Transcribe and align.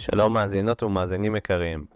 שלום 0.00 0.32
מאזינות 0.32 0.82
ומאזינים 0.82 1.36
יקרים, 1.36 1.86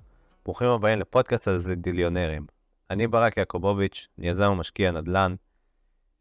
ברוכים 0.45 0.69
הבאים 0.69 1.01
לפודקאסט 1.01 1.49
הזדיליונרים. 1.49 2.47
אני 2.91 3.07
ברק 3.07 3.37
יעקובוביץ', 3.37 4.09
יזם 4.19 4.51
ומשקיע 4.51 4.91
נדל"ן, 4.91 5.35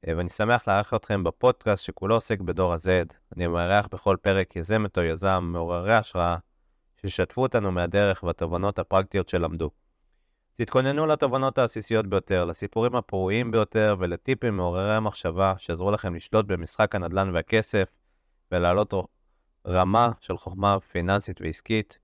אה, 0.08 0.14
ואני 0.18 0.30
שמח 0.30 0.68
לארח 0.68 0.94
אתכם 0.94 1.24
בפודקאסט 1.24 1.84
שכולו 1.84 2.16
עוסק 2.16 2.40
בדור 2.40 2.74
ה-Z. 2.74 3.14
אני 3.36 3.48
מארח 3.48 3.88
בכל 3.92 4.18
פרק 4.22 4.56
יזמת 4.56 4.98
או 4.98 5.04
יזם 5.04 5.50
מעוררי 5.54 5.96
השראה, 5.96 6.38
שישתפו 7.02 7.42
אותנו 7.42 7.72
מהדרך 7.72 8.24
והתובנות 8.24 8.80
הפרקטיות 8.80 9.30
שלמדו. 9.30 9.70
תתכוננו 10.54 11.08
לתובנות 11.08 11.58
העסיסיות 11.58 12.08
ביותר, 12.08 12.46
לסיפורים 12.46 12.96
הפרועים 12.96 13.52
ביותר 13.52 13.96
ולטיפים 14.00 14.58
מעוררי 14.58 14.96
המחשבה 14.96 15.54
שעזרו 15.58 15.92
לכם 15.92 16.16
לשלוט 16.16 16.46
במשחק 16.46 16.96
הנדל"ן 16.96 17.30
והכסף 17.34 17.88
ולהעלות 18.52 18.94
רמה 19.68 20.12
של 20.20 20.38
חוכמה 20.38 20.80
פיננסית 20.80 21.42
ועסקית, 21.42 22.00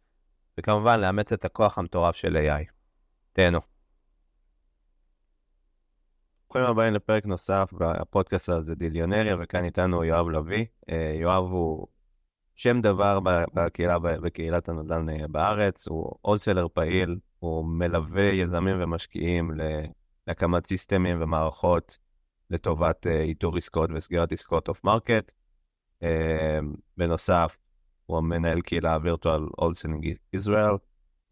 וכמובן 0.58 1.00
לאמץ 1.00 1.34
את 1.34 1.46
הכוח 1.46 1.78
המטורף 1.78 2.16
של 2.16 2.38
AI. 2.38 2.72
תהנו. 3.34 3.60
ברוכים 6.50 6.72
הבאים 6.72 6.94
לפרק 6.94 7.26
נוסף 7.26 7.70
בפודקאסט 7.74 8.50
הזה 8.50 8.76
דיליונריה, 8.76 9.36
וכאן 9.40 9.66
איתנו 9.66 10.04
יואב 10.04 10.30
לביא. 10.30 10.66
אה, 10.90 11.12
יואב 11.16 11.44
הוא 11.44 11.88
שם 12.56 12.82
דבר 12.82 13.20
בקהילה, 13.54 14.00
בקהילת 14.00 14.70
הנדל"ן 14.70 15.10
אה, 15.10 15.28
בארץ, 15.28 15.88
הוא 15.88 16.16
אולסלר 16.26 16.68
פעיל, 16.74 17.18
הוא 17.40 17.66
מלווה 17.66 18.24
יזמים 18.24 18.76
ומשקיעים 18.80 19.52
להקמת 20.28 20.68
סיסטמים 20.68 21.22
ומערכות 21.22 21.98
לטובת 22.50 23.08
אה, 23.08 23.22
איתור 23.22 23.58
עסקאות 23.58 23.90
וסגירת 23.96 24.32
עסקאות 24.32 24.68
off 24.68 24.84
market. 24.84 25.32
בנוסף, 26.98 27.58
הוא 28.06 28.18
המנהל 28.18 28.62
קהילה 28.62 28.98
וירטואל 29.04 29.42
הולסלינג 29.58 30.14
ישראל, 30.34 30.74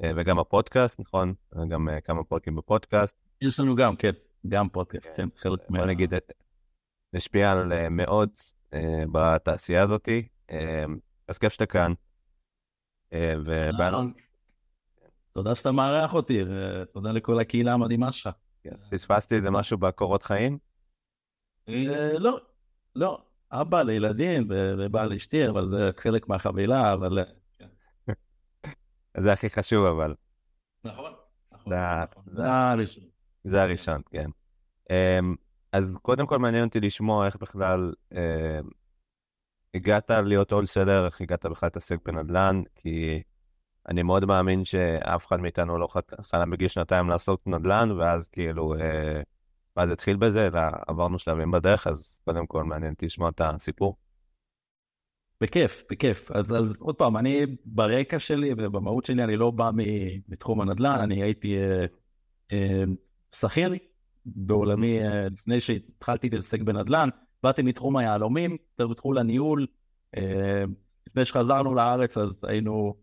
וגם 0.02 0.40
הפודקאסט, 0.40 1.00
נכון? 1.00 1.34
גם 1.70 1.88
כמה 2.04 2.24
פרקים 2.24 2.56
בפודקאסט. 2.56 3.18
יש 3.42 3.60
לנו 3.60 3.76
גם, 3.76 3.96
כן. 3.96 4.12
גם 4.48 4.70
פודקאסט, 4.70 5.16
כן, 5.18 5.28
חלק 5.38 5.70
מה... 5.70 5.80
בוא 5.80 5.88
נגיד, 5.88 6.14
משפיע 7.14 7.52
על 7.52 7.74
אה, 7.74 7.90
מאות 7.90 8.54
אה, 8.74 9.04
בתעשייה 9.12 9.84
הזאתי. 9.84 10.28
אה, 10.52 10.86
אז 11.28 11.38
כיף 11.38 11.54
שאתה 11.54 11.66
כאן. 11.66 11.94
ובאנו... 13.14 13.98
תודה 15.34 15.56
שאתה 15.56 15.72
מארח 15.72 16.14
אותי, 16.14 16.44
ותודה 16.44 17.12
לכל 17.12 17.40
הקהילה 17.40 17.74
המדהימה 17.74 18.12
שלך. 18.12 18.30
כן, 18.64 18.76
פספסתי 18.92 19.36
איזה 19.36 19.52
משהו 19.52 19.78
בקורות 19.78 20.24
חיים? 20.24 20.58
לא, 22.20 22.40
לא. 22.96 23.22
אבא 23.52 23.82
לילדים 23.82 24.48
ובעל 24.50 25.14
אשתי, 25.14 25.50
אבל 25.50 25.68
זה 25.68 25.90
חלק 25.98 26.30
מהחבילה, 26.30 26.94
אבל... 26.94 27.20
כן. 27.60 27.68
זה 29.18 29.32
הכי 29.32 29.50
חשוב, 29.50 29.86
אבל. 29.86 30.16
נכון, 30.84 31.12
נכון. 31.52 31.74
נכון. 31.74 32.24
זה 32.26 32.52
הראשון. 32.52 33.04
זה 33.44 33.64
הראשון, 33.64 34.02
כן. 34.10 34.30
Um, 34.84 35.36
אז 35.72 35.98
קודם 36.02 36.28
כל 36.28 36.40
מעניין 36.40 36.64
אותי 36.64 36.80
לשמוע 36.80 37.26
איך 37.26 37.36
בכלל 37.36 37.94
uh, 38.14 38.18
הגעת 39.74 40.10
להיות 40.10 40.52
הולסלר, 40.52 41.06
איך 41.06 41.22
הגעת 41.22 41.46
בכלל 41.46 41.68
להתעסק 41.68 41.98
בנדל"ן, 42.06 42.62
כי 42.76 43.24
אני 43.88 44.04
מאוד 44.04 44.26
מאמין 44.26 44.66
שאף 44.66 45.28
אחד 45.28 45.40
מאיתנו 45.40 45.78
לא 45.78 45.88
חלם 46.22 46.50
בגיל 46.50 46.68
שנתיים 46.68 47.10
לעשות 47.10 47.48
נדל"ן, 47.48 47.92
ואז 47.92 48.28
כאילו, 48.28 48.76
uh, 48.76 48.80
ואז 49.78 49.90
התחיל 49.90 50.16
בזה, 50.16 50.48
אלא 50.48 50.62
עברנו 50.88 51.20
שלבים 51.20 51.52
בדרך, 51.52 51.88
אז 51.88 52.22
קודם 52.26 52.48
כל 52.48 52.64
מעניין 52.64 52.94
אותי 52.94 53.06
לשמוע 53.06 53.30
את 53.30 53.42
הסיפור. 53.42 53.98
בכיף, 55.42 55.84
בכיף. 55.92 56.32
אז, 56.32 56.56
אז 56.56 56.82
עוד 56.82 56.96
פעם, 56.96 57.18
אני 57.18 57.46
ברקע 57.66 58.20
שלי 58.20 58.54
ובמהות 58.58 59.06
שלי, 59.06 59.24
אני 59.24 59.38
לא 59.38 59.52
בא 59.52 59.72
מתחום 60.28 60.62
הנדל"ן, 60.62 61.00
אני 61.02 61.24
הייתי... 61.24 61.58
Uh, 61.58 62.54
uh, 62.54 62.90
שכיר 63.36 63.74
בעולמי, 64.26 65.02
אה, 65.02 65.28
לפני 65.30 65.60
שהתחלתי 65.60 66.30
להתעסק 66.30 66.62
בנדל"ן, 66.62 67.10
באתי 67.44 67.62
מתחום 67.62 67.98
היהלומים, 67.98 68.58
בתחום 68.80 69.18
הניהול. 69.18 69.68
אה, 70.18 70.64
לפני 71.08 71.26
שחזרנו 71.26 71.76
לארץ 71.76 72.18
אז 72.18 72.44
היינו 72.44 72.96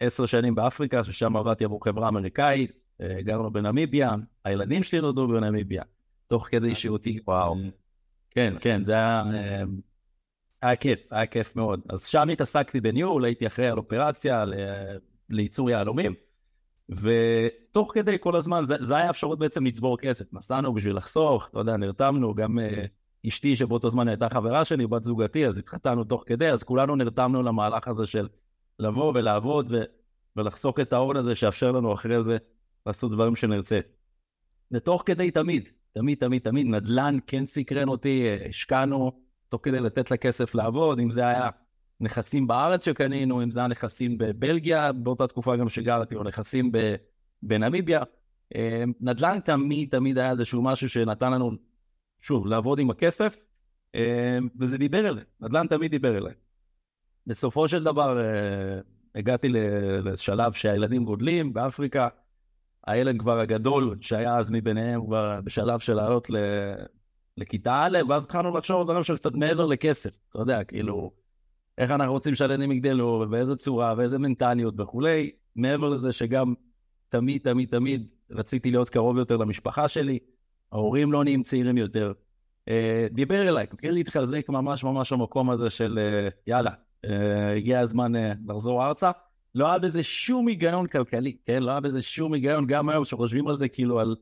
עשר 0.00 0.26
שנים 0.26 0.54
באפריקה, 0.54 1.04
ששם 1.04 1.36
עבדתי 1.36 1.64
עבור 1.64 1.84
חברה 1.84 2.08
אמריקאית, 2.08 2.72
אה, 3.00 3.22
גרנו 3.22 3.52
בנמיביה, 3.52 4.14
הילדים 4.44 4.82
שלי 4.82 5.00
נולדו 5.00 5.28
בנמיביה, 5.28 5.82
תוך 6.28 6.48
כדי 6.50 6.74
שהותי. 6.74 7.20
וואו. 7.26 7.56
כן, 8.30 8.54
כן, 8.60 8.84
זה 8.84 8.92
היה, 8.92 9.22
היה 10.62 10.76
כיף, 10.76 11.00
היה 11.10 11.26
כיף 11.26 11.56
מאוד. 11.56 11.80
אז 11.88 12.06
שם 12.06 12.28
התעסקתי 12.28 12.80
בניהול, 12.80 13.24
הייתי 13.24 13.46
אחראי 13.46 13.68
על 13.68 13.78
אופרציה 13.78 14.44
לייצור 15.30 15.70
יהלומים. 15.70 16.14
ותוך 16.88 17.92
כדי 17.94 18.16
כל 18.20 18.36
הזמן, 18.36 18.64
זה, 18.64 18.76
זה 18.80 18.96
היה 18.96 19.10
אפשרות 19.10 19.38
בעצם 19.38 19.66
לצבור 19.66 19.98
כסף. 19.98 20.32
נסענו 20.32 20.74
בשביל 20.74 20.96
לחסוך, 20.96 21.48
אתה 21.50 21.58
יודע, 21.58 21.76
נרתמנו, 21.76 22.34
גם 22.34 22.58
אשתי 23.28 23.56
שבאותו 23.56 23.90
זמן 23.90 24.08
הייתה 24.08 24.28
חברה 24.28 24.64
שלי, 24.64 24.86
בת 24.86 25.04
זוגתי, 25.04 25.46
אז 25.46 25.58
התחתנו 25.58 26.04
תוך 26.04 26.24
כדי, 26.26 26.50
אז 26.50 26.62
כולנו 26.62 26.96
נרתמנו 26.96 27.42
למהלך 27.42 27.88
הזה 27.88 28.06
של 28.06 28.28
לבוא 28.78 29.12
ולעבוד 29.14 29.66
ו, 29.70 29.82
ולחסוך 30.36 30.80
את 30.80 30.92
ההון 30.92 31.16
הזה 31.16 31.34
שיאפשר 31.34 31.72
לנו 31.72 31.94
אחרי 31.94 32.22
זה 32.22 32.36
לעשות 32.86 33.10
דברים 33.12 33.36
שנרצה. 33.36 33.80
ותוך 34.70 35.02
כדי 35.06 35.30
תמיד, 35.30 35.68
תמיד, 35.94 36.18
תמיד, 36.18 36.42
תמיד, 36.42 36.66
נדל"ן 36.66 37.18
כן 37.26 37.44
סקרן 37.46 37.88
אותי, 37.88 38.26
השקענו 38.48 39.12
תוך 39.48 39.60
כדי 39.64 39.80
לתת 39.80 40.10
לכסף 40.10 40.54
לעבוד, 40.54 40.98
אם 40.98 41.10
זה 41.10 41.26
היה 41.26 41.50
נכסים 42.00 42.46
בארץ 42.46 42.84
שקנינו, 42.84 43.42
אם 43.42 43.50
זה 43.50 43.60
היה 43.60 43.68
נכסים 43.68 44.18
בבלגיה, 44.18 44.92
באותה 44.92 45.26
תקופה 45.26 45.56
גם 45.56 45.68
שגרתי, 45.68 46.14
או 46.14 46.22
נכסים 46.22 46.72
בנמיביה. 47.42 48.02
אה, 48.56 48.84
נדל"ן 49.00 49.38
תמיד 49.44 49.90
תמיד 49.90 50.18
היה 50.18 50.30
איזשהו 50.30 50.62
משהו 50.62 50.88
שנתן 50.88 51.32
לנו, 51.32 51.50
שוב, 52.20 52.46
לעבוד 52.46 52.78
עם 52.78 52.90
הכסף, 52.90 53.44
אה, 53.94 54.38
וזה 54.60 54.78
דיבר 54.78 55.08
אליי, 55.08 55.24
נדל"ן 55.40 55.66
תמיד 55.66 55.90
דיבר 55.90 56.16
אליי. 56.16 56.34
בסופו 57.26 57.68
של 57.68 57.84
דבר 57.84 58.20
אה, 58.20 58.78
הגעתי 59.14 59.48
לשלב 60.04 60.52
שהילדים 60.52 61.04
גודלים 61.04 61.52
באפריקה, 61.52 62.08
הילד 62.86 63.18
כבר 63.18 63.38
הגדול 63.38 63.96
שהיה 64.00 64.36
אז 64.36 64.50
מביניהם 64.50 65.06
כבר 65.06 65.40
בשלב 65.44 65.78
של 65.78 65.94
לעלות 65.94 66.28
לכיתה 67.36 67.82
א', 67.84 67.98
ואז 68.08 68.24
התחלנו 68.24 68.56
לחשוב 68.56 68.80
על 68.80 68.84
דברים 68.84 69.02
של 69.02 69.16
קצת 69.16 69.34
מעבר 69.34 69.66
לכסף, 69.66 70.18
אתה 70.30 70.38
יודע, 70.38 70.64
כאילו... 70.64 71.24
איך 71.78 71.90
אנחנו 71.90 72.12
רוצים 72.12 72.34
שהילדים 72.34 72.72
יגדלו, 72.72 73.22
ובאיזה 73.24 73.56
צורה, 73.56 73.94
ואיזה 73.96 74.18
מנטליות 74.18 74.80
וכולי. 74.80 75.30
מעבר 75.56 75.88
לזה 75.88 76.12
שגם 76.12 76.54
תמיד, 77.08 77.42
תמיד, 77.42 77.68
תמיד 77.68 78.08
רציתי 78.30 78.70
להיות 78.70 78.88
קרוב 78.88 79.18
יותר 79.18 79.36
למשפחה 79.36 79.88
שלי, 79.88 80.18
ההורים 80.72 81.12
לא 81.12 81.24
נהיים 81.24 81.42
צעירים 81.42 81.78
יותר. 81.78 82.12
אה, 82.68 83.06
דיבר 83.10 83.48
אליי, 83.48 83.66
התחיל 83.72 83.94
להתחזק 83.94 84.48
ממש 84.48 84.84
ממש 84.84 85.12
המקום 85.12 85.50
הזה 85.50 85.70
של 85.70 85.98
אה, 85.98 86.28
יאללה, 86.46 86.70
אה, 87.04 87.52
הגיע 87.56 87.80
הזמן 87.80 88.12
לחזור 88.48 88.86
ארצה. 88.86 89.10
לא 89.54 89.68
היה 89.68 89.78
בזה 89.78 90.02
שום 90.02 90.48
היגיון 90.48 90.86
כלכלי, 90.86 91.36
כן? 91.46 91.62
לא 91.62 91.70
היה 91.70 91.80
בזה 91.80 92.02
שום 92.02 92.34
היגיון, 92.34 92.66
גם 92.66 92.88
היום 92.88 93.04
שחושבים 93.04 93.48
על 93.48 93.56
זה 93.56 93.68
כאילו 93.68 94.00
על... 94.00 94.16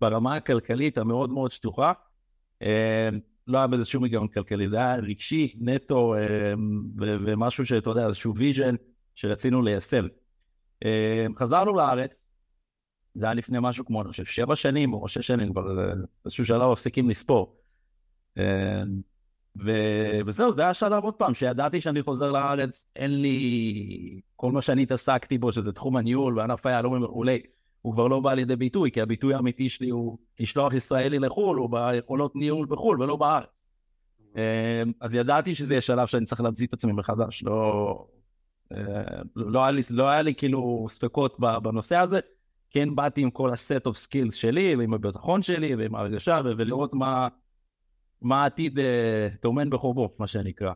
ברמה 0.00 0.36
הכלכלית 0.36 0.98
המאוד 0.98 1.30
מאוד 1.30 1.50
שטוחה. 1.50 1.92
לא 3.46 3.58
היה 3.58 3.66
בזה 3.66 3.84
שום 3.84 4.04
היגיון 4.04 4.28
כלכלי, 4.28 4.68
זה 4.68 4.76
היה 4.76 4.94
רגשי, 4.94 5.54
נטו, 5.60 6.14
אה, 6.14 6.54
ומשהו 6.98 7.66
שאתה 7.66 7.90
יודע, 7.90 8.06
איזשהו 8.06 8.36
vision 8.36 8.74
שרצינו 9.14 9.62
ליישם. 9.62 10.06
אה, 10.84 11.26
חזרנו 11.34 11.74
לארץ, 11.74 12.26
זה 13.14 13.26
היה 13.26 13.34
לפני 13.34 13.58
משהו 13.60 13.84
כמו, 13.84 14.02
אני 14.02 14.08
חושב, 14.08 14.24
שבע 14.24 14.56
שנים 14.56 14.92
או 14.92 15.08
שש 15.08 15.26
שנים, 15.26 15.52
כבר 15.52 15.80
אה, 15.80 15.94
באיזשהו 16.24 16.46
שלב 16.46 16.72
מפסיקים 16.72 17.10
לספור. 17.10 17.56
וזהו, 19.56 20.52
זה 20.52 20.62
היה 20.62 20.74
שלב 20.74 21.04
עוד 21.04 21.14
פעם, 21.14 21.34
שידעתי 21.34 21.80
שאני 21.80 22.02
חוזר 22.02 22.30
לארץ, 22.30 22.86
אין 22.96 23.22
לי... 23.22 24.20
כל 24.36 24.52
מה 24.52 24.62
שאני 24.62 24.82
התעסקתי 24.82 25.38
בו, 25.38 25.52
שזה 25.52 25.72
תחום 25.72 25.96
הניהול 25.96 26.38
וענף 26.38 26.66
היהלומים 26.66 27.02
וכולי, 27.02 27.40
הוא 27.82 27.92
כבר 27.92 28.08
לא 28.08 28.20
בא 28.20 28.34
לידי 28.34 28.56
ביטוי, 28.56 28.90
כי 28.90 29.00
הביטוי 29.00 29.34
האמיתי 29.34 29.68
שלי 29.68 29.88
הוא 29.90 30.18
לשלוח 30.40 30.72
ישראלי 30.74 31.18
לחו"ל, 31.18 31.58
הוא 31.58 31.70
ביכולות 31.70 32.36
ניהול 32.36 32.66
בחו"ל 32.66 33.02
ולא 33.02 33.16
בארץ. 33.16 33.66
אמ, 34.36 34.40
אז 35.00 35.14
ידעתי 35.14 35.54
שזה 35.54 35.74
יהיה 35.74 35.80
שלב 35.80 36.06
שאני 36.06 36.24
צריך 36.24 36.40
להמציא 36.40 36.66
את 36.66 36.72
עצמי 36.72 36.92
מחדש, 36.92 37.42
לא... 37.42 38.06
אה, 38.72 39.22
לא 39.36 39.62
היה 39.62 39.70
לי, 39.70 39.82
לא 39.90 40.08
היה 40.08 40.22
לי 40.22 40.34
כאילו 40.34 40.86
ספקות 40.88 41.36
בנושא 41.62 41.96
הזה, 41.96 42.20
כן 42.70 42.94
באתי 42.94 43.22
עם 43.22 43.30
כל 43.30 43.50
ה 43.50 43.59
set 43.59 43.86
of 43.86 43.96
skills 43.96 44.34
שלי, 44.34 44.76
ועם 44.76 44.94
הביטחון 44.94 45.42
שלי, 45.42 45.74
ועם 45.74 45.94
ההרגשה, 45.94 46.40
ולראות 46.44 46.94
מה, 46.94 47.28
מה 48.22 48.42
העתיד 48.42 48.78
אה, 48.78 49.28
טומן 49.40 49.70
בחובו, 49.70 50.14
מה 50.18 50.26
שנקרא. 50.26 50.72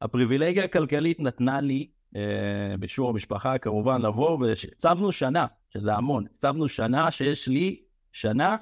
הפריבילגיה 0.00 0.64
הכלכלית 0.64 1.20
נתנה 1.20 1.60
לי 1.60 1.90
אה, 2.16 2.76
בשיעור 2.80 3.10
המשפחה 3.10 3.58
כמובן 3.58 4.02
לבוא, 4.02 4.38
והצבנו 4.38 5.12
שנה, 5.12 5.46
שזה 5.70 5.94
המון, 5.94 6.24
הצבנו 6.36 6.68
שנה 6.68 7.10
שיש 7.10 7.48
לי 7.48 7.82
שנה 8.12 8.56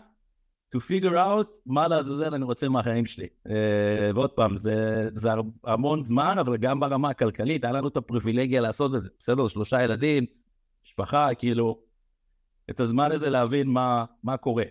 to 0.77 0.79
figure 0.79 1.15
out 1.15 1.57
מה 1.67 1.89
לעזאזל 1.89 2.35
אני 2.35 2.45
רוצה 2.45 2.69
מהחיים 2.69 3.07
שלי. 3.07 3.27
Uh, 3.49 3.51
ועוד 4.15 4.31
פעם, 4.31 4.57
זה, 4.57 5.09
זה 5.15 5.31
המון 5.65 6.03
זמן, 6.03 6.37
אבל 6.39 6.57
גם 6.57 6.81
ברמה 6.81 7.11
הכלכלית, 7.11 7.65
היה 7.65 7.73
לנו 7.73 7.89
את 7.89 7.97
הפריבילגיה 7.97 8.61
לעשות 8.61 8.95
את 8.95 9.03
זה. 9.03 9.09
בסדר, 9.19 9.49
שלושה 9.49 9.83
ילדים, 9.83 10.27
משפחה, 10.85 11.29
כאילו, 11.39 11.81
את 12.71 12.81
הזמן 12.81 13.13
הזה 13.13 13.31
להבין 13.31 13.69
מה, 13.69 14.05
מה 14.23 14.37
קורה. 14.37 14.65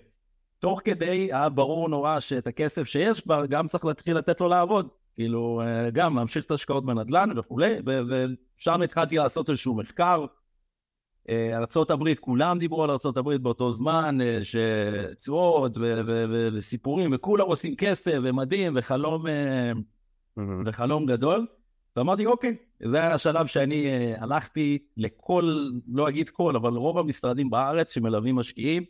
תוך 0.59 0.81
כדי 0.83 1.05
היה 1.05 1.49
ברור 1.49 1.89
נורא 1.89 2.19
שאת 2.19 2.47
הכסף 2.47 2.83
שיש 2.83 3.21
כבר, 3.21 3.45
גם 3.45 3.67
צריך 3.67 3.85
להתחיל 3.85 4.17
לתת 4.17 4.41
לו 4.41 4.47
לעבוד. 4.47 4.89
כאילו, 5.15 5.61
אה, 5.61 5.89
גם 5.89 6.15
להמשיך 6.15 6.45
את 6.45 6.51
ההשקעות 6.51 6.85
בנדל"ן 6.85 7.37
וכולי, 7.37 7.75
ושם 8.57 8.81
התחלתי 8.81 9.17
לעשות 9.17 9.49
איזשהו 9.49 9.75
מחקר. 9.75 10.25
אה, 11.29 11.57
ארה"ב, 11.57 12.13
כולם 12.19 12.59
דיברו 12.59 12.83
על 12.83 12.89
ארה"ב 12.89 13.35
באותו 13.35 13.71
זמן, 13.71 14.17
אה, 14.21 14.39
שתשואות 14.43 15.77
וסיפורים, 16.53 17.11
וכולם 17.13 17.47
עושים 17.47 17.75
כסף 17.75 18.17
ומדהים 18.23 18.73
וחלום, 18.75 19.23
וחלום 20.65 21.05
גדול. 21.05 21.47
ואמרתי, 21.95 22.25
אוקיי, 22.25 22.55
זה 22.83 22.97
היה 22.97 23.13
השלב 23.13 23.45
שאני 23.45 23.87
הלכתי 24.17 24.77
לכל, 24.97 25.69
לא 25.87 26.09
אגיד 26.09 26.29
כל, 26.29 26.55
אבל 26.55 26.71
רוב 26.71 26.97
המשרדים 26.97 27.49
בארץ 27.49 27.93
שמלווים 27.93 28.35
משקיעים, 28.35 28.83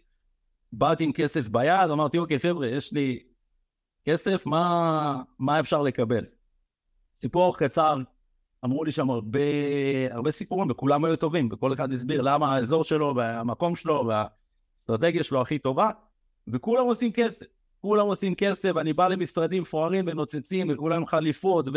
באתי 0.74 1.04
עם 1.04 1.12
כסף 1.13 1.48
ביד, 1.48 1.89
אמרתי, 1.92 2.18
אוקיי, 2.18 2.39
חבר'ה, 2.39 2.68
יש 2.68 2.94
לי 2.94 3.19
כסף, 4.06 4.45
מה, 4.45 5.21
מה 5.39 5.60
אפשר 5.60 5.81
לקבל? 5.81 6.25
סיפור 7.13 7.57
קצר, 7.57 7.98
אמרו 8.66 8.83
לי 8.83 8.92
שם 8.92 9.10
הרבה, 9.10 9.39
הרבה 10.12 10.31
סיפורים, 10.31 10.71
וכולם 10.71 11.06
היו 11.06 11.16
טובים, 11.16 11.50
וכל 11.51 11.74
אחד 11.74 11.94
הסביר 11.94 12.21
למה 12.21 12.56
האזור 12.56 12.83
שלו 12.83 13.13
והמקום 13.16 13.75
שלו 13.75 14.07
והאסטרטגיה 14.07 15.24
שלו 15.24 15.42
הכי 15.42 15.60
טובה, 15.60 15.89
וכולם 16.48 16.86
עושים 16.86 17.12
כסף. 17.12 17.45
כולם 17.81 18.07
עושים 18.07 18.36
כסף, 18.36 18.77
אני 18.77 18.94
בא 18.94 19.07
למשרדים 19.07 19.62
מפוארים 19.62 20.06
ונוצצים, 20.07 20.68
וכולם 20.74 21.06
חליפות, 21.06 21.68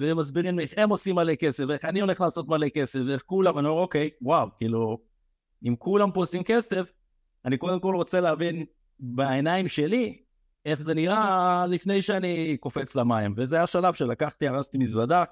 והם 0.00 0.18
מסבירים 0.18 0.60
איך 0.60 0.70
הם 0.76 0.90
עושים 0.90 1.16
מלא 1.16 1.34
כסף, 1.34 1.64
ואיך 1.68 1.84
אני 1.84 2.00
הולך 2.00 2.20
לעשות 2.20 2.48
מלא 2.48 2.68
כסף, 2.68 3.00
ואיך 3.08 3.22
כולם, 3.26 3.58
אני 3.58 3.68
אומר, 3.68 3.80
אוקיי, 3.80 4.10
וואו, 4.22 4.48
כאילו, 4.58 4.98
אם 5.66 5.74
כולם 5.78 6.10
פה 6.10 6.20
עושים 6.20 6.42
כסף, 6.42 6.92
אני 7.44 7.56
קודם 7.56 7.80
כל 7.80 7.94
רוצה 7.94 8.20
להבין 8.20 8.64
בעיניים 9.00 9.68
שלי 9.68 10.22
איך 10.64 10.80
זה 10.80 10.94
נראה 10.94 11.66
לפני 11.68 12.02
שאני 12.02 12.56
קופץ 12.60 12.96
למים. 12.96 13.34
וזה 13.36 13.62
השלב 13.62 13.94
שלקחתי, 13.94 14.48
הרסתי 14.48 14.78
מזוודה, 14.78 15.24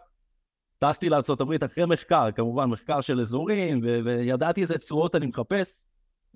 טסתי 0.78 1.08
לארה"ב 1.08 1.64
אחרי 1.64 1.86
מחקר, 1.86 2.28
כמובן 2.34 2.64
מחקר 2.64 3.00
של 3.00 3.20
אזורים, 3.20 3.80
ו- 3.84 3.98
וידעתי 4.04 4.62
איזה 4.62 4.78
צורות 4.78 5.14
אני 5.14 5.26
מחפש 5.26 5.86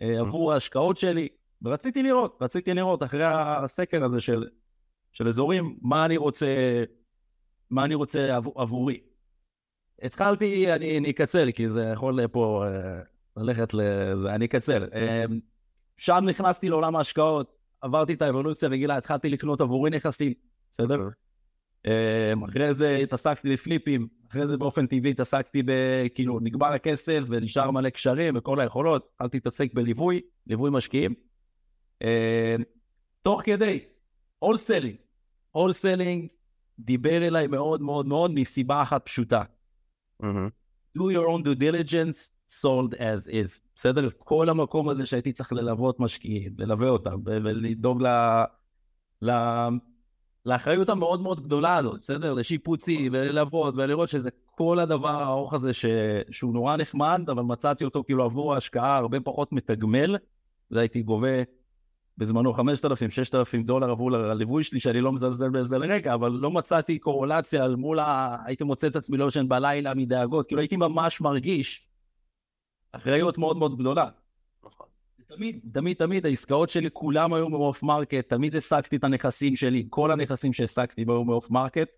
אה, 0.02 0.20
עבור 0.20 0.52
ההשקעות 0.52 0.96
שלי, 0.96 1.28
ורציתי 1.62 2.02
לראות, 2.02 2.38
רציתי 2.40 2.74
לראות 2.74 3.02
אחרי 3.02 3.24
הסקר 3.24 4.04
הזה 4.04 4.20
של, 4.20 4.48
של 5.12 5.28
אזורים, 5.28 5.76
מה 5.82 6.04
אני 6.04 6.16
רוצה, 6.16 6.46
מה 7.70 7.84
אני 7.84 7.94
רוצה 7.94 8.36
עבור, 8.36 8.62
עבורי. 8.62 9.00
התחלתי, 10.02 10.72
אני, 10.72 10.98
אני 10.98 11.10
אקצר, 11.10 11.50
כי 11.50 11.68
זה 11.68 11.82
יכול 11.82 12.26
פה 12.26 12.64
אה, 12.66 13.00
ללכת 13.36 13.74
לזה, 13.74 14.34
אני 14.34 14.44
אקצר. 14.44 14.84
שם 16.00 16.24
נכנסתי 16.24 16.68
לעולם 16.68 16.96
ההשקעות, 16.96 17.56
עברתי 17.80 18.12
את 18.12 18.22
האבולוציה 18.22 18.68
רגילה, 18.68 18.96
התחלתי 18.96 19.28
לקנות 19.28 19.60
עבורי 19.60 19.90
נכסים, 19.90 20.32
בסדר? 20.72 20.98
אמ, 21.86 22.44
אחרי 22.44 22.74
זה 22.74 22.96
התעסקתי 22.96 23.52
בפליפים, 23.52 24.08
אחרי 24.30 24.46
זה 24.46 24.56
באופן 24.56 24.86
טבעי 24.86 25.10
התעסקתי 25.10 25.62
ב... 25.62 25.70
כאילו, 26.14 26.40
נגמר 26.40 26.66
הכסף 26.66 27.20
ונשאר 27.28 27.70
מלא 27.70 27.90
קשרים 27.90 28.34
וכל 28.36 28.60
היכולות, 28.60 29.08
התחלתי 29.14 29.36
להתעסק 29.36 29.74
בליווי, 29.74 30.20
ליווי 30.46 30.70
משקיעים. 30.70 31.14
אמ, 32.02 32.08
תוך 33.22 33.42
כדי, 33.44 33.84
all 34.44 34.56
selling, 34.56 34.96
all 35.56 35.70
selling 35.82 36.28
דיבר 36.78 37.26
אליי 37.26 37.46
מאוד 37.46 37.82
מאוד 37.82 38.06
מאוד 38.06 38.30
מסיבה 38.30 38.82
אחת 38.82 39.04
פשוטה. 39.04 39.42
Do 40.98 41.02
your 41.02 41.28
own 41.28 41.44
due 41.44 41.60
diligence, 41.60 42.39
sold 42.50 42.94
as 42.94 43.28
is. 43.28 43.60
בסדר? 43.76 44.08
כל 44.18 44.48
המקום 44.48 44.88
הזה 44.88 45.06
שהייתי 45.06 45.32
צריך 45.32 45.52
ללוות 45.52 46.00
משקיעים, 46.00 46.52
ללווה 46.58 46.88
אותם 46.88 47.20
ולדאוג 47.24 48.02
ל... 48.02 48.06
ל... 49.22 49.30
לאחריות 50.46 50.88
המאוד 50.88 51.20
מאוד 51.20 51.44
גדולה 51.44 51.76
הזאת, 51.76 52.00
בסדר? 52.00 52.34
לשיפוצי 52.34 53.08
וללוות 53.12 53.74
ולראות 53.76 54.08
שזה 54.08 54.30
כל 54.50 54.78
הדבר 54.78 55.22
הארוך 55.22 55.54
הזה 55.54 55.72
ש... 55.72 55.84
שהוא 56.30 56.54
נורא 56.54 56.76
נחמד, 56.76 57.30
אבל 57.30 57.42
מצאתי 57.42 57.84
אותו 57.84 58.04
כאילו 58.04 58.24
עבור 58.24 58.54
ההשקעה 58.54 58.96
הרבה 58.96 59.20
פחות 59.20 59.52
מתגמל, 59.52 60.16
והייתי 60.70 61.02
גובה 61.02 61.42
בזמנו 62.18 62.52
5,000, 62.52 63.10
6,000 63.10 63.62
דולר 63.62 63.90
עבור 63.90 64.16
הליווי 64.16 64.64
שלי, 64.64 64.80
שאני 64.80 65.00
לא 65.00 65.12
מזלזל 65.12 65.50
בזה 65.50 65.78
לרגע, 65.78 66.14
אבל 66.14 66.30
לא 66.30 66.50
מצאתי 66.50 66.98
קורולציה 66.98 67.64
על 67.64 67.76
מול 67.76 67.98
ה... 67.98 68.36
הייתי 68.44 68.64
מוצא 68.64 68.86
את 68.86 68.96
עצמי 68.96 69.16
לא 69.16 69.24
ישן 69.24 69.48
בלילה 69.48 69.94
מדאגות, 69.94 70.46
כאילו 70.46 70.60
הייתי 70.60 70.76
ממש 70.76 71.20
מרגיש 71.20 71.89
אחריות 72.92 73.38
מאוד 73.38 73.56
מאוד 73.56 73.78
גדולה. 73.78 74.08
נכון. 74.64 74.86
תמיד, 75.28 75.60
תמיד, 75.72 75.96
תמיד 75.96 76.26
העסקאות 76.26 76.70
שלי 76.70 76.88
כולם 76.92 77.32
היו 77.32 77.48
מ 77.48 77.57
off 77.57 77.82
market, 77.82 78.28
תמיד 78.28 78.56
השגתי 78.56 78.96
את 78.96 79.04
הנכסים 79.04 79.56
שלי, 79.56 79.86
כל 79.90 80.12
הנכסים 80.12 80.52
שהשגתי 80.52 81.04
היו 81.08 81.24
מ 81.24 81.31
off 81.31 81.50
market. 81.50 81.88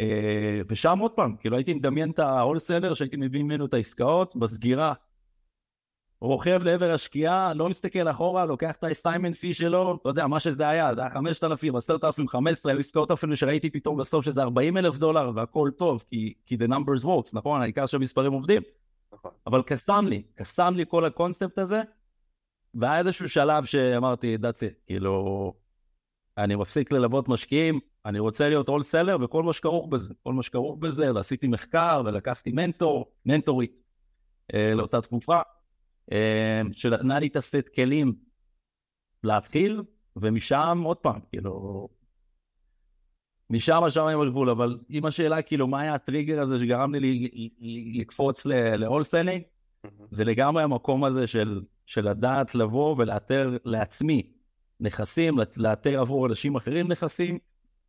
אה, 0.00 0.60
ושם 0.68 0.98
עוד 0.98 1.10
פעם, 1.10 1.36
כאילו 1.36 1.56
הייתי 1.56 1.74
מדמיין 1.74 2.10
את 2.10 2.18
ה 2.18 2.25
wholesaler 2.25 2.94
שהייתי 2.94 3.16
מביא 3.16 3.42
ממנו 3.42 3.66
את 3.66 3.74
העסקאות, 3.74 4.36
בסגירה. 4.36 4.92
רוכב 6.20 6.60
לעבר 6.62 6.90
השקיעה, 6.92 7.54
לא 7.54 7.68
מסתכל 7.68 8.08
אחורה, 8.10 8.44
לוקח 8.44 8.76
את 8.76 8.84
ה 8.84 8.88
assignment 8.88 9.34
fee 9.34 9.54
שלו, 9.54 9.98
אתה 10.02 10.08
יודע, 10.08 10.26
מה 10.26 10.40
שזה 10.40 10.68
היה, 10.68 10.94
זה 10.94 11.00
היה 11.00 11.10
5,000, 11.10 11.76
10,000, 11.76 12.28
15, 12.28 12.72
היו 12.72 12.78
עסקאות 12.78 13.10
אפילו 13.10 13.36
שראיתי 13.36 13.70
פתאום 13.70 13.96
בסוף 13.96 14.24
שזה 14.24 14.42
40 14.42 14.76
אלף 14.76 14.98
דולר 14.98 15.30
והכל 15.34 15.70
טוב, 15.76 16.04
כי, 16.10 16.34
כי 16.46 16.56
the 16.56 16.68
numbers 16.68 17.04
works, 17.04 17.30
נכון? 17.32 17.62
העיקר 17.62 17.86
שהמספרים 17.86 18.32
עובדים. 18.32 18.62
נכון. 19.12 19.30
אבל 19.46 19.62
קסם 19.62 20.06
לי, 20.08 20.22
קסם 20.34 20.74
לי 20.76 20.84
כל 20.88 21.04
הקונספט 21.04 21.58
הזה, 21.58 21.82
והיה 22.74 22.98
איזשהו 22.98 23.28
שלב 23.28 23.64
שאמרתי, 23.64 24.36
that's 24.36 24.58
it, 24.58 24.74
כאילו, 24.86 25.54
אני 26.38 26.56
מפסיק 26.56 26.92
ללוות 26.92 27.28
משקיעים, 27.28 27.80
אני 28.06 28.18
רוצה 28.18 28.48
להיות 28.48 28.68
אול 28.68 28.82
סלר 28.82 29.16
וכל 29.20 29.42
מה 29.42 29.52
שכרוך 29.52 29.88
בזה, 29.88 30.14
כל 30.22 30.32
מה 30.32 30.42
שכרוך 30.42 30.78
בזה, 30.78 31.14
ועשיתי 31.14 31.48
מחקר 31.48 32.02
ולקחתי 32.04 32.52
מנטור, 32.52 33.12
מנטורית 33.26 33.72
אה, 34.54 34.72
לאותה 34.74 35.00
תקופה, 35.00 35.40
אה, 36.12 36.62
שנתנה 36.72 37.18
לי 37.18 37.26
את 37.26 37.36
הסט 37.36 37.68
כלים 37.74 38.14
להתחיל, 39.24 39.82
ומשם 40.16 40.82
עוד 40.84 40.96
פעם, 40.96 41.20
כאילו, 41.30 41.88
משם 43.50 43.84
השמיים 43.84 44.20
הגבול, 44.20 44.50
אבל 44.50 44.78
אם 44.90 45.06
השאלה 45.06 45.42
כאילו 45.42 45.66
מה 45.66 45.80
היה 45.80 45.94
הטריגר 45.94 46.40
הזה 46.40 46.58
שגרם 46.58 46.94
לי 46.94 47.28
לקפוץ 48.00 48.46
להולסלינג, 48.46 49.42
זה 50.10 50.24
לגמרי 50.24 50.62
המקום 50.62 51.04
הזה 51.04 51.26
של, 51.26 51.62
של 51.86 52.08
לדעת 52.08 52.54
לבוא 52.54 52.94
ולאתר 52.98 53.56
לעצמי 53.64 54.32
נכסים, 54.80 55.38
לאתר 55.56 56.00
עבור 56.00 56.26
אנשים 56.26 56.56
אחרים 56.56 56.88
נכסים, 56.88 57.38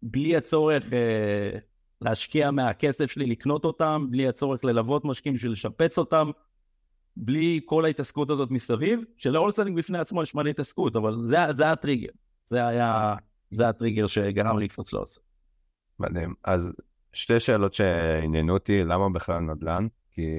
בלי 0.01 0.35
הצורך 0.35 0.93
אה, 0.93 1.59
להשקיע 2.01 2.51
מהכסף 2.51 3.11
שלי 3.11 3.25
לקנות 3.25 3.65
אותם, 3.65 4.07
בלי 4.09 4.27
הצורך 4.27 4.65
ללוות 4.65 5.05
משקיעים 5.05 5.35
בשביל 5.35 5.51
לשפץ 5.51 5.97
אותם, 5.97 6.31
בלי 7.17 7.59
כל 7.65 7.85
ההתעסקות 7.85 8.29
הזאת 8.29 8.51
מסביב, 8.51 9.03
שלהולסלינג 9.17 9.77
בפני 9.77 9.97
עצמו 9.97 10.23
יש 10.23 10.35
מלא 10.35 10.49
התעסקות, 10.49 10.95
אבל 10.95 11.15
זה, 11.23 11.37
זה 11.51 11.71
הטריגר, 11.71 12.09
זה 12.45 12.67
היה, 12.67 13.15
זה 13.51 13.69
הטריגר 13.69 14.07
שגרם 14.07 14.57
לי 14.57 14.65
לקפוץ 14.65 14.93
להולסלינג. 14.93 15.28
מדהים. 15.99 16.33
אז 16.43 16.73
שתי 17.13 17.39
שאלות 17.39 17.73
שעניינו 17.73 18.53
אותי, 18.53 18.83
למה 18.83 19.09
בכלל 19.09 19.39
נדל"ן? 19.39 19.87
כי 20.11 20.31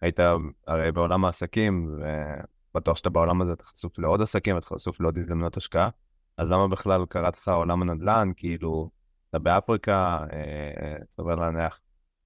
היית 0.00 0.20
הרי 0.66 0.92
בעולם 0.92 1.24
העסקים, 1.24 1.98
ובטוח 2.74 2.96
שאתה 2.96 3.10
בעולם 3.10 3.40
הזה, 3.40 3.52
אתה 3.52 3.64
חשוף 3.64 3.98
לעוד 3.98 4.22
עסקים, 4.22 4.58
אתה 4.58 4.66
חשוף 4.66 5.00
לעוד 5.00 5.18
הזדמנויות 5.18 5.56
השקעה. 5.56 5.88
אז 6.38 6.50
למה 6.50 6.68
בכלל 6.68 7.04
קרץ 7.08 7.42
לך 7.42 7.48
עולם 7.48 7.82
הנדל"ן? 7.82 8.30
כאילו, 8.36 8.90
אתה 9.30 9.38
באפריקה, 9.38 10.24
אה, 11.18 11.34
להניח, 11.36 11.80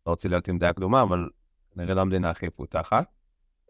לא 0.07 0.11
רוצה 0.11 0.29
להיות 0.29 0.49
עם 0.49 0.59
דעה 0.59 0.73
קדומה, 0.73 1.03
אבל 1.03 1.29
נראה 1.77 1.95
לא 1.95 2.01
המדינה 2.01 2.31
הכי 2.31 2.47
מפותחת. 2.47 3.07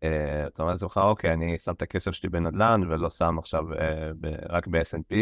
אה, 0.02 0.46
אתה 0.46 0.62
אומר 0.62 0.72
לעצמך, 0.72 1.00
אוקיי, 1.02 1.32
אני 1.32 1.58
שם 1.58 1.72
את 1.72 1.82
הכסף 1.82 2.12
שלי 2.12 2.28
בנדל"ן 2.28 2.82
ולא 2.88 3.10
שם 3.10 3.38
עכשיו 3.38 3.74
אה, 3.74 4.10
רק 4.48 4.66
ב-S&P 4.66 5.14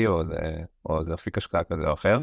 או 0.87 0.99
איזה 0.99 1.15
אפיק 1.15 1.39
השקעה 1.39 1.65
כזה 1.65 1.89
או 1.89 1.93
אחר. 1.93 2.19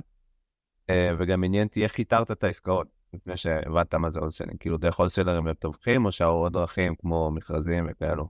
אה, 0.90 1.12
וגם 1.18 1.44
עניין 1.44 1.68
אותי 1.68 1.84
איך 1.84 1.98
איתרת 1.98 2.32
את 2.32 2.44
העסקאות, 2.44 2.88
לפני 3.14 3.38
שהבנת 3.38 3.96
מה 3.96 4.10
זה 4.10 4.20
הולסלינג, 4.20 4.60
כאילו 4.60 4.78
דרך 4.78 5.00
הולסלרים 5.00 5.48
הם 5.48 5.54
תומכים, 5.54 6.06
או 6.06 6.12
שהיו 6.12 6.30
עוד 6.30 6.54
דרכים 6.54 6.96
כמו 6.96 7.32
מכרזים 7.32 7.88
וכאלו? 7.92 8.28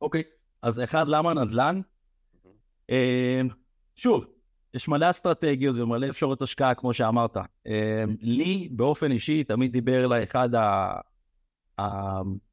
אוקיי, 0.00 0.22
אז 0.62 0.80
אחד, 0.80 1.08
למה 1.08 1.34
נדל"ן? 1.34 1.80
אה, 2.90 3.40
שוב, 3.96 4.24
יש 4.74 4.88
מלא 4.88 5.10
אסטרטגיות 5.10 5.76
ומלא 5.76 6.08
אפשרות 6.08 6.42
השקעה, 6.42 6.74
כמו 6.74 6.92
שאמרת. 6.92 7.36
אה, 7.66 8.04
לי, 8.20 8.68
באופן 8.72 9.12
אישי, 9.12 9.44
תמיד 9.44 9.72
דיבר 9.72 10.04
אליי 10.04 10.22
אחד 10.22 10.54
ה... 10.54 11.00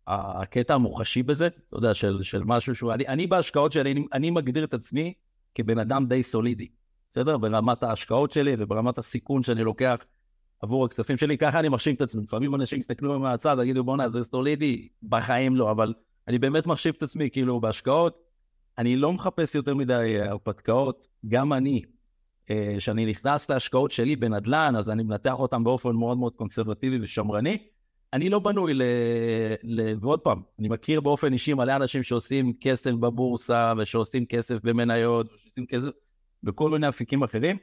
הקטע 0.08 0.74
המוחשי 0.74 1.24
בזה, 1.24 1.48
אתה 1.48 1.78
יודע, 1.78 1.94
של, 1.94 2.24
של 2.24 2.44
משהו 2.46 2.76
שהוא... 2.76 2.94
אני, 2.94 3.08
אני 3.08 3.28
בהשקעות 3.28 3.72
שלי, 3.72 3.92
אני, 3.92 4.06
אני 4.14 4.32
מגדיר 4.32 4.64
את 4.64 4.74
עצמי 4.74 5.14
כבן 5.56 5.80
אדם 5.80 6.06
די 6.06 6.24
סולידי, 6.24 6.68
בסדר? 7.16 7.38
ברמת 7.38 7.84
ההשקעות 7.84 8.32
שלי 8.32 8.56
וברמת 8.60 8.98
הסיכון 8.98 9.44
שאני 9.44 9.64
לוקח 9.64 9.98
עבור 10.62 10.86
הכספים 10.86 11.18
שלי, 11.18 11.38
ככה 11.38 11.60
אני 11.60 11.70
מחשיב 11.70 11.96
את 11.96 12.02
עצמי. 12.02 12.24
לפעמים 12.24 12.56
אנשים 12.56 12.80
יסתכלו 12.80 13.20
מהצד, 13.20 13.58
יגידו 13.62 13.84
בואנה 13.84 14.10
זה 14.10 14.24
סולידי, 14.24 14.88
בחיים 15.04 15.56
לא, 15.56 15.72
אבל 15.72 15.94
אני 16.28 16.40
באמת 16.40 16.68
מחשיב 16.68 16.94
את 16.98 17.04
עצמי 17.04 17.30
כאילו 17.30 17.60
בהשקעות. 17.60 18.24
אני 18.78 18.96
לא 18.96 19.14
מחפש 19.14 19.56
יותר 19.56 19.76
מדי 19.76 20.22
הרפתקאות, 20.22 21.08
גם 21.28 21.54
אני, 21.54 21.82
כשאני 22.78 23.06
נכנס 23.06 23.50
להשקעות 23.50 23.92
שלי 23.92 24.16
בנדל"ן, 24.16 24.76
אז 24.78 24.90
אני 24.90 25.04
מנתח 25.04 25.40
אותן 25.40 25.64
באופן 25.64 25.96
מאוד 25.96 26.18
מאוד 26.18 26.34
קונסרבטיבי 26.36 27.00
ושמרני. 27.02 27.58
אני 28.14 28.30
לא 28.30 28.40
בנוי 28.40 28.74
ל... 28.74 28.84
ל... 29.64 29.94
ועוד 30.00 30.20
פעם, 30.20 30.42
אני 30.60 30.68
מכיר 30.68 31.02
באופן 31.02 31.34
אישי 31.34 31.54
מלא 31.54 31.76
אנשים 31.76 32.04
שעושים 32.04 32.54
כסף 32.62 32.92
בבורסה, 32.92 33.74
ושעושים 33.78 34.26
כסף 34.26 34.58
במניות, 34.64 35.34
ושעושים 35.34 35.66
כסף 35.66 35.90
בכל 36.44 36.70
מיני 36.70 36.90
אפיקים 36.90 37.24
אחרים. 37.24 37.58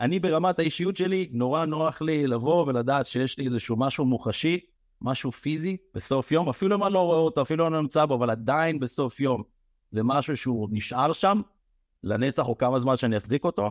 אני 0.00 0.20
ברמת 0.20 0.58
האישיות 0.58 0.96
שלי, 0.96 1.28
נורא 1.32 1.64
נוח 1.64 2.02
לי 2.02 2.26
לבוא 2.26 2.66
ולדעת 2.66 3.06
שיש 3.06 3.38
לי 3.38 3.46
איזשהו 3.46 3.76
משהו 3.76 4.04
מוחשי, 4.04 4.60
משהו 5.02 5.32
פיזי, 5.32 5.76
בסוף 5.94 6.32
יום, 6.32 6.48
אפילו 6.48 6.76
אם 6.76 6.84
אני 6.84 6.92
לא 6.92 6.98
רואה 6.98 7.18
אותו, 7.18 7.42
אפילו 7.42 7.70
לא 7.70 7.80
נמצא 7.82 8.04
בו, 8.04 8.14
אבל 8.14 8.30
עדיין 8.30 8.80
בסוף 8.80 9.20
יום. 9.20 9.42
זה 9.90 10.02
משהו 10.02 10.36
שהוא 10.36 10.68
נשאר 10.72 11.12
שם 11.12 11.40
לנצח 12.04 12.48
או 12.48 12.58
כמה 12.58 12.78
זמן 12.78 12.96
שאני 12.96 13.16
אחזיק 13.16 13.44
אותו. 13.44 13.70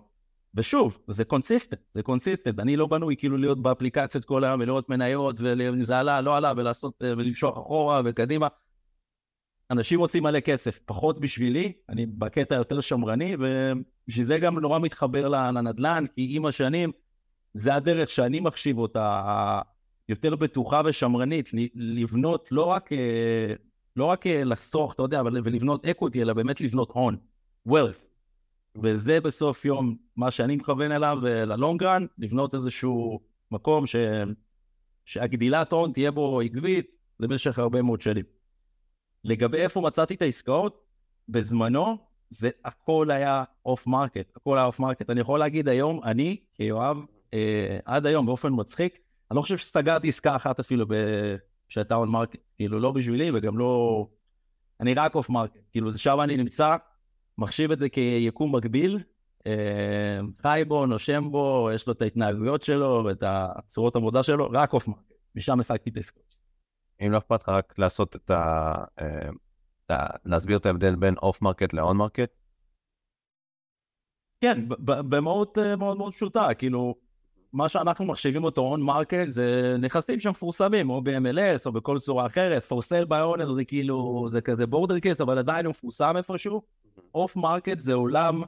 ושוב, 0.55 0.97
זה 1.07 1.25
consistent, 1.25 1.79
זה 1.93 2.03
consistent. 2.03 2.59
אני 2.59 2.77
לא 2.77 2.87
בנוי 2.87 3.15
כאילו 3.17 3.37
להיות 3.37 3.61
באפליקציות 3.61 4.25
כל 4.25 4.43
היום 4.43 4.61
ולראות 4.61 4.89
מניות 4.89 5.41
ואם 5.41 5.83
זה 5.83 5.97
עלה, 5.97 6.21
לא 6.21 6.37
עלה, 6.37 6.53
ולעשות, 6.57 6.93
ולמשוך 7.01 7.57
אחורה 7.57 8.01
וקדימה. 8.05 8.47
אנשים 9.71 9.99
עושים 9.99 10.23
מלא 10.23 10.39
כסף, 10.39 10.79
פחות 10.85 11.19
בשבילי, 11.19 11.73
אני 11.89 12.05
בקטע 12.05 12.55
יותר 12.55 12.79
שמרני, 12.81 13.35
ובשביל 13.39 14.25
זה 14.25 14.37
גם 14.37 14.59
נורא 14.59 14.79
מתחבר 14.79 15.29
לנדל"ן, 15.29 16.05
כי 16.15 16.27
עם 16.35 16.45
השנים, 16.45 16.91
זה 17.53 17.75
הדרך 17.75 18.09
שאני 18.09 18.39
מחשיב 18.39 18.77
אותה, 18.77 19.61
יותר 20.09 20.35
בטוחה 20.35 20.81
ושמרנית, 20.85 21.49
לבנות 21.75 22.51
לא 22.51 22.65
רק, 22.65 22.89
לא 23.95 24.05
רק 24.05 24.27
לחסוך, 24.27 24.93
אתה 24.93 25.03
יודע, 25.03 25.21
ולבנות 25.25 25.85
אקוטי, 25.85 26.21
אלא 26.21 26.33
באמת 26.33 26.61
לבנות 26.61 26.91
הון, 26.91 27.17
wealth. 27.69 28.05
וזה 28.75 29.21
בסוף 29.21 29.65
יום 29.65 29.95
מה 30.15 30.31
שאני 30.31 30.55
מכוון 30.55 30.91
אליו 30.91 31.19
ללונגרן, 31.23 32.05
לבנות 32.17 32.55
איזשהו 32.55 33.19
מקום 33.51 33.87
ש... 33.87 33.95
שהגדילת 35.05 35.71
הון 35.71 35.91
תהיה 35.91 36.11
בו 36.11 36.41
עקבית 36.41 36.91
למשך 37.19 37.59
הרבה 37.59 37.81
מאוד 37.81 38.01
שנים. 38.01 38.25
לגבי 39.23 39.57
איפה 39.57 39.81
מצאתי 39.81 40.13
את 40.13 40.21
העסקאות, 40.21 40.83
בזמנו 41.29 41.97
זה 42.29 42.49
הכל 42.65 43.11
היה 43.11 43.43
off 43.65 43.87
market, 43.87 44.31
הכל 44.35 44.57
היה 44.57 44.65
off 44.65 44.79
market. 44.79 45.09
אני 45.09 45.21
יכול 45.21 45.39
להגיד 45.39 45.67
היום, 45.67 46.03
אני 46.03 46.37
כיואב, 46.53 46.97
אה, 47.33 47.77
עד 47.85 48.05
היום 48.05 48.25
באופן 48.25 48.49
מצחיק, 48.51 48.99
אני 49.31 49.37
לא 49.37 49.41
חושב 49.41 49.57
שסגרתי 49.57 50.09
עסקה 50.09 50.35
אחת 50.35 50.59
אפילו 50.59 50.85
ב... 50.87 50.93
שהייתה 51.69 51.95
on 51.95 52.09
market, 52.09 52.39
כאילו 52.55 52.79
לא 52.79 52.91
בשבילי 52.91 53.31
וגם 53.33 53.57
לא... 53.57 54.07
אני 54.79 54.93
רק 54.93 55.15
off 55.15 55.29
market, 55.29 55.59
כאילו 55.71 55.91
זה 55.91 55.99
שם 55.99 56.21
אני 56.21 56.37
נמצא, 56.37 56.75
מחשיב 57.37 57.71
את 57.71 57.79
זה 57.79 57.89
כיקום 57.89 58.55
מקביל, 58.55 58.99
אה, 59.47 60.19
חי 60.41 60.63
בו, 60.67 60.85
נושם 60.85 61.31
בו, 61.31 61.69
יש 61.73 61.87
לו 61.87 61.93
את 61.93 62.01
ההתנהגויות 62.01 62.61
שלו 62.61 63.03
ואת 63.05 63.23
הצורות 63.25 63.95
עבודה 63.95 64.23
שלו, 64.23 64.49
רק 64.51 64.73
off 64.73 64.87
market, 64.87 65.13
משם 65.35 65.59
השגתי 65.59 65.89
את 65.89 65.95
העסקאות. 65.95 66.32
אם 67.05 67.11
לא 67.11 67.17
אכפת 67.17 67.41
לך 67.41 67.49
רק 67.49 67.73
לעשות 67.77 68.15
את 68.15 68.31
ה... 68.31 68.73
אה, 69.01 69.29
להסביר 70.25 70.57
את 70.57 70.65
ההבדל 70.65 70.95
בין 70.95 71.15
off 71.17 71.41
market 71.41 71.73
ל 71.73 71.81
on 71.81 71.97
market? 71.97 72.29
כן, 74.41 74.65
במהות 74.85 75.57
אה, 75.57 75.75
מאוד 75.75 75.97
מאוד 75.97 76.13
פשוטה, 76.13 76.53
כאילו, 76.53 76.95
מה 77.53 77.69
שאנחנו 77.69 78.05
מחשיבים 78.05 78.43
אותו 78.43 78.61
on 78.61 78.81
market 78.81 79.25
זה 79.29 79.75
נכסים 79.79 80.19
שמפורסמים, 80.19 80.89
או 80.89 81.01
ב-MLS 81.01 81.65
או 81.65 81.71
בכל 81.71 81.99
צורה 81.99 82.25
אחרת, 82.25 82.61
for 82.61 82.75
sale 82.75 83.09
by 83.09 83.37
owner 83.37 83.53
זה 83.55 83.65
כאילו, 83.65 84.27
זה 84.31 84.41
כזה 84.41 84.67
border 84.67 84.99
case, 84.99 85.21
אבל 85.21 85.37
עדיין 85.37 85.65
הוא 85.65 85.69
מפורסם 85.69 86.17
איפשהו. 86.17 86.61
off 87.15 87.35
market 87.35 87.79
זה 87.79 87.93
עולם, 87.93 88.41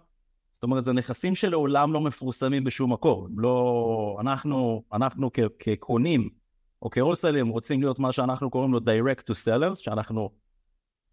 זאת 0.53 0.63
אומרת, 0.63 0.83
זה 0.83 0.93
נכסים 0.93 1.35
שלעולם 1.35 1.93
לא 1.93 2.01
מפורסמים 2.01 2.63
בשום 2.63 2.93
מקום. 2.93 3.27
לא, 3.37 4.17
אנחנו, 4.21 4.83
אנחנו 4.93 5.29
כקונים, 5.59 6.29
או 6.85 6.89
כ 6.89 6.98
wholesalers 6.98 7.47
רוצים 7.47 7.81
להיות 7.81 7.99
מה 7.99 8.11
שאנחנו 8.11 8.49
קוראים 8.49 8.73
לו 8.73 8.79
direct 8.79 9.21
to 9.21 9.33
sellers, 9.33 9.75
שאנחנו 9.75 10.29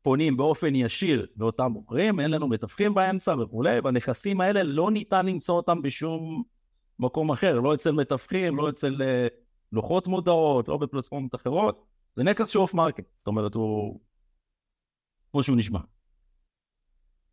פונים 0.02 0.36
באופן 0.36 0.74
ישיר 0.74 1.26
לאותם 1.36 1.72
מוכרים, 1.72 2.20
אין 2.20 2.30
לנו 2.30 2.48
מתווכים 2.48 2.94
באמצע 2.94 3.34
וכולי, 3.42 3.80
והנכסים 3.84 4.40
האלה 4.40 4.62
לא 4.62 4.90
ניתן 4.90 5.26
למצוא 5.26 5.56
אותם 5.56 5.82
בשום 5.82 6.42
מקום 6.98 7.30
אחר, 7.30 7.60
לא 7.60 7.74
אצל 7.74 7.92
מתווכים, 7.92 8.56
לא 8.56 8.68
אצל 8.68 8.94
אה, 8.94 9.34
לוחות 9.72 10.06
מודעות, 10.06 10.68
לא 10.68 10.76
בפלטפורמות 10.76 11.34
אחרות, 11.34 11.86
זה 12.16 12.22
נכס 12.22 12.48
שהוא 12.48 12.62
off 12.62 12.74
market, 12.74 13.04
זאת 13.18 13.26
אומרת 13.26 13.54
הוא 13.54 14.00
כמו 15.30 15.42
שהוא 15.42 15.56
נשמע. 15.56 15.80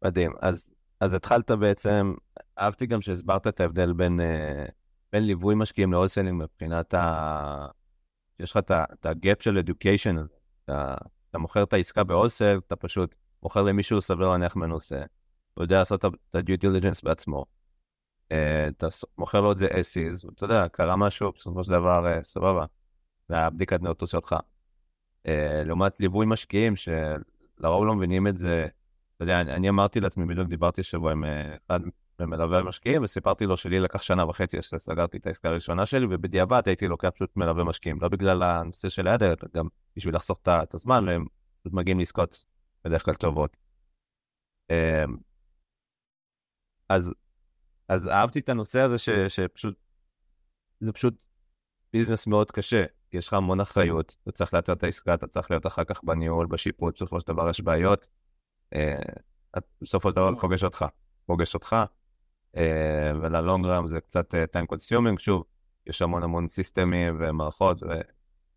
מדהים, 0.06 0.32
אז, 0.42 0.70
אז 1.00 1.14
התחלת 1.14 1.52
בעצם, 1.52 2.14
אהבתי 2.60 2.86
גם 2.86 3.02
שהסברת 3.02 3.48
את 3.48 3.60
ההבדל 3.60 3.94
בין, 3.94 4.20
uh, 4.20 4.72
בין 5.12 5.24
ליווי 5.24 5.56
משקיעים 5.56 5.92
להולסלים 5.92 6.38
מבחינת 6.38 6.94
ה... 6.94 7.79
יש 8.40 8.52
לך 8.52 8.60
את 8.72 9.06
הגאפ 9.06 9.42
של 9.42 9.58
education. 9.58 10.18
אתה, 10.66 10.96
אתה 11.30 11.38
מוכר 11.38 11.64
את 11.64 11.74
העסקה 11.74 12.04
בהולסל, 12.04 12.60
אתה 12.68 12.76
פשוט 12.76 13.16
מוכר 13.44 13.62
למישהו 13.62 14.02
סביר 14.02 14.28
להניח 14.30 14.56
מנוסה. 14.56 15.02
הוא 15.54 15.64
יודע 15.64 15.78
לעשות 15.80 16.06
את 16.06 16.36
ה-due 16.36 16.62
diligence 16.62 17.02
בעצמו. 17.04 17.46
Uh, 18.34 18.34
אתה 18.78 18.88
מוכר 19.18 19.42
לו 19.42 19.52
את 19.52 19.58
זה 19.58 19.68
is, 19.68 20.26
ואתה 20.26 20.46
יודע, 20.46 20.68
קרה 20.68 20.96
משהו, 20.96 21.32
בסופו 21.32 21.64
של 21.64 21.72
דבר, 21.72 22.18
uh, 22.18 22.24
סבבה. 22.24 22.66
זה 23.30 23.36
היה 23.36 23.50
בדיקת 23.50 23.82
נאותות 23.82 24.10
שלך. 24.10 24.36
Uh, 25.28 25.30
לעומת 25.66 26.00
ליווי 26.00 26.26
משקיעים, 26.26 26.74
שלרוב 26.76 27.86
לא 27.86 27.96
מבינים 27.96 28.28
את 28.28 28.38
זה. 28.38 28.68
אתה 29.16 29.24
יודע, 29.24 29.42
אני, 29.42 29.70
אמרתי 29.70 30.00
לעצמי, 30.00 30.26
בדיוק 30.26 30.48
דיברתי 30.48 30.82
השבוע 30.82 31.12
עם 31.12 31.24
אחד 31.68 31.80
ומלווה 32.20 32.64
משקיעים, 32.64 33.04
וסיפרתי 33.04 33.46
לו 33.46 33.58
שלי 33.58 33.80
לקח 33.80 34.02
שנה 34.02 34.26
וחצי 34.26 34.58
עד 34.58 34.64
שסגרתי 34.64 35.18
את 35.18 35.28
העסקה 35.28 35.50
הראשונה 35.50 35.86
שלי, 35.86 36.06
ובדיעבד 36.10 36.62
הייתי 36.66 36.88
לוקח 36.88 37.10
פשוט 37.10 37.38
מלווה 37.38 37.64
משקיעים, 37.64 37.98
לא 38.02 38.10
בגלל 38.10 38.44
הנושא 38.44 38.90
של 38.90 39.08
היד, 39.08 39.24
אלא 39.24 39.36
גם 39.54 39.68
בשביל 39.96 40.16
לחסוך 40.16 40.40
את 40.48 40.74
הזמן, 40.74 41.04
והם 41.08 41.26
פשוט 41.62 41.74
מגיעים 41.74 42.00
לעסקות 42.00 42.46
בדרך 42.86 43.06
כלל 43.06 43.14
טובות. 43.14 43.58
אמ, 44.70 45.18
אז, 46.90 47.14
אז 47.88 48.08
אהבתי 48.08 48.40
את 48.40 48.50
הנושא 48.50 48.80
הזה 48.80 48.98
ש, 48.98 49.10
שפשוט, 49.10 49.76
זה 50.80 50.94
פשוט 50.94 51.14
ביזנס 51.94 52.28
מאוד 52.28 52.52
קשה, 52.52 52.86
כי 53.10 53.18
יש 53.18 53.28
לך 53.28 53.34
המון 53.34 53.60
אחריות, 53.60 54.18
אתה 54.24 54.32
צריך 54.32 54.54
לייצר 54.54 54.74
את 54.74 54.84
העסקה, 54.84 55.14
אתה 55.14 55.28
צריך 55.28 55.52
להיות 55.52 55.66
אחר 55.66 55.84
כך 55.84 56.04
בניהול, 56.04 56.48
בשיפוט, 56.48 56.96
בסופו 56.96 57.20
של 57.20 57.28
דבר 57.28 57.50
יש 57.50 57.62
בעיות, 57.62 58.08
אה, 58.76 59.00
בסופו 59.82 60.10
של 60.10 60.16
דבר 60.16 60.40
פוגש 60.40 60.64
אותך, 60.64 60.86
פוגש 61.26 61.54
אותך, 61.54 61.76
וללונגרם 63.22 63.88
זה 63.88 64.02
קצת 64.02 64.36
אה, 64.36 64.44
time 64.44 64.76
consuming, 64.76 65.20
שוב, 65.20 65.44
יש 65.88 66.02
המון 66.02 66.24
המון 66.24 66.48
סיסטמים 66.48 67.18
ומערכות, 67.20 67.84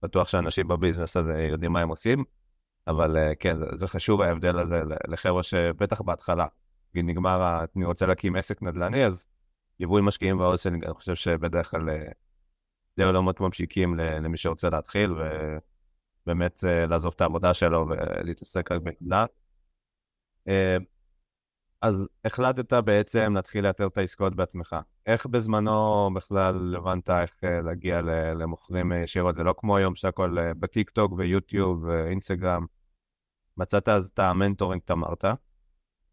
ובטוח 0.02 0.28
שאנשים 0.28 0.68
בביזנס 0.68 1.16
הזה 1.16 1.46
יודעים 1.50 1.72
מה 1.72 1.80
הם 1.80 1.88
עושים, 1.88 2.24
אבל 2.86 3.16
אה, 3.16 3.34
כן, 3.34 3.58
זה, 3.58 3.66
זה 3.74 3.86
חשוב 3.86 4.20
ההבדל 4.20 4.58
הזה 4.58 4.82
לחבר'ה 5.08 5.42
שבטח 5.42 6.00
בהתחלה, 6.00 6.46
אם 6.96 7.06
נגמר, 7.06 7.64
אני 7.76 7.84
רוצה 7.84 8.06
להקים 8.06 8.36
עסק 8.36 8.62
נדל"ני, 8.62 9.04
אז 9.06 9.26
ליווי 9.80 10.02
משקיעים 10.02 10.40
והאולסלינג, 10.40 10.84
אני 10.84 10.94
חושב 10.94 11.14
שבדרך 11.14 11.70
כלל 11.70 11.88
זה 12.96 13.04
עולמות 13.04 13.40
ממשיקים 13.40 13.94
למי 13.94 14.36
שרוצה 14.36 14.70
להתחיל, 14.70 15.14
ובאמת 16.26 16.58
לעזוב 16.88 17.12
את 17.16 17.20
העבודה 17.20 17.54
שלו 17.54 17.86
ולהתעסק 17.88 18.72
רק 18.72 18.80
בנדל"ן. 18.82 19.26
אז 21.82 22.08
החלטת 22.24 22.72
בעצם 22.72 23.34
להתחיל 23.34 23.66
לאתר 23.66 23.86
את 23.86 23.98
העסקאות 23.98 24.36
בעצמך. 24.36 24.76
איך 25.06 25.26
בזמנו 25.26 26.10
בכלל 26.14 26.76
הבנת 26.76 27.10
איך 27.10 27.30
אה, 27.44 27.60
להגיע 27.60 28.00
למוכרים 28.34 28.92
ישירות? 28.92 29.34
זה 29.34 29.42
לא 29.42 29.54
כמו 29.58 29.76
היום 29.76 29.94
שהכל 29.94 30.38
אה, 30.38 30.54
בטיק 30.54 30.90
טוק 30.90 31.12
ויוטיוב 31.16 31.84
ואינסטגרם. 31.84 32.66
מצאת 33.56 33.88
אז 33.88 34.10
את 34.14 34.18
ה 34.18 34.24
mentoring, 34.24 34.82
אמרת. 34.90 35.24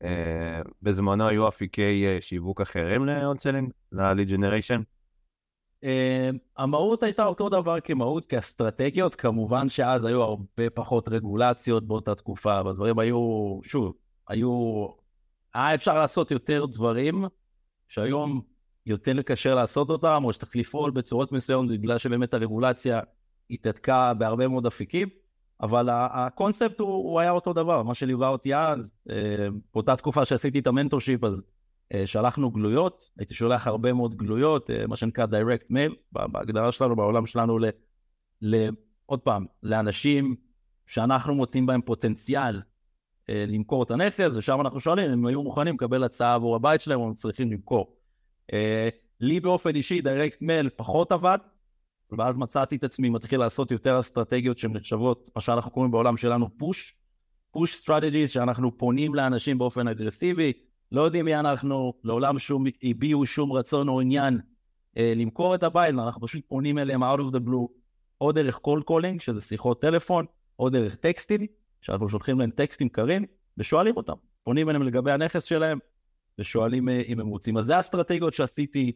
אה, 0.03 0.61
בזמנו 0.81 1.27
היו 1.27 1.47
אפיקי 1.47 2.17
שיווק 2.19 2.61
אחרים 2.61 3.05
ל 3.05 3.11
wholesaling, 3.11 3.71
ל-lead 3.91 4.29
generation? 4.29 4.83
המהות 6.57 7.03
הייתה 7.03 7.25
אותו 7.25 7.49
דבר 7.49 7.79
כמהות, 7.79 8.25
כאסטרטגיות, 8.25 9.15
כמובן 9.15 9.69
שאז 9.69 10.05
היו 10.05 10.21
הרבה 10.21 10.69
פחות 10.73 11.07
רגולציות 11.07 11.87
באותה 11.87 12.15
תקופה, 12.15 12.61
והדברים 12.65 12.99
היו, 12.99 13.59
שוב, 13.63 13.93
היו 14.27 14.87
היה 15.53 15.75
אפשר 15.75 15.99
לעשות 15.99 16.31
יותר 16.31 16.65
דברים 16.65 17.25
שהיום 17.87 18.41
יותר 18.85 19.21
קשה 19.21 19.55
לעשות 19.55 19.89
אותם, 19.89 20.21
או 20.25 20.33
שצריך 20.33 20.55
לפעול 20.55 20.91
בצורות 20.91 21.31
מסוימות 21.31 21.71
בגלל 21.71 21.97
שבאמת 21.97 22.33
הרגולציה 22.33 22.99
התעדכה 23.49 24.13
בהרבה 24.13 24.47
מאוד 24.47 24.65
אפיקים, 24.65 25.09
אבל 25.61 25.89
הקונספט 25.91 26.79
הוא, 26.79 26.89
הוא 26.89 27.19
היה 27.19 27.31
אותו 27.31 27.53
דבר, 27.53 27.83
מה 27.83 27.95
שליווה 27.95 28.27
אותי 28.27 28.55
אז, 28.55 28.93
אה, 29.09 29.47
באותה 29.73 29.95
תקופה 29.95 30.25
שעשיתי 30.25 30.59
את 30.59 30.67
המנטורשיפ, 30.67 31.23
אז 31.23 31.43
אה, 31.93 32.07
שלחנו 32.07 32.51
גלויות, 32.51 33.09
הייתי 33.17 33.33
שולח 33.33 33.67
הרבה 33.67 33.93
מאוד 33.93 34.15
גלויות, 34.15 34.69
אה, 34.69 34.87
מה 34.87 34.95
שנקרא 34.95 35.25
direct 35.25 35.71
mail, 35.71 35.95
בהגדרה 36.11 36.71
שלנו, 36.71 36.95
בעולם 36.95 37.25
שלנו, 37.25 37.59
ל, 37.59 37.65
ל, 38.41 38.69
עוד 39.05 39.19
פעם, 39.19 39.45
לאנשים 39.63 40.35
שאנחנו 40.85 41.35
מוצאים 41.35 41.65
בהם 41.65 41.81
פוטנציאל 41.81 42.55
אה, 42.55 42.61
למכור 43.29 43.83
את 43.83 43.91
הנכס, 43.91 44.35
ושם 44.35 44.61
אנחנו 44.61 44.79
שואלים 44.79 45.11
אם 45.11 45.25
היו 45.25 45.43
מוכנים 45.43 45.75
לקבל 45.75 46.03
הצעה 46.03 46.33
עבור 46.33 46.55
הבית 46.55 46.81
שלהם 46.81 46.99
או 46.99 47.07
הם 47.07 47.13
צריכים 47.13 47.51
למכור. 47.51 47.95
לי 49.21 49.39
באופן 49.39 49.75
אישי, 49.75 50.01
direct 50.01 50.43
mail 50.43 50.69
פחות 50.75 51.11
עבד, 51.11 51.37
ואז 52.17 52.37
מצאתי 52.37 52.75
את 52.75 52.83
עצמי 52.83 53.09
מתחיל 53.09 53.39
לעשות 53.39 53.71
יותר 53.71 53.99
אסטרטגיות 53.99 54.57
שהן 54.57 54.73
נחשבות, 54.73 55.29
מה 55.35 55.41
שאנחנו 55.41 55.71
קוראים 55.71 55.91
בעולם 55.91 56.17
שלנו 56.17 56.57
פוש, 56.57 56.95
פוש 57.51 57.83
strategies, 57.83 58.27
שאנחנו 58.27 58.77
פונים 58.77 59.15
לאנשים 59.15 59.57
באופן 59.57 59.87
אגרסיבי, 59.87 60.53
לא 60.91 61.01
יודעים 61.01 61.25
מי 61.25 61.35
אנחנו, 61.35 61.93
לעולם 62.03 62.39
שום, 62.39 62.63
הביעו 62.83 63.25
שום 63.25 63.51
רצון 63.51 63.89
או 63.89 64.01
עניין 64.01 64.39
אה, 64.97 65.13
למכור 65.15 65.55
את 65.55 65.63
הבית, 65.63 65.93
אנחנו 65.93 66.21
פשוט 66.21 66.43
פונים 66.47 66.77
אליהם 66.77 67.03
out 67.03 67.19
of 67.19 67.33
the 67.33 67.39
blue, 67.39 67.67
או 68.21 68.31
דרך 68.31 68.59
call 68.67 68.81
calling, 68.89 69.19
שזה 69.19 69.41
שיחות 69.41 69.81
טלפון, 69.81 70.25
או 70.59 70.69
דרך 70.69 70.95
טקסטים, 70.95 71.47
שאנחנו 71.81 72.09
שולחים 72.09 72.39
להם 72.39 72.51
טקסטים 72.51 72.89
קרים, 72.89 73.25
ושואלים 73.57 73.97
אותם, 73.97 74.13
פונים 74.43 74.69
אליהם 74.69 74.83
לגבי 74.83 75.11
הנכס 75.11 75.43
שלהם, 75.43 75.79
ושואלים 76.39 76.89
אה, 76.89 77.01
אם 77.07 77.19
הם 77.19 77.27
רוצים. 77.27 77.57
אז 77.57 77.65
זה 77.65 77.75
האסטרטגיות 77.75 78.33
שעשיתי 78.33 78.91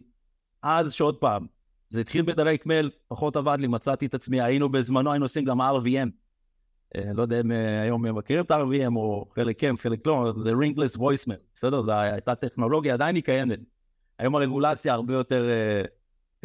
אז, 0.62 0.94
שעוד 0.94 1.18
פעם, 1.18 1.48
זה 1.90 2.02
התחיל 2.02 2.22
בדירקט 2.22 2.66
מייל, 2.66 2.92
פחות 3.08 3.36
עבד 3.36 3.58
לי, 3.60 3.68
מצאתי 3.68 4.06
את 4.06 4.14
עצמי, 4.14 4.42
היינו 4.42 4.70
בזמנו, 4.70 5.12
היינו 5.12 5.26
עושים 5.26 5.46
גם 5.46 5.62
RVM. 5.62 6.10
אה, 6.96 7.14
לא 7.14 7.22
יודע 7.22 7.40
אם 7.40 7.52
אה, 7.52 7.82
היום 7.82 8.18
מכירים 8.18 8.46
את 8.46 8.52
ה-RVM 8.52 8.96
או 8.96 9.30
חלק 9.36 9.60
כן, 9.60 9.78
חלק 9.78 10.08
לא, 10.08 10.34
זה 10.38 10.52
ringless 10.52 10.98
voicemail, 10.98 11.40
בסדר? 11.56 11.82
זו 11.82 11.92
הייתה 11.92 12.36
טכנולוגיה, 12.36 12.94
עדיין 12.94 13.16
היא 13.16 13.24
קיימת. 13.24 13.60
היום 14.20 14.36
הרגולציה 14.36 14.94
הרבה 14.94 15.14
יותר 15.14 15.50
אה, 15.50 15.82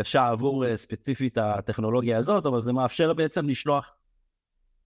קשה 0.00 0.28
עבור 0.28 0.76
ספציפית 0.76 1.38
הטכנולוגיה 1.38 2.18
הזאת, 2.18 2.46
אבל 2.46 2.60
זה 2.60 2.72
מאפשר 2.72 3.12
בעצם 3.12 3.48
לשלוח 3.48 3.90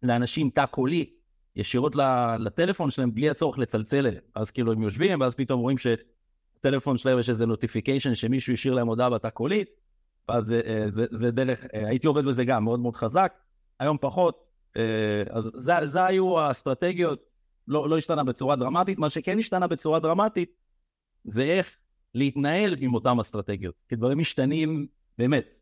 לאנשים 0.02 0.50
תא 0.50 0.66
קולי 0.66 1.10
ישירות 1.56 1.96
לטלפון 2.38 2.90
שלהם 2.90 3.14
בלי 3.14 3.30
הצורך 3.30 3.58
לצלצל 3.58 4.06
אליהם. 4.06 4.24
אז 4.34 4.50
כאילו 4.50 4.72
הם 4.72 4.82
יושבים, 4.82 5.20
ואז 5.20 5.34
פתאום 5.34 5.60
רואים 5.60 5.76
שטלפון 5.78 6.96
שלהם 6.96 7.18
יש 7.18 7.28
איזה 7.28 7.46
נוטיפיקיישן 7.46 8.14
שמישהו 8.14 8.52
השאיר 8.52 8.74
להם 8.74 8.86
הודעה 8.86 9.10
בתא 9.10 9.30
קולית, 9.30 9.70
ואז 10.28 10.46
זה, 10.46 10.86
זה, 10.88 11.04
זה 11.10 11.30
דרך, 11.30 11.66
הייתי 11.72 12.06
עובד 12.06 12.24
בזה 12.24 12.44
גם 12.44 12.64
מאוד 12.64 12.80
מאוד 12.80 12.96
חזק, 12.96 13.32
היום 13.80 13.96
פחות, 14.00 14.44
אה, 14.76 15.22
אז 15.30 15.50
זה, 15.54 15.72
זה 15.84 16.04
היו 16.04 16.40
האסטרטגיות, 16.40 17.24
לא, 17.68 17.88
לא 17.88 17.98
השתנה 17.98 18.24
בצורה 18.24 18.56
דרמטית, 18.56 18.98
מה 18.98 19.10
שכן 19.10 19.38
השתנה 19.38 19.66
בצורה 19.66 20.00
דרמטית 20.00 20.52
זה 21.24 21.42
איך 21.42 21.76
להתנהל 22.14 22.76
עם 22.78 22.94
אותן 22.94 23.20
אסטרטגיות, 23.20 23.74
כי 23.88 23.96
דברים 23.96 24.18
משתנים 24.18 24.86
באמת, 25.18 25.54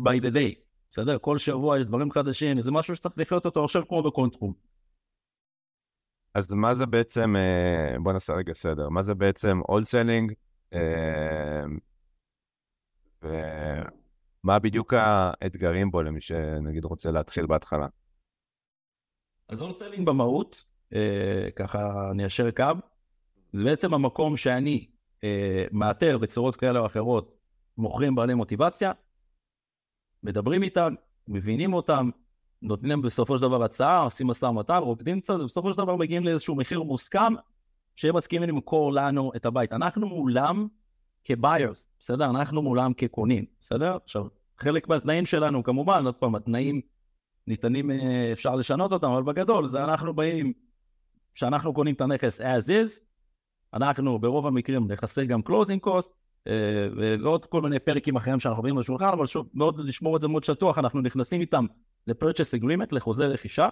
by 0.00 0.20
the 0.22 0.34
day, 0.34 0.65
בסדר? 0.96 1.18
כל 1.18 1.38
שבוע 1.38 1.78
יש 1.78 1.86
דברים 1.86 2.10
חדשים, 2.10 2.60
זה 2.60 2.72
משהו 2.72 2.96
שצריך 2.96 3.18
לחיות 3.18 3.46
אותו 3.46 3.64
עכשיו 3.64 3.88
כמו 3.88 4.02
בכל 4.02 4.28
תחום. 4.32 4.52
אז 6.34 6.52
מה 6.52 6.74
זה 6.74 6.86
בעצם, 6.86 7.36
אה, 7.36 7.98
בוא 8.02 8.12
נעשה 8.12 8.32
רגע 8.32 8.54
סדר, 8.54 8.88
מה 8.88 9.02
זה 9.02 9.14
בעצם 9.14 9.60
wholesaling, 9.68 10.32
אה, 10.74 11.64
מה 14.44 14.58
בדיוק 14.58 14.94
האתגרים 14.94 15.90
בו 15.90 16.02
למי 16.02 16.20
שנגיד 16.20 16.84
רוצה 16.84 17.10
להתחיל 17.10 17.46
בהתחלה? 17.46 17.86
אז 19.48 19.60
wholesaling 19.60 20.06
במהות, 20.06 20.64
אה, 20.94 21.48
ככה 21.56 22.10
ניישר 22.14 22.50
קו, 22.50 22.64
זה 23.52 23.64
בעצם 23.64 23.94
המקום 23.94 24.36
שאני 24.36 24.86
אה, 25.24 25.64
מאתר 25.72 26.18
בצורות 26.18 26.56
כאלה 26.56 26.80
או 26.80 26.86
אחרות 26.86 27.36
מוכרים 27.78 28.14
בעלי 28.14 28.34
מוטיבציה, 28.34 28.92
מדברים 30.22 30.62
איתם, 30.62 30.94
מבינים 31.28 31.74
אותם, 31.74 32.10
נותנים 32.62 32.90
להם 32.90 33.02
בסופו 33.02 33.36
של 33.36 33.42
דבר 33.42 33.62
הצעה, 33.62 34.02
עושים 34.02 34.26
משא 34.26 34.46
ומתן, 34.46 34.76
רוקדים 34.76 35.20
קצת, 35.20 35.34
ובסופו 35.34 35.72
של 35.72 35.78
דבר 35.78 35.96
מגיעים 35.96 36.24
לאיזשהו 36.24 36.54
מחיר 36.54 36.82
מוסכם, 36.82 37.34
שהם 37.96 38.16
מסכימים 38.16 38.48
למכור 38.48 38.92
לנו 38.92 39.32
את 39.36 39.46
הבית. 39.46 39.72
אנחנו 39.72 40.08
מולם 40.08 40.68
כביירס, 41.24 41.88
בסדר? 41.98 42.30
אנחנו 42.30 42.62
מולם 42.62 42.92
כקונים, 42.94 43.44
בסדר? 43.60 43.96
עכשיו, 44.04 44.26
חלק 44.58 44.88
מהתנאים 44.88 45.26
שלנו, 45.26 45.62
כמובן, 45.62 46.06
עוד 46.06 46.14
פעם, 46.14 46.34
התנאים 46.34 46.80
ניתנים, 47.46 47.90
אה, 47.90 48.32
אפשר 48.32 48.56
לשנות 48.56 48.92
אותם, 48.92 49.10
אבל 49.10 49.22
בגדול, 49.22 49.68
זה 49.68 49.84
אנחנו 49.84 50.14
באים, 50.14 50.52
כשאנחנו 51.34 51.74
קונים 51.74 51.94
את 51.94 52.00
הנכס 52.00 52.40
as 52.40 52.64
is, 52.68 53.00
אנחנו 53.74 54.18
ברוב 54.18 54.46
המקרים 54.46 54.92
נכסה 54.92 55.24
גם 55.24 55.40
closing 55.48 55.86
cost, 55.86 56.08
ועוד 57.22 57.46
כל 57.46 57.62
מיני 57.62 57.78
פרקים 57.78 58.16
אחרים 58.16 58.40
שאנחנו 58.40 58.58
עוברים 58.58 58.78
לשולחן, 58.78 59.08
אבל 59.08 59.26
שוב, 59.26 59.48
מאוד 59.54 59.80
לשמור 59.80 60.16
את 60.16 60.20
זה 60.20 60.28
מאוד 60.28 60.44
שטוח, 60.44 60.78
אנחנו 60.78 61.00
נכנסים 61.00 61.40
איתם 61.40 61.66
ל-purchase 62.06 62.60
agreement, 62.60 62.88
לחוזה 62.92 63.26
רכישה, 63.26 63.68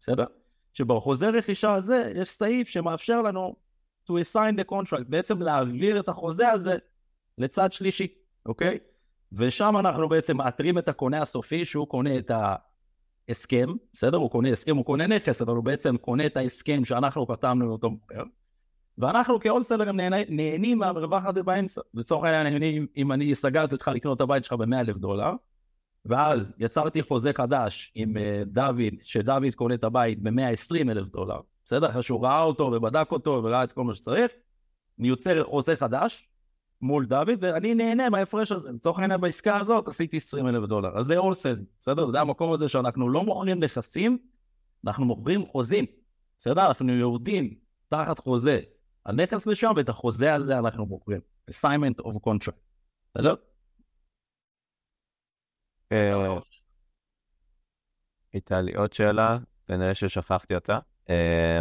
בסדר? 0.00 0.24
שבחוזה 0.72 1.28
רכישה 1.28 1.74
הזה 1.74 2.12
יש 2.14 2.28
סעיף 2.28 2.68
שמאפשר 2.68 3.22
לנו 3.22 3.56
to 4.08 4.12
assign 4.12 4.60
the 4.60 4.72
contract, 4.72 5.04
בעצם 5.08 5.42
להעביר 5.42 6.00
את 6.00 6.08
החוזה 6.08 6.48
הזה 6.48 6.76
לצד 7.38 7.72
שלישי, 7.72 8.06
אוקיי? 8.46 8.78
ושם 9.32 9.76
אנחנו 9.76 10.08
בעצם 10.08 10.36
מאתרים 10.36 10.78
את 10.78 10.88
הקונה 10.88 11.22
הסופי 11.22 11.64
שהוא 11.64 11.88
קונה 11.88 12.18
את 12.18 12.30
ההסכם, 13.28 13.68
בסדר? 13.92 14.16
הוא 14.16 14.30
קונה 14.30 14.50
הסכם, 14.50 14.76
הוא 14.76 14.84
קונה 14.84 15.06
נכס, 15.06 15.42
אבל 15.42 15.54
הוא 15.54 15.64
בעצם 15.64 15.96
קונה 15.96 16.26
את 16.26 16.36
ההסכם 16.36 16.84
שאנחנו 16.84 17.26
חתמנו 17.26 17.66
לאותו 17.66 17.90
מוכר. 17.90 18.22
ואנחנו 18.98 19.40
כאולסלר 19.40 19.84
גם 19.84 19.96
נהנה, 19.96 20.16
נהנים 20.28 20.78
מהרווח 20.78 21.24
הזה 21.26 21.42
באמצע. 21.42 21.80
לצורך 21.94 22.24
העניין, 22.24 22.56
אני, 22.56 22.80
אם 22.96 23.12
אני 23.12 23.34
סגרתי 23.34 23.74
אותך 23.74 23.88
לקנות 23.94 24.16
את 24.16 24.20
הבית 24.20 24.44
שלך 24.44 24.52
ב-100 24.52 24.80
אלף 24.80 24.96
דולר, 24.96 25.32
ואז 26.04 26.54
יצרתי 26.58 27.02
חוזה 27.02 27.32
חדש 27.32 27.92
עם 27.94 28.16
uh, 28.16 28.20
דוד, 28.46 28.94
שדוד 29.02 29.54
קונה 29.54 29.74
את 29.74 29.84
הבית 29.84 30.22
ב-120 30.22 30.90
אלף 30.90 31.08
דולר, 31.08 31.40
בסדר? 31.64 31.90
אחרי 31.90 32.02
שהוא 32.02 32.24
ראה 32.24 32.42
אותו 32.42 32.64
ובדק 32.64 33.10
אותו 33.10 33.40
וראה 33.44 33.64
את 33.64 33.72
כל 33.72 33.84
מה 33.84 33.94
שצריך, 33.94 34.32
אני 34.98 35.08
יוצר 35.08 35.44
חוזה 35.44 35.76
חדש, 35.76 36.28
מול 36.82 37.06
דוד, 37.06 37.30
ואני 37.40 37.74
נהנה 37.74 38.10
מההפרש 38.10 38.52
הזה. 38.52 38.72
לצורך 38.72 38.98
העניין 38.98 39.20
בעסקה 39.20 39.56
הזאת 39.56 39.88
עשיתי 39.88 40.16
20 40.16 40.48
אלף 40.48 40.68
דולר. 40.68 40.98
אז 40.98 41.06
זה 41.06 41.16
אולסד, 41.16 41.56
בסדר? 41.80 42.10
זה 42.10 42.20
המקום 42.20 42.52
הזה 42.52 42.68
שאנחנו 42.68 43.08
לא 43.08 43.22
מוכרים 43.22 43.64
נכסים, 43.64 44.18
אנחנו 44.86 45.04
מוכרים 45.04 45.46
חוזים, 45.46 45.84
בסדר? 46.38 46.66
אנחנו 46.66 46.92
יורדים 46.92 47.54
תחת 47.88 48.18
חוזה 48.18 48.60
הנכס 49.06 49.46
משם, 49.46 49.72
ואת 49.76 49.88
החוזה 49.88 50.34
הזה 50.34 50.58
אנחנו 50.58 50.86
מוכרים. 50.86 51.20
assignment 51.50 52.02
of 52.02 52.14
contract, 52.26 52.60
בסדר? 53.14 53.34
אה, 55.92 56.38
הייתה 58.32 58.60
לי 58.60 58.74
עוד 58.74 58.92
שאלה, 58.92 59.38
כנראה 59.66 59.94
ששכחתי 59.94 60.54
אותה. 60.54 60.78
אה, 61.10 61.60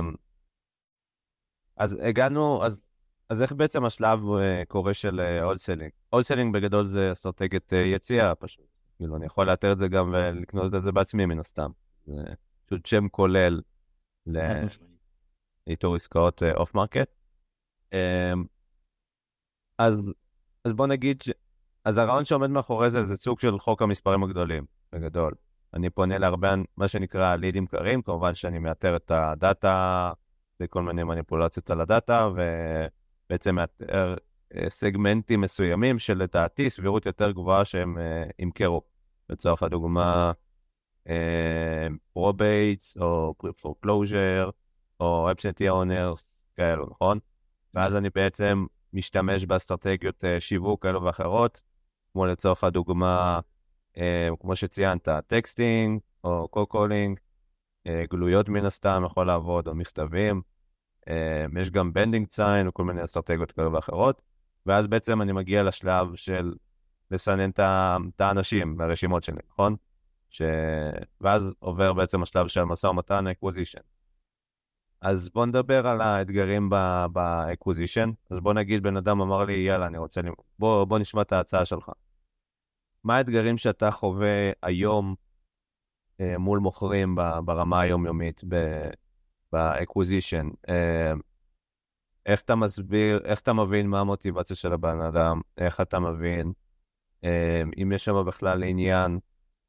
אז 1.77 1.99
הגענו, 2.03 2.65
אז 2.65 2.85
אז 3.29 3.41
איך 3.41 3.51
בעצם 3.51 3.85
השלב 3.85 4.19
אה, 4.19 4.65
קורה 4.67 4.93
של 4.93 5.19
wholesaling? 5.19 5.91
wholesaling 6.09 6.53
בגדול 6.53 6.87
זה 6.87 7.11
אסטרטגיית 7.11 7.73
יציאה 7.95 8.35
פשוט. 8.35 8.65
כאילו, 8.97 9.15
אני 9.15 9.25
יכול 9.25 9.47
לאתר 9.47 9.71
את 9.71 9.77
זה 9.77 9.87
גם 9.87 10.13
ולקנות 10.13 10.73
את 10.75 10.83
זה 10.83 10.91
בעצמי 10.91 11.25
מן 11.25 11.39
הסתם. 11.39 11.71
זה 12.05 12.13
פשוט 12.65 12.85
שם 12.85 13.07
כולל 13.09 13.61
לאיתור 15.67 15.95
עסקאות 15.95 16.43
off 16.43 16.75
market. 16.75 17.22
אמ, 17.93 18.45
אז, 19.77 20.03
אז 20.65 20.73
בוא 20.73 20.87
נגיד, 20.87 21.21
ש... 21.21 21.29
אז 21.85 21.97
הרעיון 21.97 22.25
שעומד 22.25 22.49
מאחורי 22.49 22.89
זה, 22.89 23.03
זה 23.03 23.15
סוג 23.15 23.39
של 23.39 23.59
חוק 23.59 23.81
המספרים 23.81 24.23
הגדולים, 24.23 24.65
בגדול. 24.91 25.33
אני 25.73 25.89
פונה 25.89 26.17
להרבה, 26.17 26.53
מה 26.77 26.87
שנקרא 26.87 27.35
לידים 27.35 27.65
קרים, 27.65 28.01
כמובן 28.01 28.33
שאני 28.33 28.59
מאתר 28.59 28.95
את 28.95 29.11
הדאטה 29.11 30.11
וכל 30.59 30.83
מיני 30.83 31.03
מניפולציות 31.03 31.69
על 31.69 31.81
הדאטה, 31.81 32.29
ו... 32.35 32.41
בעצם 33.29 33.55
מאתר 33.55 34.15
אה, 34.55 34.69
סגמנטים 34.69 35.41
מסוימים 35.41 35.99
שלדעתי 35.99 36.69
סבירות 36.69 37.05
יותר 37.05 37.31
גבוהה 37.31 37.65
שהם 37.65 37.97
אה, 37.97 38.31
ימכרו. 38.39 38.81
לצורך 39.29 39.63
הדוגמה, 39.63 40.31
probates, 42.13 42.97
אה, 42.97 43.03
או 43.03 43.33
foreclosure, 43.61 44.49
או 44.99 45.31
absentee 45.31 45.69
owners, 45.69 46.25
כאלו, 46.55 46.87
נכון? 46.91 47.19
ואז 47.73 47.95
אני 47.95 48.09
בעצם 48.15 48.65
משתמש 48.93 49.45
באסטרטגיות 49.45 50.23
אה, 50.23 50.39
שיווק 50.39 50.83
כאלו 50.83 51.03
ואחרות, 51.03 51.61
כמו 52.13 52.25
לצורך 52.25 52.63
הדוגמה, 52.63 53.39
אה, 53.95 53.99
כמו 54.39 54.55
שציינת, 54.55 55.09
texting, 55.27 55.99
או 56.23 56.47
קו-קולינג, 56.47 57.19
uh, 57.87 57.91
גלויות 58.09 58.49
מן 58.49 58.65
הסתם 58.65 59.03
יכול 59.05 59.27
לעבוד, 59.27 59.67
או 59.67 59.75
מכתבים. 59.75 60.41
יש 61.61 61.69
גם 61.69 61.93
bandit 61.93 62.27
signs 62.27 62.67
וכל 62.67 62.83
מיני 62.83 63.03
אסטרטגיות 63.03 63.51
כאלה 63.51 63.71
ואחרות, 63.71 64.21
ואז 64.65 64.87
בעצם 64.87 65.21
אני 65.21 65.31
מגיע 65.31 65.63
לשלב 65.63 66.15
של 66.15 66.53
לסנן 67.11 67.49
את 67.49 68.21
האנשים 68.21 68.77
מהרשימות 68.77 69.23
שלי, 69.23 69.39
נכון? 69.49 69.75
ש... 70.29 70.41
ואז 71.21 71.53
עובר 71.59 71.93
בעצם 71.93 72.21
השלב 72.23 72.47
של 72.47 72.63
משא 72.63 72.87
ומתן 72.87 73.27
acquisition. 73.27 73.79
אז 75.03 75.29
בוא 75.29 75.45
נדבר 75.45 75.87
על 75.87 76.01
האתגרים 76.01 76.69
ב 77.13 77.20
acquisition. 77.20 78.09
אז 78.29 78.39
בוא 78.39 78.53
נגיד, 78.53 78.83
בן 78.83 78.97
אדם 78.97 79.21
אמר 79.21 79.43
לי, 79.43 79.53
יאללה, 79.53 79.87
אני 79.87 79.97
רוצה... 79.97 80.21
בוא, 80.59 80.85
בוא 80.85 80.99
נשמע 80.99 81.21
את 81.21 81.31
ההצעה 81.31 81.65
שלך. 81.65 81.91
מה 83.03 83.17
האתגרים 83.17 83.57
שאתה 83.57 83.91
חווה 83.91 84.51
היום 84.61 85.15
אה, 86.19 86.37
מול 86.37 86.59
מוכרים 86.59 87.15
ברמה 87.45 87.81
היומיומית 87.81 88.41
ב 89.51 89.59
acquisition? 89.59 90.49
אה, 90.69 91.13
איך 92.25 92.41
אתה 92.41 92.55
מסביר, 92.55 93.21
איך 93.25 93.39
אתה 93.39 93.53
מבין 93.53 93.87
מה 93.87 93.99
המוטיבציה 93.99 94.55
של 94.55 94.73
הבן 94.73 94.99
אדם, 94.99 95.41
איך 95.57 95.81
אתה 95.81 95.99
מבין, 95.99 96.53
אה, 97.23 97.61
אם 97.83 97.91
יש 97.91 98.05
שם 98.05 98.25
בכלל 98.25 98.63
עניין, 98.63 99.19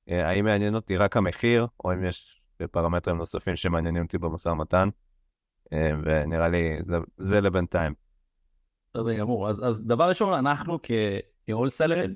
אה, 0.08 0.28
האם 0.28 0.44
מעניין 0.44 0.74
אותי 0.74 0.96
רק 0.96 1.16
המחיר, 1.16 1.66
או 1.84 1.92
אם 1.92 2.04
יש 2.04 2.40
פרמטרים 2.70 3.16
נוספים 3.16 3.56
שמעניינים 3.56 4.02
אותי 4.02 4.18
במשא 4.18 4.48
ומתן, 4.48 4.88
ונראה 5.72 6.48
לי 6.48 6.78
זה, 6.84 6.96
זה 7.16 7.40
לבינתיים. 7.40 7.94
בסדר 8.94 9.14
גמור, 9.18 9.48
אז, 9.48 9.60
אז 9.64 9.84
דבר 9.84 10.08
ראשון, 10.08 10.32
אנחנו 10.32 10.78
כהולסלרים, 11.46 12.14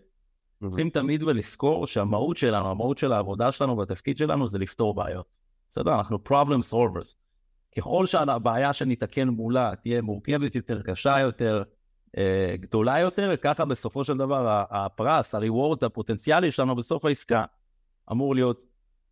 צריכים 0.67 0.91
תמיד 0.91 1.23
ולזכור 1.23 1.87
שהמהות 1.87 2.37
שלנו, 2.37 2.71
המהות 2.71 2.99
של 2.99 3.13
העבודה 3.13 3.53
שלנו 3.53 3.79
והתפקיד 3.79 4.19
שלנו 4.19 4.49
זה 4.49 4.59
לפתור 4.59 4.95
בעיות. 4.95 5.27
בסדר? 5.71 5.95
אנחנו 5.95 6.19
problem 6.29 6.73
solvers. 6.73 7.15
ככל 7.77 8.07
שהבעיה 8.07 8.73
שניתקן 8.73 9.29
מולה 9.29 9.73
תהיה 9.83 10.03
מורכבת 10.03 10.55
יותר, 10.55 10.83
קשה 10.83 11.21
יותר, 11.21 11.63
אה, 12.19 12.55
גדולה 12.57 12.99
יותר, 12.99 13.37
ככה 13.37 13.65
בסופו 13.65 14.05
של 14.05 14.17
דבר 14.17 14.65
הפרס, 14.71 15.35
ה-reward 15.35 15.87
הפוטנציאלי 15.87 16.51
שלנו 16.51 16.77
בסוף 16.77 17.05
העסקה 17.05 17.45
אמור 18.13 18.35
להיות 18.35 18.67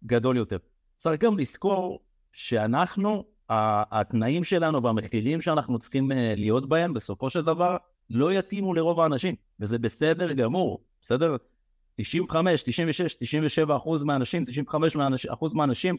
גדול 0.04 0.36
יותר. 0.36 0.56
צריך 0.96 1.20
גם 1.20 1.38
לזכור 1.38 2.04
שאנחנו, 2.32 3.24
התנאים 3.50 4.44
שלנו 4.44 4.82
והמחירים 4.82 5.40
שאנחנו 5.40 5.78
צריכים 5.78 6.12
אה, 6.12 6.34
להיות 6.36 6.68
בהם 6.68 6.94
בסופו 6.94 7.30
של 7.30 7.44
דבר 7.44 7.76
לא 8.10 8.32
יתאימו 8.32 8.74
לרוב 8.74 9.00
האנשים, 9.00 9.34
וזה 9.60 9.78
בסדר 9.78 10.32
גמור, 10.32 10.80
בסדר? 11.02 11.36
95, 11.96 12.62
96, 12.62 13.16
97 13.16 13.76
אחוז 13.76 14.04
מהאנשים, 14.04 14.44
95 14.44 15.26
אחוז 15.26 15.54
מהאנשים 15.54 15.96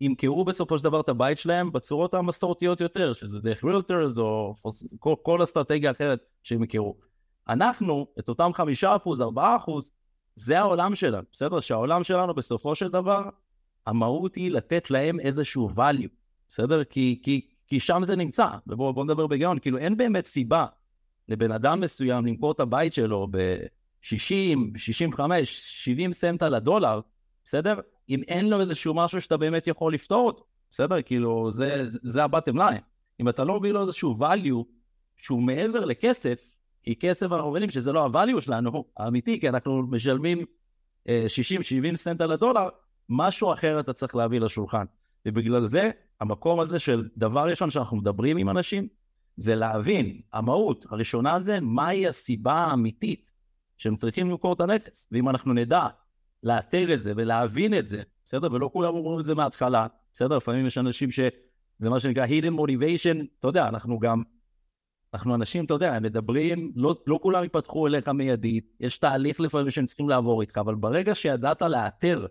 ימכרו 0.00 0.44
בסופו 0.44 0.78
של 0.78 0.84
דבר 0.84 1.00
את 1.00 1.08
הבית 1.08 1.38
שלהם 1.38 1.72
בצורות 1.72 2.14
המסורתיות 2.14 2.80
יותר, 2.80 3.12
שזה 3.12 3.38
דרך 3.38 3.64
רילטרס 3.64 4.18
או 4.18 4.54
כל, 4.98 5.14
כל 5.22 5.42
אסטרטגיה 5.42 5.90
אחרת 5.90 6.18
שהם 6.42 6.64
יכירו. 6.64 6.96
אנחנו, 7.48 8.06
את 8.18 8.28
אותם 8.28 8.50
חמישה 8.54 8.96
אחוז, 8.96 9.20
ארבעה 9.20 9.56
אחוז, 9.56 9.90
זה 10.34 10.58
העולם 10.58 10.94
שלנו, 10.94 11.26
בסדר? 11.32 11.60
שהעולם 11.60 12.04
שלנו 12.04 12.34
בסופו 12.34 12.74
של 12.74 12.88
דבר, 12.88 13.28
המהות 13.86 14.34
היא 14.34 14.50
לתת 14.50 14.90
להם 14.90 15.20
איזשהו 15.20 15.70
value, 15.76 16.08
בסדר? 16.48 16.84
כי, 16.84 17.20
כי, 17.22 17.46
כי 17.66 17.80
שם 17.80 18.04
זה 18.04 18.16
נמצא, 18.16 18.46
ובואו 18.66 19.04
נדבר 19.04 19.26
בגאון, 19.26 19.58
כאילו 19.58 19.78
אין 19.78 19.96
באמת 19.96 20.26
סיבה 20.26 20.66
לבן 21.28 21.52
אדם 21.52 21.80
מסוים 21.80 22.26
למכור 22.26 22.52
את 22.52 22.60
הבית 22.60 22.92
שלו 22.92 23.28
ב-60, 23.30 24.58
65, 24.76 25.60
70 25.84 26.12
סנט 26.12 26.42
על 26.42 26.54
הדולר, 26.54 27.00
בסדר? 27.44 27.80
אם 28.08 28.22
אין 28.28 28.48
לו 28.48 28.60
איזשהו 28.60 28.94
משהו 28.94 29.20
שאתה 29.20 29.36
באמת 29.36 29.66
יכול 29.66 29.94
לפתור 29.94 30.26
אותו, 30.26 30.44
בסדר? 30.70 31.02
כאילו, 31.02 31.50
זה, 31.50 31.84
זה 31.88 32.24
הבטם 32.24 32.58
ליין. 32.58 32.80
אם 33.20 33.28
אתה 33.28 33.44
לא 33.44 33.58
מביא 33.60 33.72
לו 33.72 33.82
איזשהו 33.82 34.14
value 34.18 34.64
שהוא 35.16 35.42
מעבר 35.42 35.84
לכסף, 35.84 36.52
כי 36.82 36.96
כסף 36.96 37.32
אנחנו 37.32 37.50
מבינים 37.50 37.70
שזה 37.70 37.92
לא 37.92 38.04
ה-value 38.04 38.40
שלנו 38.40 38.84
האמיתי, 38.96 39.40
כי 39.40 39.48
אנחנו 39.48 39.82
משלמים 39.82 40.44
אה, 41.08 41.26
60-70 41.92 41.96
סנט 41.96 42.20
על 42.20 42.32
הדולר, 42.32 42.68
משהו 43.08 43.52
אחר 43.52 43.80
אתה 43.80 43.92
צריך 43.92 44.16
להביא 44.16 44.40
לשולחן. 44.40 44.84
ובגלל 45.26 45.64
זה, 45.64 45.90
המקום 46.20 46.60
הזה 46.60 46.78
של 46.78 47.08
דבר 47.16 47.48
ראשון 47.48 47.70
שאנחנו 47.70 47.96
מדברים 47.96 48.36
עם 48.36 48.50
אנשים, 48.50 48.88
זה 49.36 49.54
להבין, 49.54 50.20
המהות 50.32 50.86
הראשונה 50.90 51.38
זה 51.38 51.60
מהי 51.60 52.08
הסיבה 52.08 52.52
האמיתית 52.52 53.30
שהם 53.76 53.94
צריכים 53.94 54.30
למכור 54.30 54.52
את 54.52 54.60
הנכס. 54.60 55.08
ואם 55.12 55.28
אנחנו 55.28 55.52
נדע 55.52 55.86
לאתר 56.42 56.94
את 56.94 57.00
זה 57.00 57.12
ולהבין 57.16 57.74
את 57.74 57.86
זה, 57.86 58.02
בסדר? 58.26 58.48
ולא 58.52 58.70
כולם 58.72 58.94
אומרים 58.94 59.20
את 59.20 59.24
זה 59.24 59.34
מההתחלה, 59.34 59.86
בסדר? 60.12 60.36
לפעמים 60.36 60.66
יש 60.66 60.78
אנשים 60.78 61.10
שזה 61.10 61.90
מה 61.90 62.00
שנקרא 62.00 62.26
hidden 62.26 62.58
motivation, 62.58 63.24
אתה 63.38 63.48
יודע, 63.48 63.68
אנחנו 63.68 63.98
גם, 63.98 64.22
אנחנו 65.14 65.34
אנשים, 65.34 65.64
אתה 65.64 65.74
יודע, 65.74 65.94
הם 65.94 66.02
מדברים, 66.02 66.72
לא, 66.76 66.96
לא 67.06 67.18
כולם 67.22 67.44
יפתחו 67.44 67.86
אליך 67.86 68.08
מיידית, 68.08 68.76
יש 68.80 68.98
תהליך 68.98 69.40
לפעמים 69.40 69.70
שהם 69.70 69.86
צריכים 69.86 70.08
לעבור 70.08 70.40
איתך, 70.40 70.58
אבל 70.58 70.74
ברגע 70.74 71.14
שידעת 71.14 71.62
לאתר 71.62 72.26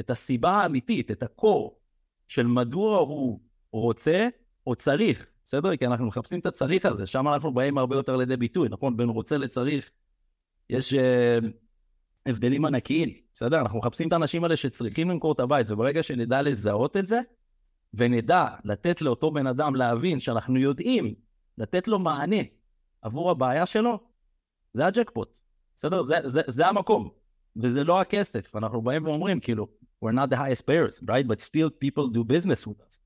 את 0.00 0.10
הסיבה 0.10 0.50
האמיתית, 0.50 1.10
את 1.10 1.22
הקור 1.22 1.78
של 2.28 2.46
מדוע 2.46 2.98
הוא 2.98 3.40
רוצה 3.72 4.28
או 4.66 4.74
צריך, 4.74 5.26
בסדר? 5.44 5.76
כי 5.76 5.86
אנחנו 5.86 6.06
מחפשים 6.06 6.40
את 6.40 6.46
הצריך 6.46 6.86
הזה, 6.86 7.06
שם 7.06 7.28
אנחנו 7.28 7.54
באים 7.54 7.78
הרבה 7.78 7.96
יותר 7.96 8.16
לידי 8.16 8.36
ביטוי, 8.36 8.68
נכון? 8.68 8.96
בין 8.96 9.08
רוצה 9.08 9.38
לצריך, 9.38 9.90
יש... 10.70 10.94
Uh, 10.94 10.96
הבדלים 12.26 12.64
ענקיים, 12.64 13.10
בסדר? 13.34 13.60
אנחנו 13.60 13.78
מחפשים 13.78 14.08
את 14.08 14.12
האנשים 14.12 14.44
האלה 14.44 14.56
שצריכים 14.56 15.10
למכור 15.10 15.32
את 15.32 15.40
הבית, 15.40 15.70
וברגע 15.70 16.02
שנדע 16.02 16.42
לזהות 16.42 16.96
את 16.96 17.06
זה, 17.06 17.20
ונדע 17.94 18.46
לתת 18.64 19.02
לאותו 19.02 19.30
בן 19.30 19.46
אדם 19.46 19.74
להבין 19.74 20.20
שאנחנו 20.20 20.58
יודעים 20.58 21.14
לתת 21.58 21.88
לו 21.88 21.98
מענה 21.98 22.42
עבור 23.02 23.30
הבעיה 23.30 23.66
שלו, 23.66 23.98
זה 24.74 24.86
הג'קפוט, 24.86 25.38
בסדר? 25.76 26.02
זה, 26.02 26.16
זה, 26.24 26.42
זה 26.46 26.66
המקום, 26.66 27.08
וזה 27.56 27.84
לא 27.84 28.00
הכסף. 28.00 28.56
אנחנו 28.56 28.82
באים 28.82 29.04
ואומרים, 29.04 29.40
כאילו, 29.40 29.66
we're 30.02 30.12
not 30.12 30.30
the 30.30 30.36
highest 30.36 30.66
payers, 30.66 31.00
right? 31.08 31.26
But 31.26 31.40
still 31.40 31.70
people 31.70 32.08
do 32.08 32.22
business 32.24 32.66
with 32.66 32.80
us. 32.86 32.98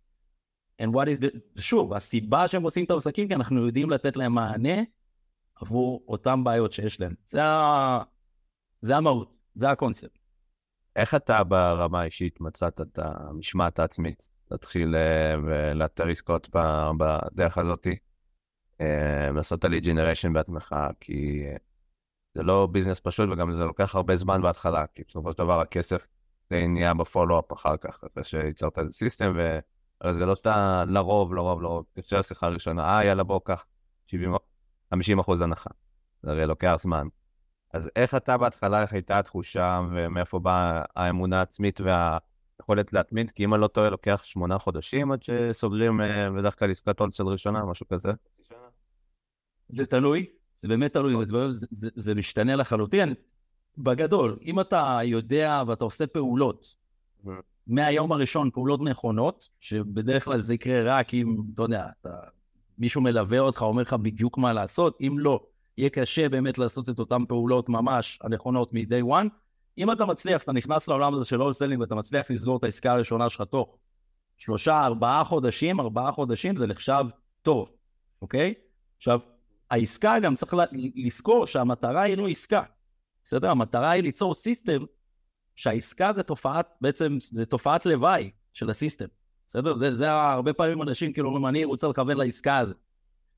And 0.79 0.93
what 0.95 1.09
is 1.09 1.21
the... 1.21 1.61
שוב, 1.61 1.93
הסיבה 1.93 2.49
שהם 2.49 2.63
עושים 2.63 2.85
את 2.85 2.91
העסקים, 2.91 3.29
כי 3.29 3.35
אנחנו 3.35 3.67
יודעים 3.67 3.91
לתת 3.91 4.17
להם 4.17 4.33
מענה 4.33 4.83
עבור 5.55 6.05
אותן 6.09 6.45
בעיות 6.45 6.73
שיש 6.73 7.01
להם. 7.01 7.15
זה. 7.27 7.41
זה 8.83 8.97
המהות, 8.97 9.35
זה 9.55 9.71
הקונספט. 9.71 10.19
איך 10.97 11.15
אתה 11.15 11.45
ברמה 11.45 12.01
האישית 12.01 12.41
מצאת 12.41 12.81
את 12.81 12.99
המשמעת 13.03 13.79
העצמית 13.79 14.29
להתחיל 14.51 14.97
אה, 14.97 15.35
ולאתר 15.45 16.09
עסקאות 16.09 16.49
בדרך 16.99 17.59
הזאת, 17.59 17.87
אה, 18.81 19.31
לעשות 19.35 19.65
ה-lead 19.65 19.85
generation 19.85 20.33
בעצמך, 20.33 20.75
כי 21.01 21.47
זה 22.35 22.43
לא 22.43 22.69
business 22.73 23.01
פשוט 23.01 23.29
וגם 23.33 23.55
זה 23.55 23.65
לוקח 23.65 23.95
הרבה 23.95 24.17
זמן 24.17 24.43
בהתחלה, 24.43 24.87
כי 24.87 25.03
בסופו 25.09 25.33
של 25.33 25.39
דבר 25.39 25.61
הכסף 25.61 26.07
זה 26.51 26.67
נהיה 26.69 26.95
ב 26.95 27.00
follow-up 27.00 27.53
אחר 27.53 27.77
כך, 27.77 28.05
אחרי 28.05 28.25
שייצרת 28.25 28.79
איזה 28.79 28.93
system, 28.93 29.33
והרי 29.37 30.15
זה 30.15 30.27
לא 30.27 30.35
שאתה 30.35 30.85
לרוב, 30.89 31.35
לרוב, 31.35 31.63
לרוב, 31.63 31.85
יוצא 31.97 32.19
לשיחה 32.19 32.49
ראשונה, 32.49 32.97
אה, 32.97 33.05
יאללה, 33.05 33.23
בוא, 33.23 33.41
קח 33.45 33.67
70, 34.07 34.35
50 34.91 35.19
אחוז 35.19 35.41
הנחה. 35.41 35.71
זה 36.23 36.31
הרי 36.31 36.47
לוקח 36.47 36.77
זמן. 36.81 37.09
אז 37.75 37.91
איך 37.97 38.15
אתה 38.15 38.37
בהתחלה, 38.37 38.83
איך 38.83 38.93
הייתה 38.93 39.19
התחושה 39.19 39.81
ומאיפה 39.91 40.39
באה 40.39 40.83
האמונה 40.97 41.39
העצמית 41.39 41.81
והיכולת 41.81 42.93
להתמיד? 42.93 43.31
כי 43.31 43.45
אם 43.45 43.55
אני 43.55 43.61
לא 43.63 43.67
טועה, 43.67 43.91
לוקח 43.91 44.21
שמונה 44.25 44.59
חודשים 44.59 45.13
עד 45.13 45.23
שסוגרים 45.23 46.01
אה, 46.01 46.31
בדרך 46.31 46.59
כלל 46.59 46.71
עסקת 46.71 47.01
wholesale 47.01 47.25
ראשונה, 47.25 47.65
משהו 47.65 47.89
כזה. 47.89 48.11
זה 49.69 49.87
תלוי, 49.87 50.27
זה 50.57 50.69
באמת 50.69 50.93
תלוי, 50.93 51.27
זה, 51.27 51.67
זה, 51.71 51.89
זה 51.95 52.15
משתנה 52.15 52.57
לחלוטין. 52.57 53.15
בגדול, 53.79 54.39
אם 54.45 54.61
אתה 54.61 54.99
יודע 55.05 55.63
ואתה 55.67 55.85
עושה 55.85 56.07
פעולות, 56.07 56.75
מהיום 57.67 58.13
הראשון 58.13 58.51
פעולות 58.51 58.81
נכונות, 58.81 59.49
שבדרך 59.61 60.25
כלל 60.25 60.41
זה 60.41 60.55
יקרה 60.55 60.99
רק 60.99 61.15
אם, 61.15 61.37
אתה 61.55 61.63
יודע, 61.63 61.87
אתה, 62.01 62.11
מישהו 62.79 63.01
מלווה 63.01 63.39
אותך, 63.39 63.63
אומר 63.63 63.83
לך 63.83 63.93
בדיוק 63.93 64.39
מה 64.39 64.53
לעשות, 64.53 64.99
אם 65.01 65.17
לא, 65.19 65.41
יהיה 65.79 65.91
קשה 65.91 66.29
באמת 66.29 66.59
לעשות 66.59 66.89
את 66.89 66.99
אותן 66.99 67.25
פעולות 67.29 67.69
ממש 67.69 68.19
הנכונות 68.23 68.75
מ-day 68.75 69.05
one. 69.05 69.29
אם 69.79 69.93
אתה 69.93 70.05
מצליח, 70.07 70.43
אתה 70.43 70.53
נכנס 70.53 70.89
לעולם 70.89 71.15
הזה 71.15 71.25
של 71.25 71.41
הולסלינג 71.41 71.81
ואתה 71.81 71.95
מצליח 71.95 72.31
לסגור 72.31 72.57
את 72.57 72.65
העסקה 72.65 72.93
הראשונה 72.93 73.29
שלך 73.29 73.43
תוך 73.43 73.77
שלושה, 74.39 74.85
ארבעה 74.85 75.25
חודשים, 75.25 75.81
ארבעה 75.81 76.13
חודשים 76.13 76.57
זה 76.57 76.67
נחשב 76.67 77.05
טוב, 77.43 77.73
אוקיי? 78.23 78.55
עכשיו, 78.97 79.21
העסקה 79.71 80.19
גם 80.19 80.35
צריך 80.35 80.55
לזכור 80.97 81.47
שהמטרה 81.47 82.03
היא 82.03 82.17
לא 82.17 82.29
עסקה, 82.29 82.63
בסדר? 83.25 83.51
המטרה 83.51 83.91
היא 83.91 84.03
ליצור 84.03 84.35
סיסטם 84.35 84.85
שהעסקה 85.57 86.13
זה 86.13 86.23
תופעת, 86.23 86.69
בעצם 86.81 87.19
זה 87.21 87.47
תופעת 87.47 87.87
לוואי 87.87 88.31
של 88.53 88.71
הסיסטם, 88.71 89.07
בסדר? 89.49 89.77
זה, 89.77 89.95
זה 89.95 90.11
הרבה 90.13 90.53
פעמים 90.53 90.83
אנשים 90.83 91.13
כאילו 91.13 91.29
אומרים, 91.29 91.47
אני 91.47 91.65
רוצה 91.65 91.89
לכוון 91.89 92.17
לעסקה 92.17 92.59
הזאת. 92.59 92.77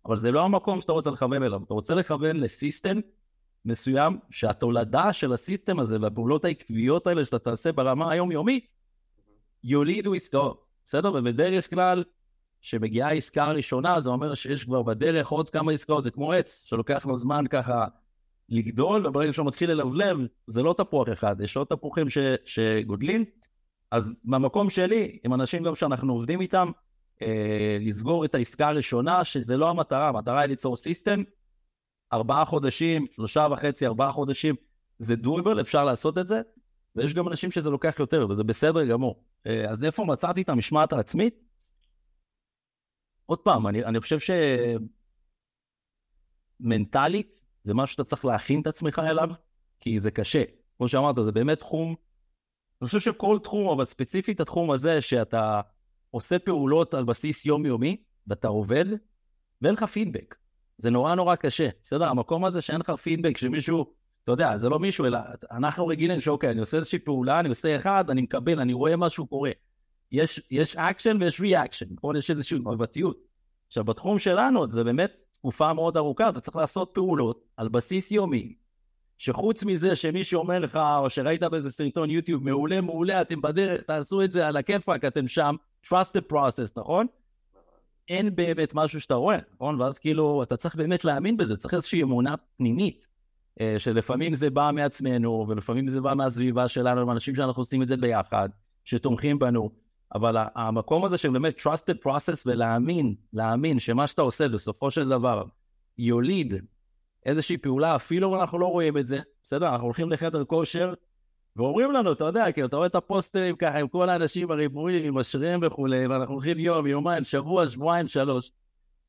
אבל 0.07 0.17
זה 0.17 0.31
לא 0.31 0.45
המקום 0.45 0.81
שאתה 0.81 0.93
רוצה 0.93 1.11
לכוון 1.11 1.43
אליו, 1.43 1.63
אתה 1.65 1.75
רוצה 1.75 1.95
לכוון 1.95 2.37
לסיסטם 2.37 3.01
מסוים, 3.65 4.19
שהתולדה 4.31 5.13
של 5.13 5.33
הסיסטם 5.33 5.81
הזה 5.81 5.97
והפעולות 6.01 6.45
העקביות 6.45 7.07
האלה 7.07 7.25
שאתה 7.25 7.39
תעשה 7.39 7.73
ברמה 7.73 8.13
היומיומית, 8.13 8.73
יולידו 9.65 10.15
עסקאות, 10.15 10.65
בסדר? 10.87 11.13
ובדרך 11.15 11.71
כלל, 11.71 12.05
כשמגיעה 12.61 13.09
העסקה 13.09 13.45
הראשונה, 13.45 14.01
זה 14.01 14.11
אומר 14.11 14.35
שיש 14.35 14.65
כבר 14.65 14.83
בדרך 14.83 15.29
עוד 15.29 15.51
כמה 15.51 15.73
עסקאות, 15.73 16.05
זה 16.05 16.11
כמו 16.11 16.33
עץ, 16.33 16.63
שלוקח 16.67 17.07
לו 17.07 17.17
זמן 17.17 17.45
ככה 17.51 17.87
לגדול, 18.49 19.07
וברגע 19.07 19.33
שהוא 19.33 19.47
מתחיל 19.47 19.71
ללבלב, 19.71 20.17
זה 20.47 20.63
לא 20.63 20.75
תפוח 20.79 21.09
אחד, 21.13 21.41
יש 21.41 21.57
עוד 21.57 21.67
תפוחים 21.67 22.11
ש, 22.11 22.19
שגודלים. 22.47 23.25
אז 23.91 24.21
מהמקום 24.25 24.71
שלי, 24.71 25.19
עם 25.25 25.35
אנשים 25.35 25.63
גם 25.63 25.75
שאנחנו 25.75 26.13
עובדים 26.13 26.41
איתם, 26.41 26.71
אה, 27.23 27.77
לסגור 27.81 28.25
את 28.25 28.35
העסקה 28.35 28.69
הראשונה, 28.69 29.25
שזה 29.25 29.57
לא 29.57 29.71
המטרה, 29.71 30.09
המטרה 30.09 30.41
היא 30.41 30.49
ליצור 30.49 30.77
סיסטם, 30.77 31.23
ארבעה 32.13 32.45
חודשים, 32.45 33.07
שלושה 33.11 33.47
וחצי, 33.53 33.87
ארבעה 33.87 34.13
חודשים, 34.13 34.55
זה 34.99 35.17
דויבל, 35.17 35.61
אפשר 35.61 35.85
לעשות 35.85 36.19
את 36.19 36.27
זה, 36.27 36.41
ויש 36.97 37.15
גם 37.15 37.29
אנשים 37.29 37.51
שזה 37.51 37.71
לוקח 37.71 37.97
יותר, 37.99 38.27
וזה 38.31 38.45
בסדר 38.45 38.85
גמור. 38.85 39.25
אה, 39.47 39.71
אז 39.71 39.85
איפה 39.85 40.05
מצאתי 40.05 40.43
את 40.43 40.49
המשמעת 40.49 40.93
העצמית? 40.93 41.35
עוד 43.27 43.39
פעם, 43.39 43.67
אני, 43.67 43.85
אני 43.85 44.01
חושב 44.01 44.19
שמנטלית 46.61 47.42
זה 47.63 47.75
משהו 47.75 47.93
שאתה 47.93 48.05
צריך 48.05 48.25
להכין 48.25 48.61
את 48.61 48.67
עצמך 48.67 49.03
אליו, 49.05 49.31
כי 49.81 50.01
זה 50.01 50.11
קשה. 50.11 50.43
כמו 50.77 50.89
שאמרת, 50.89 51.17
זה 51.23 51.33
באמת 51.33 51.59
תחום, 51.59 51.95
אני 52.83 52.87
חושב 52.87 53.01
שכל 53.01 53.39
תחום, 53.43 53.69
אבל 53.69 53.85
ספציפית 53.85 54.41
התחום 54.41 54.71
הזה, 54.71 55.01
שאתה 55.01 55.61
עושה 56.11 56.39
פעולות 56.39 56.95
על 56.95 57.05
בסיס 57.05 57.47
יומיומי, 57.47 57.97
ואתה 58.27 58.49
עובד, 58.49 58.85
ואין 59.63 59.75
לך 59.75 59.85
פידבק. 59.85 60.35
זה 60.79 60.91
נורא 60.91 61.15
נורא 61.15 61.37
קשה, 61.37 61.69
בסדר? 61.85 62.09
המקום 62.09 62.45
הזה 62.45 62.61
שאין 62.61 62.81
לך 62.81 62.91
פידבק, 62.91 63.37
שמישהו, 63.37 63.93
אתה 64.25 64.33
יודע, 64.33 64.59
זה 64.59 64.69
לא 64.69 64.79
מישהו, 64.79 65.05
אלא 65.05 65.19
אנחנו 65.51 65.87
רגילים 65.87 66.21
שאוקיי, 66.21 66.51
אני 66.51 66.61
עושה 66.61 66.77
איזושהי 66.77 66.99
פעולה, 66.99 67.41
אני 67.41 67.49
עושה 67.49 67.77
אחד, 67.77 68.11
אני 68.11 68.23
מקבל, 68.23 68.61
אני 68.61 68.73
רואה 68.73 68.97
משהו 68.97 69.27
קורה. 69.27 69.51
יש, 70.13 70.43
יש 70.51 70.77
אקשן 70.77 71.17
ויש 71.21 71.41
reaction, 71.41 71.87
נכון? 71.95 72.17
יש 72.17 72.31
איזושהי 72.31 72.59
תגובתיות. 72.59 73.17
עכשיו, 73.69 73.85
בתחום 73.85 74.19
שלנו 74.19 74.71
זה 74.71 74.85
באמת 74.85 75.13
תקופה 75.43 75.73
מאוד 75.73 75.97
ארוכה, 75.97 76.29
אתה 76.29 76.41
צריך 76.41 76.57
לעשות 76.57 76.91
פעולות 76.93 77.45
על 77.57 77.69
בסיס 77.69 78.13
יומי, 78.13 78.55
שחוץ 79.19 79.65
מזה 79.65 79.97
שמישהו 79.97 80.41
אומר 80.41 80.59
לך, 80.59 80.79
או 80.99 81.11
שראית 81.11 81.43
באיזה 81.43 81.71
סרטון 81.71 82.11
יוטיוב, 82.11 82.45
מעולה, 82.45 82.81
מעולה, 82.81 83.21
אתם 83.21 83.43
בדרך, 83.43 83.83
תעשו 83.83 84.23
את 84.23 84.33
זה 84.33 84.49
על 84.49 84.57
הכיפאק, 84.57 85.05
אתם 85.05 85.29
שם, 85.29 85.55
trust 85.87 86.11
the 86.17 86.33
process, 86.33 86.73
נכון? 86.77 87.07
אין 88.09 88.37
באמת 88.37 88.75
משהו 88.75 89.01
שאתה 89.01 89.15
רואה, 89.15 89.39
נכון? 89.55 89.81
ואז 89.81 89.99
כאילו, 89.99 90.43
אתה 90.43 90.57
צריך 90.57 90.75
באמת 90.77 91.05
להאמין 91.05 91.37
בזה, 91.37 91.57
צריך 91.57 91.75
איזושהי 91.75 92.03
אמונה 92.03 92.35
פנימית, 92.57 93.07
אה, 93.61 93.75
שלפעמים 93.79 94.35
זה 94.35 94.51
בא 94.51 94.71
מעצמנו, 94.75 95.47
ולפעמים 95.49 95.89
זה 95.89 96.01
בא 96.01 96.15
מהסביבה 96.15 96.69
שלנו, 96.69 97.01
עם 97.01 97.11
אנשים 97.11 97.35
שאנחנו 97.35 97.61
עושים 97.61 97.83
את 97.83 97.89
זה 97.89 97.97
ביחד, 97.97 98.49
שתומכים 98.85 99.39
בנו, 99.39 99.71
אבל 100.15 100.37
המקום 100.55 101.05
הזה 101.05 101.19
של 101.19 101.31
באמת 101.31 101.61
trusted 101.61 102.07
process 102.07 102.43
ולהאמין, 102.47 103.15
להאמין 103.33 103.79
שמה 103.79 104.07
שאתה 104.07 104.23
עושה 104.23 104.49
בסופו 104.49 104.91
של 104.91 105.09
דבר 105.09 105.45
יוליד 105.99 106.55
איזושהי 107.27 107.57
פעולה, 107.57 107.97
אפילו 107.97 108.35
אם 108.35 108.41
אנחנו 108.41 108.59
לא 108.59 108.67
רואים 108.67 108.99
את 108.99 109.07
זה, 109.07 109.19
בסדר? 109.45 109.69
אנחנו 109.69 109.85
הולכים 109.85 110.13
לחדר 110.13 110.45
כושר, 110.45 110.95
ואומרים 111.57 111.93
לנו, 111.93 112.13
אתה 112.13 112.25
יודע, 112.25 112.53
כאילו, 112.53 112.67
אתה 112.67 112.77
רואה 112.77 112.87
את 112.87 112.95
הפוסטרים 112.95 113.57
ככה 113.57 113.79
עם 113.79 113.89
כל 113.89 114.11
האנשים 114.11 114.51
הריבועים, 114.51 115.05
עם 115.05 115.19
השרירים 115.19 115.61
וכולי, 115.63 116.07
ואנחנו 116.07 116.35
הולכים 116.35 116.59
יום, 116.59 116.87
יומיים, 116.87 117.25
שבוע, 117.25 117.67
שבועיים, 117.67 118.07
שלוש, 118.07 118.51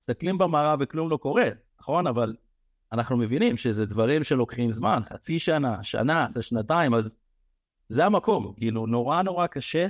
מסתכלים 0.02 0.38
במראה 0.38 0.76
וכלום 0.80 1.10
לא 1.10 1.18
קורה, 1.18 1.50
נכון? 1.80 2.08
אבל 2.08 2.36
אנחנו 2.92 3.18
מבינים 3.18 3.58
שזה 3.58 3.86
דברים 3.86 4.24
שלוקחים 4.24 4.72
זמן, 4.72 5.02
חצי 5.14 5.40
שנה, 5.40 5.84
שנה, 5.84 6.28
שנתיים, 6.42 6.94
אז 6.94 7.16
זה 7.90 8.06
המקום, 8.06 8.54
כאילו, 8.58 8.86
נורא 8.86 9.22
נורא 9.22 9.48
קשה 9.48 9.88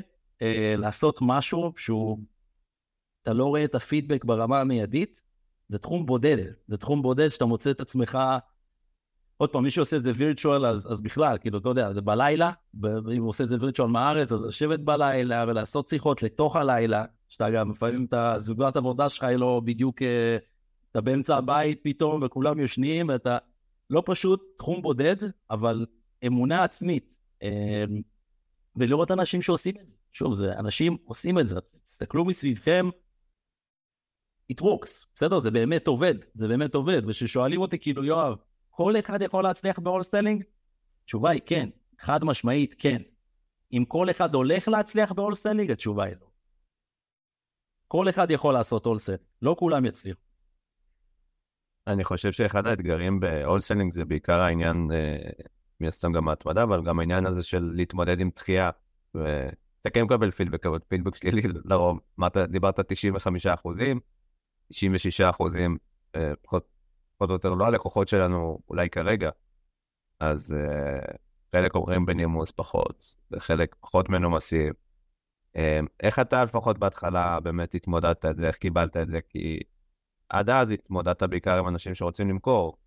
לעשות 0.78 1.18
משהו 1.22 1.74
שהוא, 1.78 2.20
אתה 3.24 3.34
לא 3.34 3.46
רואה 3.46 3.64
את 3.64 3.76
הפידבק 3.76 4.26
ברמה 4.26 4.62
המיידית, 4.62 5.22
זה 5.68 5.80
תחום 5.80 6.06
בודד, 6.06 6.38
זה 6.68 6.78
תחום 6.78 7.02
בודד 7.02 7.30
שאתה 7.30 7.46
מוצא 7.46 7.72
את 7.72 7.82
עצמך, 7.82 8.18
עוד 9.38 9.50
פעם, 9.50 9.64
מי 9.64 9.72
שעושה 9.72 9.98
את 9.98 10.02
זה 10.02 10.12
וירטואל, 10.16 10.66
אז, 10.66 10.92
אז 10.92 11.02
בכלל, 11.02 11.38
כאילו, 11.38 11.58
אתה 11.58 11.70
יודע, 11.70 11.94
זה 11.94 12.02
בלילה, 12.02 12.52
ואם 12.82 13.22
הוא 13.22 13.30
עושה 13.30 13.44
את 13.44 13.50
זה 13.50 13.58
וירטואל 13.60 13.90
מהארץ, 13.90 14.32
אז 14.32 14.46
לשבת 14.46 14.80
בלילה 14.80 15.46
ולעשות 15.48 15.88
שיחות 15.88 16.24
לתוך 16.24 16.56
הלילה, 16.56 17.06
שאתה 17.30 17.50
גם, 17.50 17.72
לפעמים 17.72 18.06
את 18.06 18.14
הזוגת 18.14 18.76
עבודה 18.78 19.10
שלך 19.10 19.24
היא 19.24 19.38
לא 19.38 19.62
בדיוק, 19.66 20.02
אה, 20.02 20.38
אתה 20.92 21.02
באמצע 21.02 21.38
הבית 21.38 21.80
פתאום 21.84 22.24
וכולם 22.24 22.60
יושנים, 22.60 23.10
ואתה 23.10 23.38
לא 23.90 24.04
פשוט 24.06 24.44
תחום 24.58 24.82
בודד, 24.82 25.16
אבל 25.50 25.86
אמונה 26.28 26.64
עצמית, 26.64 27.16
אה, 27.44 27.86
ולראות 28.76 29.12
אנשים 29.12 29.42
שעושים 29.42 29.76
את 29.82 29.90
זה. 29.90 29.96
שוב, 30.14 30.34
זה, 30.34 30.54
אנשים 30.60 30.98
עושים 31.06 31.40
את 31.40 31.48
זה, 31.48 31.60
תסתכלו 31.84 32.26
מסביבכם, 32.26 32.90
it 34.52 34.62
works, 34.62 35.08
בסדר? 35.16 35.40
זה 35.40 35.52
באמת 35.52 35.88
עובד, 35.88 36.16
זה 36.34 36.48
באמת 36.48 36.76
עובד. 36.76 37.02
וכששואלים 37.08 37.62
אותי, 37.62 37.80
כאילו, 37.80 38.04
יואב, 38.04 38.36
כל 38.70 38.94
אחד 39.00 39.22
יכול 39.22 39.44
להצליח 39.44 39.80
ב 39.80 39.85
wholesaling? 39.85 40.44
התשובה 41.04 41.30
היא 41.30 41.42
כן, 41.46 41.70
חד 42.00 42.24
משמעית 42.24 42.76
כן. 42.78 43.02
אם 43.74 43.86
כל 43.88 44.10
אחד 44.10 44.36
הולך 44.36 44.68
להצליח 44.68 45.12
ב 45.12 45.16
wholesaling, 45.16 45.72
התשובה 45.72 46.06
היא 46.06 46.16
לא. 46.22 46.28
כל 47.88 48.10
אחד 48.10 48.32
יכול 48.32 48.54
לעשות 48.54 48.86
wholesale, 48.86 49.12
לא 49.42 49.56
כולם 49.60 49.86
יצליחו. 49.86 50.22
אני 51.88 52.04
חושב 52.04 52.32
שאחד 52.32 52.68
האתגרים 52.68 53.20
ב 53.20 53.26
wholesaling 53.26 53.92
זה 53.92 54.06
בעיקר 54.06 54.40
העניין, 54.40 54.92
אה, 54.94 55.30
מן 55.80 55.88
הסתם 55.88 56.12
גם 56.12 56.30
ההתמדה, 56.30 56.64
אבל 56.64 56.84
גם 56.84 57.00
העניין 57.00 57.26
הזה 57.26 57.44
של 57.44 57.72
להתמודד 57.76 58.20
עם 58.20 58.30
דחייה. 58.36 58.70
אתה 59.84 59.90
כן 59.90 60.04
מקבל 60.04 60.32
פידבק, 60.32 60.66
אבל 60.66 60.80
פידבק 60.88 61.16
שלילי 61.16 61.42
לרוב. 61.70 62.00
מה 62.18 62.28
אתה 62.28 62.48
דיברת 62.48 62.80
95 62.80 63.48
אחוזים, 63.48 64.00
96 64.70 65.22
אחוזים, 65.22 65.78
אה, 66.16 66.34
פחות 66.42 66.66
או 67.22 67.34
יותר 67.34 67.54
לא 67.54 67.66
הלקוחות 67.66 68.08
שלנו 68.08 68.60
אולי 68.70 68.90
כרגע. 68.90 69.30
אז 70.20 70.56
uh, 70.56 71.18
חלק 71.56 71.76
אומרים 71.76 72.06
בנימוס 72.06 72.52
פחות, 72.52 73.16
וחלק 73.32 73.76
פחות 73.80 74.10
מנומסים. 74.10 74.74
Um, 75.58 75.60
איך 76.00 76.20
אתה 76.20 76.44
לפחות 76.44 76.78
בהתחלה 76.78 77.40
באמת 77.40 77.76
התמודדת 77.76 78.26
את 78.26 78.38
זה, 78.38 78.48
איך 78.48 78.56
קיבלת 78.56 78.98
את 78.98 79.08
זה? 79.08 79.20
כי 79.30 79.60
עד 80.30 80.50
אז 80.50 80.72
התמודדת 80.72 81.24
בעיקר 81.24 81.58
עם 81.58 81.68
אנשים 81.68 81.96
שרוצים 81.96 82.30
למכור, 82.30 82.78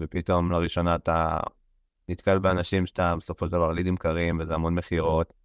ופתאום 0.00 0.52
לראשונה 0.52 0.94
אתה 0.94 1.38
נתקל 2.08 2.38
באנשים 2.38 2.86
שאתה 2.86 3.16
בסופו 3.16 3.46
של 3.46 3.52
דבר 3.52 3.72
לידים 3.72 3.96
קרים, 3.96 4.40
וזה 4.40 4.54
המון 4.54 4.74
מכירות. 4.74 5.37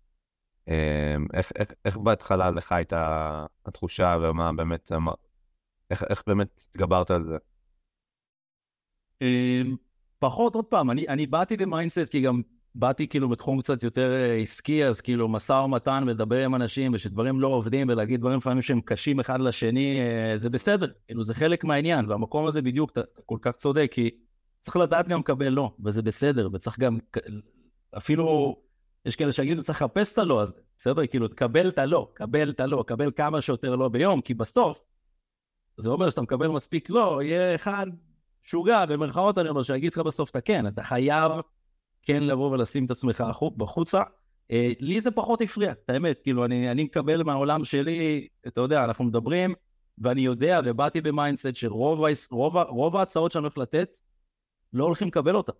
אמ, 0.67 1.25
איך, 1.33 1.51
איך, 1.55 1.71
איך 1.85 1.97
בהתחלה 1.97 2.51
לך 2.51 2.71
הייתה 2.71 3.45
התחושה 3.65 4.17
ומה 4.21 4.53
באמת, 4.53 4.91
איך, 5.91 6.03
איך 6.09 6.23
באמת 6.27 6.67
התגברת 6.69 7.11
על 7.11 7.23
זה? 7.23 7.37
אמ, 9.21 9.75
פחות, 10.19 10.55
עוד 10.55 10.65
פעם, 10.65 10.91
אני, 10.91 11.07
אני 11.07 11.27
באתי 11.27 11.57
ב 11.57 11.64
mindset 11.64 12.09
כי 12.09 12.21
גם 12.21 12.41
באתי 12.75 13.07
כאילו 13.07 13.29
בתחום 13.29 13.61
קצת 13.61 13.83
יותר 13.83 14.13
אה, 14.13 14.35
עסקי, 14.35 14.85
אז 14.85 15.01
כאילו 15.01 15.27
משא 15.27 15.53
ומתן 15.53 16.03
ולדבר 16.07 16.45
עם 16.45 16.55
אנשים 16.55 16.93
ושדברים 16.93 17.39
לא 17.39 17.47
עובדים 17.47 17.89
ולהגיד 17.89 18.19
דברים 18.19 18.37
לפעמים 18.37 18.61
שהם 18.61 18.81
קשים 18.81 19.19
אחד 19.19 19.39
לשני, 19.39 19.99
אה, 20.01 20.37
זה 20.37 20.49
בסדר, 20.49 20.87
כאילו 21.07 21.23
זה 21.23 21.33
חלק 21.33 21.63
מהעניין, 21.63 22.09
והמקום 22.09 22.45
הזה 22.45 22.61
בדיוק, 22.61 22.91
אתה 22.91 23.01
כל 23.25 23.37
כך 23.41 23.55
צודק, 23.55 23.89
כי 23.91 24.09
צריך 24.59 24.77
לדעת 24.77 25.07
גם 25.07 25.19
לקבל 25.19 25.49
לא, 25.49 25.71
וזה 25.85 26.01
בסדר, 26.01 26.49
וצריך 26.53 26.79
גם, 26.79 26.99
אפילו 27.97 28.55
יש 29.05 29.15
כאלה 29.15 29.31
שיגידו, 29.31 29.63
צריך 29.63 29.81
לחפש 29.81 30.13
את 30.13 30.17
הלא 30.17 30.41
הזה, 30.41 30.53
בסדר? 30.77 31.07
כאילו, 31.07 31.27
תקבל 31.27 31.69
את 31.69 31.77
הלא, 31.77 32.07
קבל 32.13 32.49
את 32.49 32.59
הלא, 32.59 32.83
קבל 32.87 33.11
כמה 33.11 33.41
שיותר 33.41 33.75
לא 33.75 33.89
ביום, 33.89 34.21
כי 34.21 34.33
בסוף, 34.33 34.81
זה 35.77 35.89
אומר 35.89 36.09
שאתה 36.09 36.21
מקבל 36.21 36.47
מספיק 36.47 36.89
לא, 36.89 37.19
יהיה 37.23 37.55
אחד 37.55 37.87
שוגע, 38.41 38.85
במרכאות 38.85 39.37
אני 39.37 39.49
אומר, 39.49 39.63
שיגיד 39.63 39.93
לך 39.93 39.99
בסוף 39.99 40.29
את 40.29 40.35
הכן, 40.35 40.67
אתה 40.67 40.83
חייב 40.83 41.31
כן 42.01 42.23
לבוא 42.23 42.51
ולשים 42.51 42.85
את 42.85 42.91
עצמך 42.91 43.23
בחוצה. 43.57 44.01
אה, 44.51 44.71
לי 44.79 45.01
זה 45.01 45.11
פחות 45.11 45.41
הפריע, 45.41 45.71
את 45.71 45.89
האמת, 45.89 46.19
כאילו, 46.23 46.45
אני, 46.45 46.71
אני 46.71 46.83
מקבל 46.83 47.23
מהעולם 47.23 47.65
שלי, 47.65 48.27
אתה 48.47 48.61
יודע, 48.61 48.83
אנחנו 48.83 49.03
מדברים, 49.03 49.53
ואני 49.97 50.21
יודע, 50.21 50.59
ובאתי 50.65 51.01
ב 51.01 51.08
mindset 51.08 51.55
שרוב 51.55 52.05
רוב, 52.31 52.57
רוב 52.57 52.95
ההצעות 52.95 53.31
שאני 53.31 53.41
הולך 53.41 53.57
לתת, 53.57 53.99
לא 54.73 54.83
הולכים 54.83 55.07
לקבל 55.07 55.35
אותן. 55.35 55.53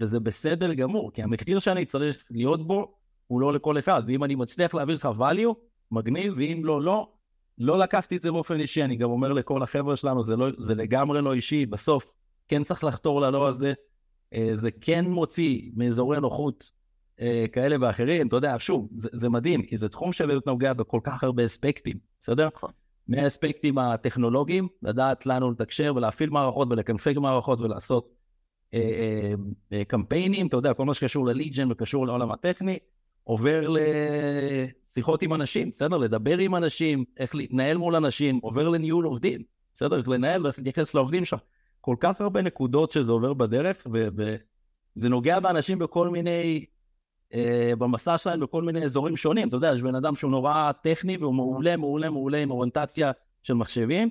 וזה 0.00 0.20
בסדר 0.20 0.74
גמור, 0.74 1.12
כי 1.12 1.22
המחיר 1.22 1.58
שאני 1.58 1.84
צריך 1.84 2.26
להיות 2.30 2.66
בו 2.66 2.94
הוא 3.26 3.40
לא 3.40 3.52
לכל 3.52 3.78
אחד, 3.78 4.02
ואם 4.06 4.24
אני 4.24 4.34
מצליח 4.34 4.74
להעביר 4.74 4.94
לך 4.94 5.08
value, 5.18 5.54
מגניב, 5.90 6.34
ואם 6.36 6.60
לא, 6.64 6.82
לא, 6.82 7.08
לא 7.58 7.78
לקחתי 7.78 8.16
את 8.16 8.22
זה 8.22 8.32
באופן 8.32 8.60
אישי, 8.60 8.82
אני 8.82 8.96
גם 8.96 9.10
אומר 9.10 9.32
לכל 9.32 9.62
החבר'ה 9.62 9.96
שלנו, 9.96 10.22
זה, 10.22 10.36
לא, 10.36 10.46
זה 10.58 10.74
לגמרי 10.74 11.22
לא 11.22 11.32
אישי, 11.32 11.66
בסוף 11.66 12.14
כן 12.48 12.62
צריך 12.62 12.84
לחתור 12.84 13.20
ללא 13.20 13.48
הזה, 13.48 13.72
אה, 14.34 14.50
זה 14.54 14.70
כן 14.70 15.04
מוציא 15.04 15.70
מאזורי 15.76 16.20
נוחות 16.20 16.72
אה, 17.20 17.44
כאלה 17.52 17.76
ואחרים, 17.80 18.26
אתה 18.26 18.36
יודע, 18.36 18.56
שוב, 18.58 18.88
זה, 18.92 19.08
זה 19.12 19.28
מדהים, 19.28 19.62
כי 19.62 19.78
זה 19.78 19.88
תחום 19.88 20.12
שבאמת 20.12 20.46
נוגע 20.46 20.72
בכל 20.72 21.00
כך 21.02 21.24
הרבה 21.24 21.44
אספקטים, 21.44 21.98
בסדר? 22.20 22.48
נכון. 22.54 22.70
מהאספקטים 23.08 23.78
הטכנולוגיים, 23.78 24.68
לדעת 24.82 25.26
לנו 25.26 25.50
לתקשר 25.50 25.92
ולהפעיל 25.96 26.30
מערכות 26.30 26.68
ולקנפג 26.70 27.18
מערכות 27.18 27.60
ולעשות 27.60 28.15
קמפיינים, 29.88 30.46
אתה 30.46 30.56
יודע, 30.56 30.74
כל 30.74 30.84
מה 30.84 30.94
שקשור 30.94 31.26
לליג'ן 31.26 31.72
וקשור 31.72 32.06
לעולם 32.06 32.32
הטכני, 32.32 32.78
עובר 33.24 33.68
לשיחות 33.68 35.22
עם 35.22 35.34
אנשים, 35.34 35.70
בסדר? 35.70 35.96
לדבר 35.96 36.38
עם 36.38 36.54
אנשים, 36.54 37.04
איך 37.16 37.34
להתנהל 37.34 37.76
מול 37.76 37.96
אנשים, 37.96 38.38
עובר 38.42 38.68
לניהול 38.68 39.04
עובדים, 39.04 39.42
בסדר? 39.74 39.98
איך 39.98 40.08
לנהל 40.08 40.44
ואיך 40.44 40.58
להתייחס 40.58 40.94
לעובדים 40.94 41.24
שלך. 41.24 41.40
כל 41.80 41.96
כך 42.00 42.20
הרבה 42.20 42.42
נקודות 42.42 42.90
שזה 42.90 43.12
עובר 43.12 43.34
בדרך, 43.34 43.86
וזה 43.92 45.08
נוגע 45.08 45.40
באנשים 45.40 45.78
בכל 45.78 46.08
מיני 46.08 46.64
אה, 47.34 47.72
במסע 47.78 48.18
שלהם 48.18 48.40
בכל 48.40 48.62
מיני 48.62 48.84
אזורים 48.84 49.16
שונים. 49.16 49.48
אתה 49.48 49.56
יודע, 49.56 49.72
יש 49.74 49.82
בן 49.82 49.94
אדם 49.94 50.14
שהוא 50.14 50.30
נורא 50.30 50.72
טכני 50.82 51.16
והוא 51.16 51.34
מעולה, 51.34 51.76
מעולה, 51.76 52.10
מעולה 52.10 52.38
עם 52.38 52.50
אוריינטציה 52.50 53.12
של 53.42 53.54
מחשבים, 53.54 54.08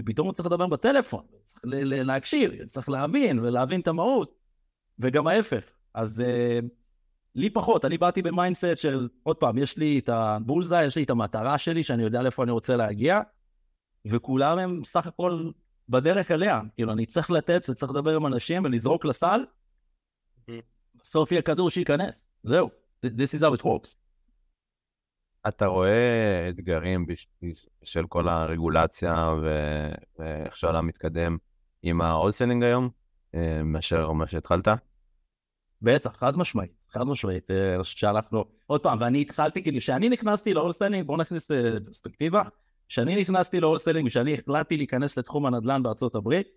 ופתאום 0.00 0.26
הוא 0.26 0.34
צריך 0.34 0.46
לדבר 0.46 0.66
בטלפון, 0.66 1.24
להקשיב, 1.64 2.64
צריך 2.66 2.88
להבין 2.88 3.38
ולהבין 3.38 3.80
את 3.80 3.88
המהות, 3.88 4.34
וגם 4.98 5.26
ההפך. 5.26 5.64
אז 5.94 6.20
אה, 6.20 6.58
לי 7.34 7.50
פחות, 7.50 7.84
אני 7.84 7.98
באתי 7.98 8.22
ב 8.22 8.29
mindset 8.29 8.78
של, 8.78 9.08
עוד 9.22 9.36
פעם, 9.36 9.58
יש 9.58 9.78
לי 9.78 9.98
את 9.98 10.08
ה 10.08 10.15
bullseye, 10.15 10.76
יש 10.86 10.96
לי 10.96 11.02
את 11.02 11.10
המטרה 11.10 11.58
שלי, 11.58 11.84
שאני 11.84 12.02
יודע 12.02 12.22
לאיפה 12.22 12.42
אני 12.42 12.50
רוצה 12.50 12.76
להגיע, 12.76 13.20
וכולם 14.06 14.58
הם 14.58 14.84
סך 14.84 15.06
הכל 15.06 15.50
בדרך 15.88 16.30
אליה. 16.30 16.60
כאילו, 16.74 16.92
אני 16.92 17.06
צריך 17.06 17.30
לתת 17.30 17.66
וצריך 17.68 17.92
לדבר 17.92 18.16
עם 18.16 18.26
אנשים 18.26 18.64
ולזרוק 18.64 19.04
לסל, 19.04 19.44
בסוף 20.94 21.32
יהיה 21.32 21.42
כדור 21.42 21.70
שייכנס, 21.70 22.28
זהו. 22.42 22.70
This 23.06 23.38
is 23.38 23.40
how 23.40 23.60
it 23.60 23.62
works. 23.62 23.96
אתה 25.48 25.66
רואה 25.66 26.48
אתגרים 26.48 27.06
בשל 27.82 28.06
כל 28.08 28.28
הרגולציה 28.28 29.28
ואיך 30.18 30.56
שהעולם 30.56 30.86
מתקדם 30.86 31.36
עם 31.82 32.00
ה-all 32.00 32.64
היום, 32.64 32.88
אה, 33.34 33.62
מאשר 33.64 34.12
מה 34.12 34.26
שהתחלת? 34.26 34.68
בטח, 35.82 36.16
חד 36.16 36.36
משמעית, 36.36 36.72
חד 36.90 37.02
משמעית. 37.02 37.50
אה, 37.50 37.74
אני 37.74 37.82
חושב 37.82 37.98
שהלכנו, 37.98 38.44
עוד 38.66 38.82
פעם, 38.82 38.98
ואני 39.00 39.20
התחלתי, 39.20 39.62
כאילו, 39.62 39.78
כשאני 39.78 40.08
נכנסתי 40.08 40.54
ל-all 40.54 41.04
בואו 41.06 41.18
נכניס 41.18 41.50
אה, 41.50 41.80
פרספקטיבה, 41.84 42.42
כשאני 42.88 43.20
נכנסתי 43.20 43.60
ל-all 43.60 44.06
כשאני 44.06 44.34
החלטתי 44.34 44.76
להיכנס 44.76 45.18
לתחום 45.18 45.46
הנדל"ן 45.46 45.82
בארצות 45.82 46.14
הברית, 46.14 46.48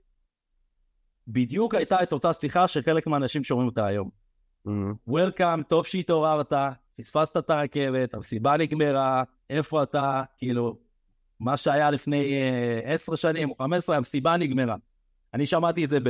בדיוק 1.28 1.76
הייתה 1.76 2.04
את 2.04 2.14
אותה 2.14 2.34
שיחה 2.34 2.68
שחלק 2.68 3.08
מהאנשים 3.08 3.44
שומעים 3.44 3.68
אותה 3.68 3.86
היום. 3.86 4.10
וולקאם, 5.08 5.60
mm-hmm. 5.60 5.64
טוב 5.64 5.86
שהתעוררת, 5.86 6.54
פספסת 6.98 7.38
את 7.38 7.50
הרכבת, 7.50 8.14
המסיבה 8.14 8.58
נגמרה, 8.58 9.24
איפה 9.50 9.84
אתה, 9.84 10.24
כאילו, 10.38 10.78
מה 11.40 11.58
שהיה 11.58 11.92
לפני 11.92 12.36
עשר 12.84 13.16
שנים 13.16 13.50
או 13.50 13.56
חמש 13.56 13.78
עשרה, 13.78 13.98
המסיבה 13.98 14.38
נגמרה. 14.38 14.76
אני 15.36 15.46
שמעתי 15.46 15.84
את 15.84 15.90
זה 15.90 16.00
ב... 16.00 16.10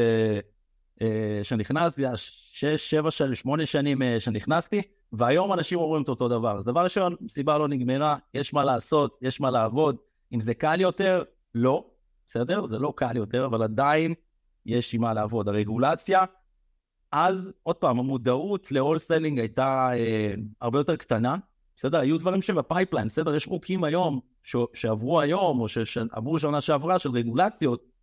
אה, 1.01 1.39
שנכנסתי, 1.43 2.03
שש, 2.15 2.89
שבע 2.89 3.11
שמונה 3.11 3.65
שנים 3.65 4.01
uh, 4.01 4.05
שנכנסתי, 4.19 4.81
והיום 5.13 5.53
אנשים 5.53 5.79
אומרים 5.79 6.03
את 6.03 6.09
אותו 6.09 6.27
דבר. 6.27 6.57
אז 6.57 6.65
דבר 6.65 6.83
ראשון, 6.83 7.15
מסיבה 7.21 7.57
לא 7.57 7.67
נגמרה, 7.67 8.17
יש 8.33 8.53
מה 8.53 8.63
לעשות, 8.63 9.17
יש 9.21 9.41
מה 9.41 9.51
לעבוד. 9.51 9.97
אם 10.33 10.39
זה 10.39 10.53
קל 10.53 10.81
יותר, 10.81 11.23
לא, 11.55 11.85
בסדר? 12.27 12.65
זה 12.65 12.79
לא 12.79 12.93
קל 12.95 13.17
יותר, 13.17 13.45
אבל 13.45 13.63
עדיין 13.63 14.13
יש 14.65 14.93
עם 14.93 15.01
מה 15.01 15.13
לעבוד. 15.13 15.49
הרגולציה, 15.49 16.25
אז, 17.11 17.53
עוד 17.63 17.75
פעם, 17.75 17.99
המודעות 17.99 18.71
ל-wholesaling 18.71 19.39
הייתה 19.39 19.89
אה, 19.93 20.33
הרבה 20.61 20.79
יותר 20.79 20.95
קטנה, 20.95 21.35
בסדר? 21.75 21.99
היו 21.99 22.17
דברים 22.17 22.41
שב 22.41 22.58
pipeline, 22.58 23.07
בסדר? 23.07 23.35
יש 23.35 23.45
חוקים 23.45 23.83
היום, 23.83 24.19
ש- 24.43 24.55
שעברו 24.73 25.21
היום, 25.21 25.59
או 25.59 25.67
שעברו 25.67 26.39
שנה 26.39 26.61
שעברה, 26.61 26.99
של 26.99 27.09
רגולציות, 27.09 27.94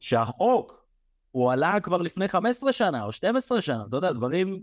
שהחוק, 0.00 0.86
הוא 1.30 1.52
עלה 1.52 1.80
כבר 1.80 2.02
לפני 2.02 2.28
15 2.28 2.72
שנה, 2.72 3.04
או 3.04 3.12
12 3.12 3.60
שנה, 3.60 3.84
אתה 3.88 3.96
יודע, 3.96 4.12
דברים 4.12 4.62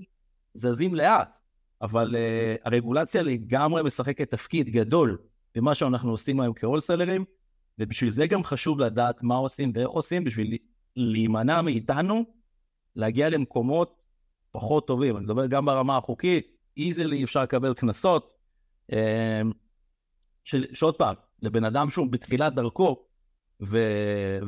זזים 0.53 0.95
לאט, 0.95 1.39
אבל 1.81 2.15
אה, 2.15 2.55
הרגולציה 2.63 3.21
לגמרי 3.21 3.83
משחקת 3.83 4.31
תפקיד 4.31 4.69
גדול 4.69 5.17
במה 5.55 5.75
שאנחנו 5.75 6.11
עושים 6.11 6.39
היום 6.39 6.53
כהולסלרים, 6.53 7.25
ובשביל 7.79 8.11
זה 8.11 8.27
גם 8.27 8.43
חשוב 8.43 8.79
לדעת 8.79 9.23
מה 9.23 9.35
עושים 9.35 9.71
ואיך 9.75 9.89
עושים, 9.89 10.23
בשביל 10.23 10.57
להימנע 10.95 11.61
מאיתנו 11.61 12.23
להגיע 12.95 13.29
למקומות 13.29 14.01
פחות 14.51 14.87
טובים. 14.87 15.17
אני 15.17 15.25
מדבר 15.25 15.45
גם 15.45 15.65
ברמה 15.65 15.97
החוקית, 15.97 16.57
איזילי 16.77 17.23
אפשר 17.23 17.43
לקבל 17.43 17.73
קנסות. 17.73 18.33
אמ, 18.91 19.51
שעוד 20.73 20.95
פעם, 20.95 21.15
לבן 21.41 21.63
אדם 21.63 21.89
שהוא 21.89 22.11
בתחילת 22.11 22.55
דרכו, 22.55 23.05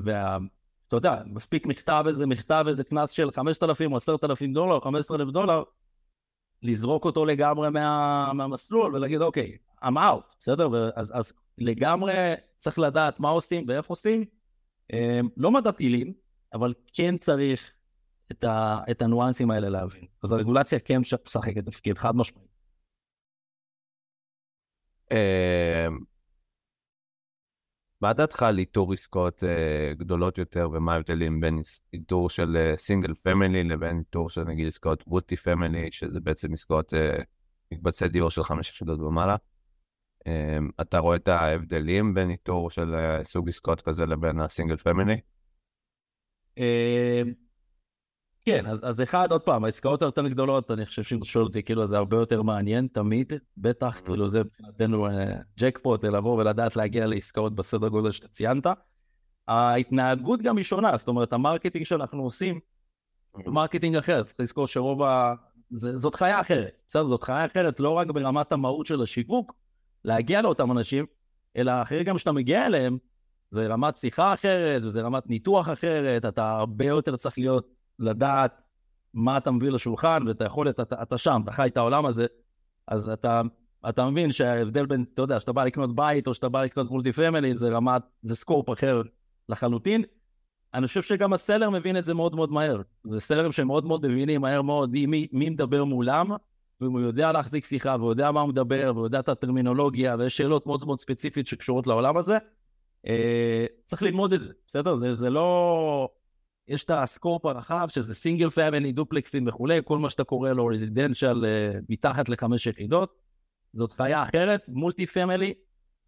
ואתה 0.04 0.95
יודע, 0.95 1.21
מספיק 1.25 1.65
מכתב 1.65 2.04
איזה 2.08 2.28
מכתב 2.28 2.65
איזה 2.67 2.84
קנס 2.84 3.12
של 3.12 3.32
5,000 3.32 3.91
או 3.91 3.97
10,000 3.97 4.54
דולר, 4.54 4.80
15,000 4.80 5.32
דולר, 5.32 5.63
לזרוק 6.63 7.06
אותו 7.06 7.25
לגמרי 7.25 7.69
מה, 7.69 8.34
מהמסלול 8.34 8.95
ולהגיד, 8.95 9.21
אוקיי, 9.21 9.58
I'm 9.84 9.97
out, 9.97 10.36
בסדר? 10.39 10.89
אז, 10.95 11.13
אז 11.15 11.34
לגמרי 11.58 12.13
צריך 12.58 12.80
לדעת 12.80 13.19
מה 13.19 13.30
עושים 13.30 13.65
ואיך 13.67 13.86
עושים. 13.86 14.25
אמ, 14.93 15.28
לא 15.38 15.51
מדע 15.51 15.71
טילים, 15.71 16.13
אבל 16.54 16.73
כן 16.93 17.17
צריך 17.17 17.71
את, 18.32 18.43
ה, 18.43 18.80
את 18.91 19.01
הניואנסים 19.01 19.51
האלה 19.51 19.69
להבין. 19.69 20.06
אז 20.23 20.32
הרגולציה 20.32 20.80
כן 20.80 21.01
משחקת 21.25 21.65
תפקיד 21.65 21.97
חד 21.97 22.15
משמעית. 22.15 22.56
מה 28.01 28.13
דעתך 28.13 28.43
על 28.43 28.60
איתור 28.60 28.93
עסקאות 28.93 29.43
אה, 29.43 29.93
גדולות 29.97 30.38
יותר 30.38 30.69
ומה 30.73 30.93
ההבדלים 30.93 31.39
בין 31.39 31.60
איתור 31.93 32.29
של 32.29 32.73
סינגל 32.77 33.10
אה, 33.10 33.15
family 33.15 33.63
לבין 33.63 33.99
איתור 33.99 34.29
של 34.29 34.43
נגיד 34.43 34.67
עסקאות 34.67 35.08
multi 35.08 35.36
family 35.36 35.91
שזה 35.91 36.19
בעצם 36.19 36.53
עסקאות 36.53 36.93
אה, 36.93 37.17
מקבצי 37.71 38.08
דיור 38.08 38.29
של 38.29 38.43
חמש 38.43 38.69
יחידות 38.69 38.99
ומעלה. 38.99 39.36
אמ, 40.27 40.69
אתה 40.81 40.99
רואה 40.99 41.15
את 41.15 41.27
ההבדלים 41.27 42.13
בין 42.13 42.29
איתור 42.29 42.69
של 42.69 42.95
סוג 43.23 43.49
עסקאות 43.49 43.81
כזה 43.81 44.05
לבין 44.05 44.39
ה 44.39 44.45
single 44.45 44.77
family? 44.77 45.19
כן, 48.45 48.65
אז, 48.65 48.79
אז 48.84 49.01
אחד, 49.01 49.31
עוד 49.31 49.41
פעם, 49.41 49.63
העסקאות 49.63 50.01
היותר 50.01 50.27
גדולות, 50.27 50.71
אני 50.71 50.86
חושב 50.86 51.03
שאם 51.03 51.19
תשאל 51.19 51.41
אותי, 51.41 51.63
כאילו 51.63 51.88
זה 51.88 51.97
הרבה 51.97 52.17
יותר 52.17 52.41
מעניין 52.41 52.88
תמיד, 52.93 53.34
בטח, 53.58 53.99
mm-hmm. 53.99 54.05
כאילו 54.05 54.27
זה 54.27 54.39
מבחינתנו 54.43 55.08
ג'קפוט, 55.60 56.05
לבוא 56.05 56.38
ולדעת 56.38 56.75
להגיע 56.75 57.08
לעסקאות 57.08 57.55
בסדר 57.55 57.88
גודל 57.88 58.12
שאתה 58.12 58.27
ציינת. 58.27 58.67
ההתנהגות 59.47 60.41
גם 60.41 60.58
היא 60.58 60.65
שונה, 60.65 60.97
זאת 60.97 61.08
אומרת, 61.08 61.34
ה 61.34 61.39
marketing 61.39 61.86
שאנחנו 61.86 62.23
עושים, 62.23 62.60
הוא 63.31 63.53
marketing 63.53 63.95
אחר, 63.95 64.23
צריך 64.23 64.39
לזכור 64.39 64.67
שרוב 64.67 65.01
ה... 65.01 65.34
זה, 65.71 65.97
זאת 65.97 66.15
חיה 66.15 66.41
אחרת, 66.41 66.71
בסדר? 66.88 67.05
זאת 67.05 67.23
חיה 67.23 67.45
אחרת 67.45 67.79
לא 67.79 67.89
רק 67.89 68.08
ברמת 68.08 68.51
המהות 68.51 68.86
של 68.86 69.01
השיווק, 69.01 69.53
להגיע 70.05 70.41
לאותם 70.41 70.71
אנשים, 70.71 71.05
אלא 71.58 71.71
אחרי 71.81 72.03
גם 72.03 72.17
שאתה 72.17 72.31
מגיע 72.31 72.65
אליהם, 72.65 72.97
זה 73.51 73.67
רמת 73.67 73.95
שיחה 73.95 74.34
אחרת, 74.34 74.84
וזה 74.84 75.01
רמת 75.01 75.27
ניתוח 75.27 75.69
אחרת, 75.69 76.25
אתה 76.25 76.51
הרבה 76.51 76.86
יותר 76.86 77.15
צריך 77.15 77.38
להיות 77.38 77.74
לדעת 77.99 78.65
מה 79.13 79.38
אתה 79.38 79.51
מביא 79.51 79.69
לשולחן 79.69 80.23
ואת 80.27 80.41
היכולת, 80.41 80.79
אתה, 80.79 81.01
אתה 81.01 81.17
שם, 81.17 81.41
אתה 81.43 81.51
חי 81.51 81.67
את 81.67 81.77
העולם 81.77 82.05
הזה, 82.05 82.25
אז 82.88 83.10
אתה, 83.10 83.41
אתה 83.89 84.10
מבין 84.10 84.31
שההבדל 84.31 84.86
בין, 84.86 85.05
אתה 85.13 85.21
יודע, 85.21 85.39
שאתה 85.39 85.51
בא 85.51 85.63
לקנות 85.63 85.95
בית 85.95 86.27
או 86.27 86.34
שאתה 86.34 86.49
בא 86.49 86.63
לקנות 86.63 86.91
multi 86.91 87.12
family, 87.12 87.55
זה 87.55 87.69
רמת, 87.69 88.01
זה 88.21 88.36
scope 88.36 88.69
אחר 88.69 89.01
לחלוטין. 89.49 90.03
אני 90.73 90.88
חושב 90.88 91.01
שגם 91.01 91.34
ה 91.34 91.39
seller 91.39 91.69
מבין 91.69 91.97
את 91.97 92.05
זה 92.05 92.13
מאוד 92.13 92.36
מאוד 92.36 92.51
מהר. 92.51 92.81
זה 93.03 93.19
sellerים 93.19 93.51
שמאוד 93.51 93.86
מאוד 93.86 94.08
מבינים 94.08 94.41
מהר 94.41 94.62
מאוד 94.62 94.91
מי, 94.91 95.27
מי 95.31 95.49
מדבר 95.49 95.84
מולם, 95.84 96.31
ואם 96.81 96.91
הוא 96.91 97.01
יודע 97.01 97.31
להחזיק 97.31 97.65
שיחה, 97.65 97.95
והוא 97.99 98.12
יודע 98.12 98.31
מה 98.31 98.41
הוא 98.41 98.49
מדבר, 98.49 98.91
והוא 98.95 99.05
יודע 99.05 99.19
את 99.19 99.29
הטרמינולוגיה, 99.29 100.15
ויש 100.19 100.38
שאלות 100.38 100.67
מאוד 100.67 100.86
מאוד 100.86 100.99
ספציפיות 100.99 101.47
שקשורות 101.47 101.88
לעולם 101.88 102.17
הזה, 102.17 102.38
אה, 103.08 103.65
צריך 103.86 104.03
ללמוד 104.03 104.34
את 104.34 104.43
זה, 104.43 104.53
בסדר? 104.67 104.95
זה, 104.95 105.15
זה 105.15 105.29
לא... 105.29 106.10
יש 106.67 106.84
את 106.84 106.89
ה 106.89 106.99
scope 106.99 107.45
הרחב, 107.45 107.88
שזה 107.89 108.15
single 108.15 108.49
family, 108.49 108.91
duplexים 108.91 109.47
וכולי, 109.47 109.80
כל 109.86 109.97
מה 109.97 110.10
שאתה 110.10 110.23
קורא 110.23 110.49
לו 110.49 110.65
residential 110.65 111.43
uh, 111.43 111.86
מתחת 111.89 112.30
לחמש 112.30 112.65
יחידות. 112.67 113.21
זאת 113.73 113.91
חיה 113.91 114.23
אחרת, 114.23 114.69
multi 114.69 115.05
family, 115.08 115.53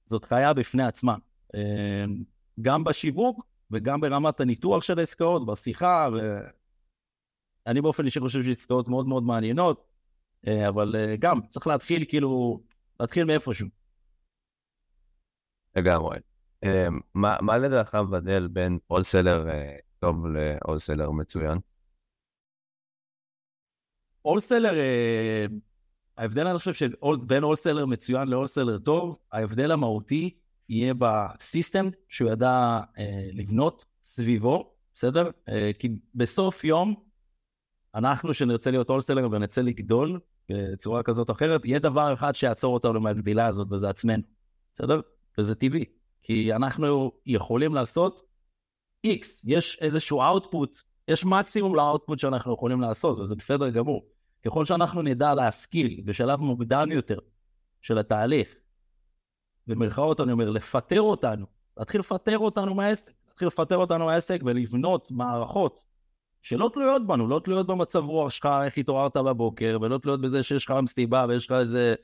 זאת 0.06 0.26
חיה 0.26 0.54
בפני 0.54 0.84
עצמה. 0.84 1.15
Uh, 1.56 1.60
גם 2.62 2.84
בשיווק 2.84 3.46
וגם 3.72 4.02
ברמת 4.02 4.39
הניתוח 4.39 4.84
של 4.84 5.00
העסקאות, 5.00 5.46
בשיחה, 5.46 6.10
ואני 7.65 7.82
באופן 7.82 8.06
אישי 8.06 8.20
חושב 8.20 8.43
שעסקאות 8.43 8.88
מאוד 8.88 9.08
מאוד 9.08 9.24
מעניינות, 9.24 9.88
uh, 10.46 10.50
אבל 10.70 11.15
גם 11.20 11.42
צריך 11.50 11.67
להתחיל 11.67 12.06
כאילו, 12.08 12.62
להתחיל 13.00 13.23
מאיפשהו. 13.23 13.67
לגמרי. 15.75 16.17
מה, 17.15 17.58
לדעתך 17.58 17.96
מבדל 17.96 18.48
בין 18.48 18.79
הולסלר 18.88 19.46
uh... 19.46 19.87
טוב 20.00 20.25
לאולסלר 20.27 21.12
מצוין? 21.12 21.58
אולסלר, 24.25 24.79
אה, 24.79 25.45
ההבדל 26.17 26.48
אני 26.48 26.58
חושב 26.58 26.73
שבין 26.73 27.43
אולסלר 27.43 27.85
מצוין 27.85 28.27
לאולסלר 28.27 28.77
טוב, 28.77 29.17
ההבדל 29.31 29.71
המהותי 29.71 30.37
יהיה 30.69 30.93
בסיסטם 30.93 31.89
שהוא 32.10 32.31
ידע 32.31 32.79
אה, 32.98 33.29
לבנות 33.33 33.85
סביבו, 34.06 34.73
בסדר? 34.93 35.29
אה, 35.50 35.71
כי 35.79 35.89
בסוף 36.15 36.63
יום, 36.63 36.95
אנחנו 37.95 38.33
שנרצה 38.33 38.71
להיות 38.71 38.89
אולסלר 38.89 39.27
ונרצה 39.31 39.62
לגדול 39.62 40.19
בצורה 40.50 41.04
כזאת 41.04 41.29
או 41.29 41.35
אחרת, 41.35 41.65
יהיה 41.65 41.79
דבר 41.79 42.13
אחד 42.13 42.35
שיעצור 42.35 42.73
אותנו 42.73 43.02
מהגדילה 43.02 43.45
הזאת 43.45 43.71
וזה 43.71 43.89
עצמנו, 43.89 44.23
בסדר? 44.73 45.02
וזה 45.37 45.56
טבעי, 45.56 45.85
כי 46.23 46.54
אנחנו 46.54 47.12
יכולים 47.25 47.73
לעשות 47.73 48.21
X, 49.06 49.25
יש 49.43 49.77
איזשהו 49.81 50.21
output, 50.21 50.81
יש 51.08 51.25
מקסימום 51.25 51.75
לאוטפוט 51.75 52.19
שאנחנו 52.19 52.54
יכולים 52.54 52.81
לעשות, 52.81 53.19
וזה 53.19 53.35
בסדר 53.35 53.69
גמור. 53.69 54.06
ככל 54.45 54.65
שאנחנו 54.65 55.02
נדע 55.02 55.33
להשכיל 55.33 56.02
בשלב 56.06 56.39
מוקדם 56.39 56.91
יותר 56.91 57.17
של 57.81 57.98
התהליך, 57.98 58.56
במרכאות 59.67 60.21
אני 60.21 60.31
אומר, 60.31 60.50
לפטר 60.50 61.02
אותנו, 61.02 61.45
להתחיל 61.77 62.00
לפטר 62.00 62.37
אותנו 62.37 62.75
מהעסק, 62.75 63.13
להתחיל 63.27 63.48
לפטר 63.48 63.77
אותנו 63.77 64.06
מהעסק 64.06 64.41
ולבנות 64.45 65.12
מערכות 65.12 65.79
שלא 66.41 66.69
תלויות 66.73 67.08
בנו, 67.08 67.27
לא 67.27 67.39
תלויות 67.39 67.67
במצב 67.67 68.04
רוח 68.04 68.31
שלך, 68.31 68.50
איך 68.65 68.77
התעוררת 68.77 69.17
בבוקר, 69.17 69.77
ולא 69.81 69.98
תלויות 69.98 70.21
בזה 70.21 70.43
שיש 70.43 70.65
לך 70.65 70.71
מסיבה 70.71 71.25
ויש 71.29 71.45
לך 71.45 71.52
איזה 71.52 71.95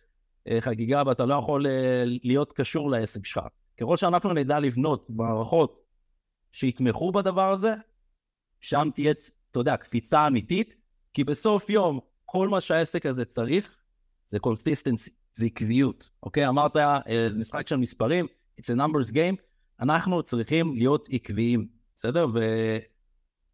אה, 0.47 0.57
חגיגה 0.61 1.03
ואתה 1.05 1.25
לא 1.25 1.35
יכול 1.35 1.67
אה, 1.67 2.03
להיות 2.05 2.51
קשור 2.53 2.91
לעסק 2.91 3.25
שלך. 3.25 3.43
ככל 3.81 3.97
שאנחנו 3.97 4.33
נדע 4.33 4.59
לבנות 4.59 5.05
מערכות 5.09 5.82
שיתמכו 6.53 7.11
בדבר 7.11 7.51
הזה, 7.51 7.73
שם 8.61 8.89
תהיה, 8.93 9.13
אתה 9.51 9.59
יודע, 9.59 9.77
קפיצה 9.77 10.27
אמיתית, 10.27 10.75
כי 11.13 11.23
בסוף 11.23 11.69
יום, 11.69 11.99
כל 12.25 12.49
מה 12.49 12.61
שהעסק 12.61 13.05
הזה 13.05 13.25
צריך 13.25 13.77
זה 14.27 14.39
consistency, 14.39 15.11
זה 15.33 15.45
עקביות, 15.45 16.09
אוקיי? 16.23 16.47
אמרת, 16.47 16.77
אה, 16.77 17.27
זה 17.29 17.39
משחק 17.39 17.67
של 17.67 17.75
מספרים, 17.75 18.27
it's 18.61 18.63
a 18.63 18.77
numbers 18.77 19.13
game, 19.13 19.35
אנחנו 19.79 20.23
צריכים 20.23 20.75
להיות 20.75 21.07
עקביים, 21.11 21.67
בסדר? 21.95 22.27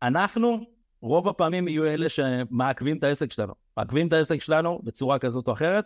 ואנחנו, 0.02 0.66
רוב 1.02 1.28
הפעמים 1.28 1.68
יהיו 1.68 1.86
אלה 1.86 2.10
שמעכבים 2.10 2.98
את 2.98 3.04
העסק 3.04 3.32
שלנו. 3.32 3.54
מעכבים 3.78 4.08
את 4.08 4.14
העסק 4.14 4.42
שלנו 4.42 4.82
בצורה 4.84 5.20
כזאת 5.20 5.48
או 5.48 5.54
אחרת, 5.54 5.86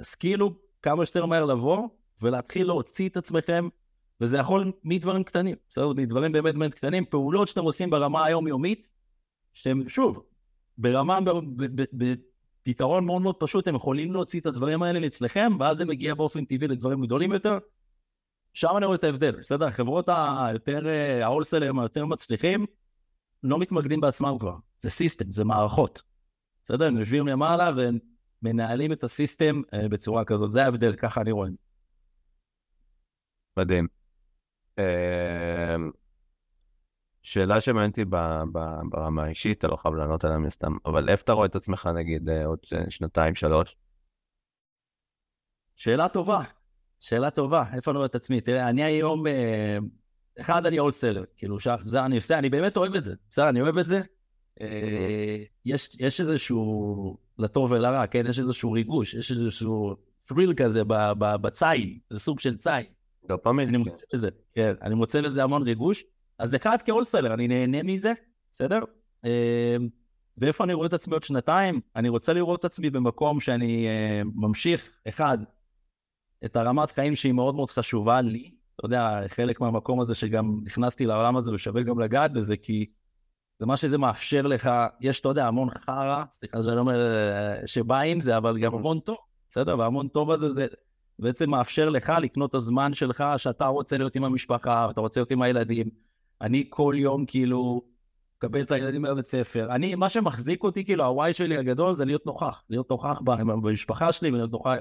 תשכילו 0.00 0.54
כמה 0.82 1.04
שיותר 1.04 1.26
מהר 1.26 1.44
לבוא 1.44 1.88
ולהתחיל 2.20 2.66
להוציא 2.66 3.08
את 3.08 3.16
עצמכם, 3.16 3.68
וזה 4.22 4.38
יכול 4.38 4.72
מדברים 4.84 5.24
קטנים, 5.24 5.56
בסדר? 5.68 5.92
מדברים 5.92 6.32
באמת 6.32 6.54
באמת 6.54 6.74
קטנים, 6.74 7.04
פעולות 7.04 7.48
שאתם 7.48 7.62
עושים 7.62 7.90
ברמה 7.90 8.24
היומיומית, 8.24 8.88
שאתם, 9.52 9.88
שוב, 9.88 10.22
ברמה, 10.78 11.18
בפתרון 12.62 13.06
מאוד 13.06 13.22
מאוד 13.22 13.36
פשוט, 13.40 13.68
הם 13.68 13.74
יכולים 13.74 14.12
להוציא 14.12 14.40
את 14.40 14.46
הדברים 14.46 14.82
האלה 14.82 15.06
אצלכם, 15.06 15.52
ואז 15.60 15.76
זה 15.76 15.84
מגיע 15.84 16.14
באופן 16.14 16.44
טבעי 16.44 16.68
לדברים 16.68 17.04
גדולים 17.04 17.32
יותר. 17.32 17.58
שם 18.54 18.76
אני 18.76 18.86
רואה 18.86 18.96
את 18.96 19.04
ההבדל, 19.04 19.36
בסדר? 19.40 19.66
החברות 19.66 20.08
היותר, 20.08 20.86
ההולסלרים 21.22 21.78
היותר 21.78 22.06
מצליחים, 22.06 22.66
לא 23.42 23.58
מתמקדים 23.58 24.00
בעצמם 24.00 24.36
כבר, 24.40 24.56
זה 24.80 24.90
סיסטם, 24.90 25.30
זה 25.30 25.44
מערכות. 25.44 26.02
בסדר? 26.64 26.86
הם 26.86 26.98
יושבים 26.98 27.26
למעלה 27.26 27.70
והם 27.76 27.98
מנהלים 28.42 28.92
את 28.92 29.04
הסיסטם 29.04 29.60
uh, 29.66 29.88
בצורה 29.88 30.24
כזאת, 30.24 30.52
זה 30.52 30.64
ההבדל, 30.64 30.92
ככה 30.92 31.20
אני 31.20 31.32
רואה 31.32 31.48
את 31.48 31.52
זה. 31.52 31.58
מדהים. 33.56 34.01
Uh, 34.80 34.82
שאלה 37.22 37.60
שמעניינת 37.60 37.98
אותי 37.98 38.10
ברמה 38.90 39.24
האישית, 39.24 39.58
אתה 39.58 39.68
לא 39.68 39.76
חייב 39.76 39.94
לענות 39.94 40.24
עליה 40.24 40.38
מסתם, 40.38 40.72
אבל 40.86 41.08
איפה 41.08 41.22
אתה 41.22 41.32
רואה 41.32 41.46
את 41.46 41.56
עצמך 41.56 41.88
נגיד 41.94 42.28
uh, 42.28 42.32
עוד 42.44 42.58
שנתיים, 42.88 43.34
שלוש? 43.34 43.76
שאלה 45.76 46.08
טובה, 46.08 46.42
שאלה 47.00 47.30
טובה, 47.30 47.64
איפה 47.74 47.90
אני 47.90 47.96
רואה 47.96 48.06
את 48.06 48.14
עצמי? 48.14 48.40
תראה, 48.40 48.68
אני 48.68 48.84
היום, 48.84 49.26
uh, 49.26 49.30
אחד, 50.40 50.66
אני 50.66 50.78
אולסלר, 50.78 51.24
כאילו, 51.36 51.56
זה 51.84 52.04
אני 52.04 52.16
עושה, 52.16 52.38
אני 52.38 52.50
באמת 52.50 52.76
אוהב 52.76 52.94
את 52.94 53.04
זה, 53.04 53.14
בסדר, 53.30 53.48
אני 53.48 53.60
אוהב 53.60 53.78
את 53.78 53.86
זה. 53.86 54.00
Uh, 54.60 54.62
יש, 55.64 55.96
יש 56.00 56.20
איזשהו 56.20 57.18
לטוב 57.38 57.72
ולרע, 57.72 58.06
כן? 58.06 58.26
יש 58.26 58.38
איזשהו 58.38 58.72
ריגוש, 58.72 59.14
יש 59.14 59.32
איזשהו 59.32 59.96
thrill 60.32 60.54
כזה 60.56 60.82
בציד, 61.18 61.98
זה 62.10 62.18
סוג 62.18 62.40
של 62.40 62.56
ציד. 62.56 62.86
דופמין. 63.28 63.68
אני 63.68 63.78
מוצא 63.78 64.02
לזה, 64.12 64.28
כן, 64.54 64.74
אני 64.82 64.94
מוצא 64.94 65.20
לזה 65.20 65.42
המון 65.42 65.62
ריגוש. 65.62 66.04
אז 66.38 66.54
אחד 66.54 66.82
כאולסלר, 66.82 67.34
אני 67.34 67.48
נהנה 67.48 67.82
מזה, 67.82 68.12
בסדר? 68.52 68.80
אמ, 69.24 69.30
ואיפה 70.38 70.64
אני 70.64 70.72
רואה 70.72 70.86
את 70.86 70.92
עצמי 70.92 71.14
עוד 71.14 71.22
שנתיים? 71.22 71.80
אני 71.96 72.08
רוצה 72.08 72.32
לראות 72.32 72.60
את 72.60 72.64
עצמי 72.64 72.90
במקום 72.90 73.40
שאני 73.40 73.86
uh, 73.86 74.28
ממשיך, 74.34 74.90
אחד, 75.08 75.38
את 76.44 76.56
הרמת 76.56 76.90
חיים 76.90 77.16
שהיא 77.16 77.32
מאוד 77.32 77.54
מאוד 77.54 77.70
חשובה 77.70 78.20
לי. 78.20 78.50
אתה 78.76 78.86
יודע, 78.86 79.20
חלק 79.28 79.60
מהמקום 79.60 80.00
הזה 80.00 80.14
שגם 80.14 80.60
נכנסתי 80.64 81.06
לעולם 81.06 81.36
הזה 81.36 81.52
ושווה 81.52 81.82
גם 81.82 82.00
לגעת 82.00 82.32
בזה, 82.32 82.56
כי 82.56 82.86
זה 83.58 83.66
מה 83.66 83.76
שזה 83.76 83.98
מאפשר 83.98 84.42
לך, 84.42 84.70
יש, 85.00 85.20
אתה 85.20 85.28
יודע, 85.28 85.46
המון 85.46 85.70
חרא, 85.70 86.24
סליחה 86.30 86.62
שאני 86.62 86.76
אומר 86.76 87.14
אה, 87.14 87.66
שבא 87.66 87.98
עם 87.98 88.20
זה, 88.20 88.36
אבל 88.36 88.58
גם 88.58 88.74
המון 88.74 89.00
טוב, 89.00 89.16
בסדר? 89.50 89.78
והמון 89.78 90.08
טוב 90.08 90.30
הזה 90.30 90.54
זה 90.54 90.66
בעצם 91.18 91.50
מאפשר 91.50 91.88
לך 91.88 92.12
לקנות 92.22 92.50
את 92.50 92.54
הזמן 92.54 92.94
שלך, 92.94 93.24
שאתה 93.36 93.66
רוצה 93.66 93.98
להיות 93.98 94.16
עם 94.16 94.24
המשפחה, 94.24 94.90
אתה 94.90 95.00
רוצה 95.00 95.20
להיות 95.20 95.30
עם 95.30 95.42
הילדים. 95.42 95.90
אני 96.40 96.66
כל 96.70 96.94
יום 96.98 97.26
כאילו 97.26 97.82
מקבל 98.36 98.60
את 98.60 98.70
הילדים 98.70 99.02
מהבית 99.02 99.26
ספר. 99.26 99.74
אני, 99.74 99.94
מה 99.94 100.08
שמחזיק 100.08 100.64
אותי, 100.64 100.84
כאילו, 100.84 101.04
הוואי 101.04 101.34
שלי 101.34 101.58
הגדול 101.58 101.94
זה 101.94 102.04
להיות 102.04 102.26
נוכח, 102.26 102.62
להיות 102.70 102.90
נוכח 102.90 103.18
במשפחה 103.24 104.12
שלי 104.12 104.28
ולהיות 104.28 104.52
נוכח. 104.52 104.74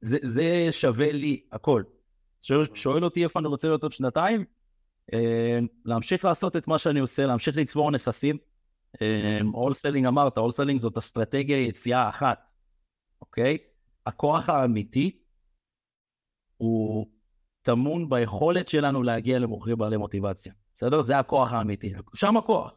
זה, 0.00 0.18
זה 0.22 0.68
שווה 0.70 1.12
לי 1.12 1.42
הכל. 1.52 1.82
שואל, 2.42 2.66
שואל 2.74 3.04
אותי 3.04 3.24
איפה 3.24 3.40
אני 3.40 3.48
רוצה 3.48 3.68
להיות 3.68 3.82
עוד 3.82 3.92
שנתיים? 3.92 4.44
אה, 5.12 5.58
להמשיך 5.84 6.24
לעשות 6.24 6.56
את 6.56 6.68
מה 6.68 6.78
שאני 6.78 7.00
עושה, 7.00 7.26
להמשיך 7.26 7.56
לצבור 7.56 7.90
נכסים. 7.90 8.36
wholesaling 9.54 10.06
אמרת, 10.06 10.38
wholesaling 10.38 10.80
זאת 10.80 10.96
אסטרטגיה 10.96 11.58
יציאה 11.58 12.08
אחת, 12.08 12.38
אוקיי? 13.20 13.58
הכוח 14.06 14.48
האמיתי 14.48 15.21
הוא 16.62 17.06
טמון 17.62 18.08
ביכולת 18.08 18.68
שלנו 18.68 19.02
להגיע 19.02 19.38
למוכרים 19.38 19.78
בעלי 19.78 19.96
מוטיבציה, 19.96 20.52
בסדר? 20.74 21.02
זה 21.02 21.18
הכוח 21.18 21.52
האמיתי, 21.52 21.92
שם 22.14 22.36
הכוח. 22.36 22.72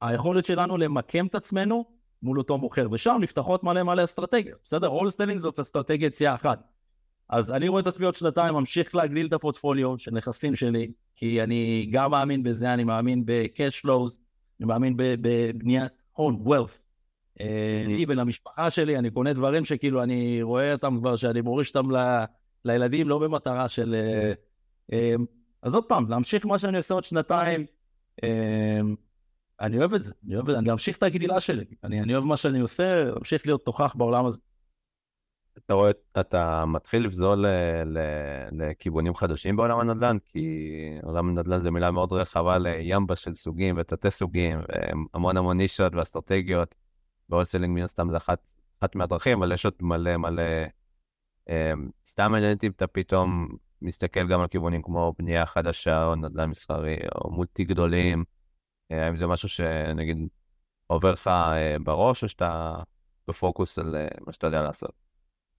היכולת 0.00 0.44
שלנו 0.44 0.76
למקם 0.76 1.26
את 1.26 1.34
עצמנו 1.34 1.84
מול 2.22 2.38
אותו 2.38 2.58
מוכר, 2.58 2.88
ושם 2.92 3.18
נפתחות 3.20 3.64
מלא 3.64 3.82
מלא 3.82 4.04
אסטרטגיות, 4.04 4.58
בסדר? 4.64 4.88
wholesaling 4.88 5.38
זאת 5.38 5.58
אסטרטגיה 5.58 6.06
יציאה 6.06 6.34
אחת. 6.34 6.68
אז 7.28 7.52
אני 7.52 7.68
רואה 7.68 7.82
את 7.82 7.86
עצמי 7.86 8.06
עוד 8.06 8.14
שנתיים, 8.14 8.54
ממשיך 8.54 8.94
להגדיל 8.94 9.26
את 9.26 9.32
הפורטפוליו 9.32 9.98
של 9.98 10.10
נכסים 10.10 10.56
שלי, 10.56 10.92
כי 11.16 11.42
אני 11.42 11.88
גם 11.90 12.10
מאמין 12.10 12.42
בזה, 12.42 12.74
אני 12.74 12.84
מאמין 12.84 13.26
ב-cash 13.26 13.84
flows, 13.84 14.18
אני 14.60 14.66
מאמין 14.66 14.94
בבניית 14.96 15.92
הון, 16.12 16.44
wealth. 16.46 16.82
אה, 17.40 17.82
לי 17.86 18.04
ולמשפחה 18.08 18.70
שלי, 18.70 18.98
אני 18.98 19.10
קונה 19.10 19.32
דברים 19.32 19.64
שכאילו 19.64 20.02
אני 20.02 20.42
רואה 20.42 20.72
אותם 20.72 20.98
כבר, 21.00 21.16
שאני 21.16 21.40
מוריש 21.40 21.76
אותם 21.76 21.90
לילדים, 22.64 23.08
לא 23.08 23.18
במטרה 23.18 23.68
של... 23.68 23.94
אה, 23.94 24.32
אה, 24.92 25.14
אז 25.62 25.74
עוד 25.74 25.84
פעם, 25.84 26.08
להמשיך 26.08 26.46
מה 26.46 26.58
שאני 26.58 26.76
עושה 26.76 26.94
עוד 26.94 27.04
שנתיים, 27.04 27.66
אני 29.60 29.78
אוהב 29.78 29.94
את 29.94 30.02
זה, 30.02 30.12
אני 30.26 30.34
אוהב 30.34 30.48
את 30.48 30.54
זה, 30.54 30.58
אני 30.58 30.72
אמשיך 30.72 30.98
את 30.98 31.02
הגדילה 31.02 31.40
שלי, 31.40 31.64
אני, 31.84 32.00
אני 32.00 32.14
אוהב 32.14 32.24
מה 32.24 32.36
שאני 32.36 32.60
עושה, 32.60 33.10
אמשיך 33.18 33.46
להיות 33.46 33.64
תוכח 33.64 33.94
בעולם 33.94 34.26
הזה. 34.26 34.38
אתה 35.58 35.74
רואה, 35.74 35.90
אתה 36.20 36.64
מתחיל 36.64 37.04
לבזול 37.04 37.46
לכיוונים 38.52 39.14
חדשים 39.14 39.56
בעולם 39.56 39.80
הנדל"ן, 39.80 40.16
כי 40.28 40.70
עולם 41.02 41.28
הנדל"ן 41.28 41.58
זה 41.58 41.70
מילה 41.70 41.90
מאוד 41.90 42.12
רחבה 42.12 42.58
לימבה 42.58 43.16
של 43.16 43.34
סוגים 43.34 43.74
ותתי 43.78 44.10
סוגים, 44.10 44.60
והמון 45.12 45.36
המון 45.36 45.56
נישות 45.56 45.94
ואסטרטגיות. 45.94 46.74
והולסלינג 47.30 47.74
מן 47.74 47.82
הסתם 47.82 48.10
זה 48.10 48.16
אחת, 48.16 48.38
אחת 48.80 48.94
מהדרכים, 48.94 49.38
אבל 49.38 49.52
יש 49.52 49.64
עוד 49.64 49.74
מלא 49.80 50.16
מלא... 50.16 50.42
אמ, 51.48 51.90
סתם 52.06 52.32
מעניין 52.32 52.52
אותי 52.52 52.66
אם 52.66 52.72
אתה 52.72 52.86
פתאום 52.86 53.48
מסתכל 53.82 54.28
גם 54.28 54.40
על 54.40 54.48
כיוונים 54.48 54.82
כמו 54.82 55.14
בנייה 55.18 55.46
חדשה 55.46 56.04
או 56.04 56.14
נדל"ן 56.14 56.50
מסחרי 56.50 56.96
או 57.14 57.30
מולטי 57.30 57.64
גדולים, 57.64 58.24
אה, 58.92 59.04
האם 59.06 59.16
זה 59.16 59.26
משהו 59.26 59.48
שנגיד 59.48 60.18
עובר 60.86 61.12
לך 61.12 61.28
אה, 61.28 61.76
בראש 61.84 62.22
או 62.22 62.28
שאתה 62.28 62.74
בפוקוס 63.28 63.78
על 63.78 63.96
אה, 63.96 64.08
מה 64.26 64.32
שאתה 64.32 64.46
יודע 64.46 64.62
לעשות? 64.62 64.92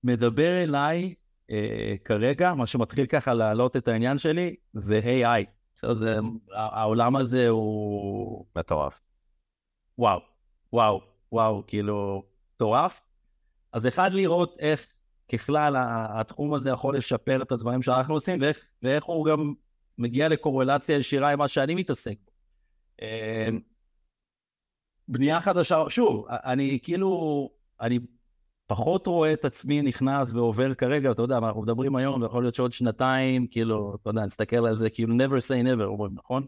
מדבר 0.03 0.63
אליי 0.63 1.13
אה, 1.51 1.95
כרגע, 2.05 2.53
מה 2.53 2.67
שמתחיל 2.67 3.05
ככה 3.05 3.33
להעלות 3.33 3.75
את 3.77 3.87
העניין 3.87 4.17
שלי, 4.17 4.55
זה 4.73 4.99
AI. 5.03 5.45
זה, 5.93 6.15
העולם 6.53 7.15
הזה 7.15 7.49
הוא... 7.49 8.45
מטורף. 8.55 9.01
וואו, 9.97 10.19
וואו, 10.73 11.01
וואו, 11.31 11.63
כאילו, 11.67 12.23
מטורף. 12.55 13.01
אז 13.73 13.87
אחד 13.87 14.13
לראות 14.13 14.57
איך 14.59 14.87
ככלל 15.33 15.75
התחום 16.19 16.53
הזה 16.53 16.69
יכול 16.69 16.97
לשפר 16.97 17.41
את 17.41 17.51
הדברים 17.51 17.81
שאנחנו 17.81 18.13
עושים, 18.13 18.41
ואיך, 18.41 18.65
ואיך 18.83 19.03
הוא 19.03 19.25
גם 19.25 19.53
מגיע 19.97 20.29
לקורלציה 20.29 20.97
ישירה 20.97 21.31
עם 21.31 21.39
מה 21.39 21.47
שאני 21.47 21.75
מתעסק 21.75 22.15
בו. 22.25 22.31
אה, 23.01 23.49
בנייה 25.07 25.41
חדשה, 25.41 25.83
שוב, 25.89 26.25
אני 26.29 26.79
כאילו, 26.83 27.49
אני 27.81 27.99
פחות 28.67 29.07
רואה 29.07 29.33
את 29.33 29.45
עצמי 29.45 29.81
נכנס 29.81 30.33
ועובר 30.33 30.73
כרגע, 30.73 31.11
אתה 31.11 31.21
יודע, 31.21 31.37
אנחנו 31.37 31.61
מדברים 31.61 31.95
היום, 31.95 32.21
ויכול 32.21 32.43
להיות 32.43 32.55
שעוד 32.55 32.73
שנתיים, 32.73 33.47
כאילו, 33.47 33.95
אתה 34.01 34.09
יודע, 34.09 34.25
נסתכל 34.25 34.67
על 34.67 34.77
זה, 34.77 34.89
כאילו, 34.89 35.15
never 35.15 35.39
say 35.47 35.65
never, 35.65 35.83
אומרים, 35.83 36.13
נכון? 36.15 36.45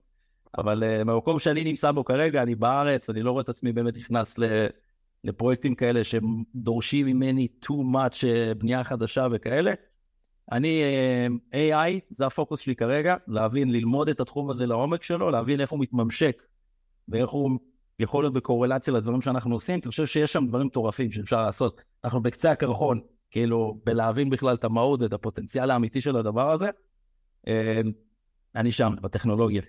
אבל 0.57 0.83
uh, 0.83 1.03
במקום 1.05 1.39
שאני 1.39 1.63
נמצא 1.63 1.91
בו 1.91 2.05
כרגע, 2.05 2.43
אני 2.43 2.55
בארץ, 2.55 3.09
אני 3.09 3.21
לא 3.21 3.31
רואה 3.31 3.41
את 3.41 3.49
עצמי 3.49 3.71
באמת 3.71 3.97
נכנס 3.97 4.39
לפרויקטים 5.23 5.75
כאלה 5.75 6.01
שדורשים 6.03 7.05
ממני 7.05 7.47
too 7.65 7.95
much 7.95 8.23
uh, 8.23 8.53
בנייה 8.57 8.83
חדשה 8.83 9.27
וכאלה. 9.31 9.73
אני, 10.51 10.81
אה, 11.53 11.87
AI, 11.87 11.99
זה 12.09 12.25
הפוקוס 12.25 12.59
שלי 12.59 12.75
כרגע, 12.75 13.15
להבין, 13.27 13.71
ללמוד 13.71 14.09
את 14.09 14.19
התחום 14.19 14.49
הזה 14.49 14.65
לעומק 14.65 15.03
שלו, 15.03 15.31
להבין 15.31 15.61
איך 15.61 15.69
הוא 15.69 15.79
מתממשק 15.79 16.43
ואיך 17.07 17.29
הוא 17.29 17.59
יכול 17.99 18.23
להיות 18.23 18.33
בקורלציה 18.33 18.93
לדברים 18.93 19.21
שאנחנו 19.21 19.55
עושים, 19.55 19.81
כי 19.81 19.85
אני 19.85 19.89
חושב 19.89 20.05
שיש 20.05 20.33
שם 20.33 20.47
דברים 20.47 20.67
מטורפים 20.67 21.11
שאפשר 21.11 21.41
לעשות. 21.41 21.81
אנחנו 22.03 22.21
בקצה 22.21 22.51
הקרחון, 22.51 22.99
כאילו, 23.31 23.79
בלהבין 23.85 24.29
בכלל 24.29 24.55
את 24.55 24.63
המהות 24.63 25.01
ואת 25.01 25.13
הפוטנציאל 25.13 25.71
האמיתי 25.71 26.01
של 26.01 26.15
הדבר 26.15 26.51
הזה. 26.51 26.69
אה, 27.47 27.81
אני 28.55 28.71
שם, 28.71 28.93
בטכנולוגיה. 29.01 29.61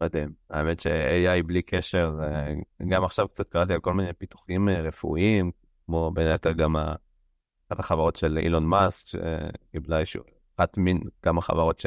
מדהים. 0.00 0.32
האמת 0.50 0.80
ש-AI 0.80 1.42
בלי 1.46 1.62
קשר, 1.62 2.12
זה... 2.12 2.54
גם 2.88 3.04
עכשיו 3.04 3.28
קצת 3.28 3.48
קראתי 3.48 3.72
על 3.72 3.80
כל 3.80 3.94
מיני 3.94 4.12
פיתוחים 4.12 4.68
אה, 4.68 4.80
רפואיים, 4.80 5.50
כמו 5.86 6.10
בין 6.14 6.26
היתר 6.26 6.52
גם 6.52 6.76
אחת 6.76 7.78
החברות 7.78 8.16
של 8.16 8.38
אילון 8.38 8.64
מאסק, 8.64 9.08
שקיבלה 9.08 9.98
אישור, 9.98 10.24
אחת 10.56 10.76
מין 10.76 11.00
כמה 11.22 11.42
חברות 11.42 11.80
ש... 11.80 11.86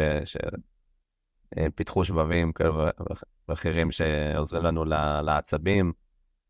שפיתחו 1.59 2.05
שבבים 2.05 2.53
כאלה 2.53 2.89
ואחרים 3.47 3.91
שעוזרים 3.91 4.63
לנו 4.63 4.85
לעצבים, 5.23 5.93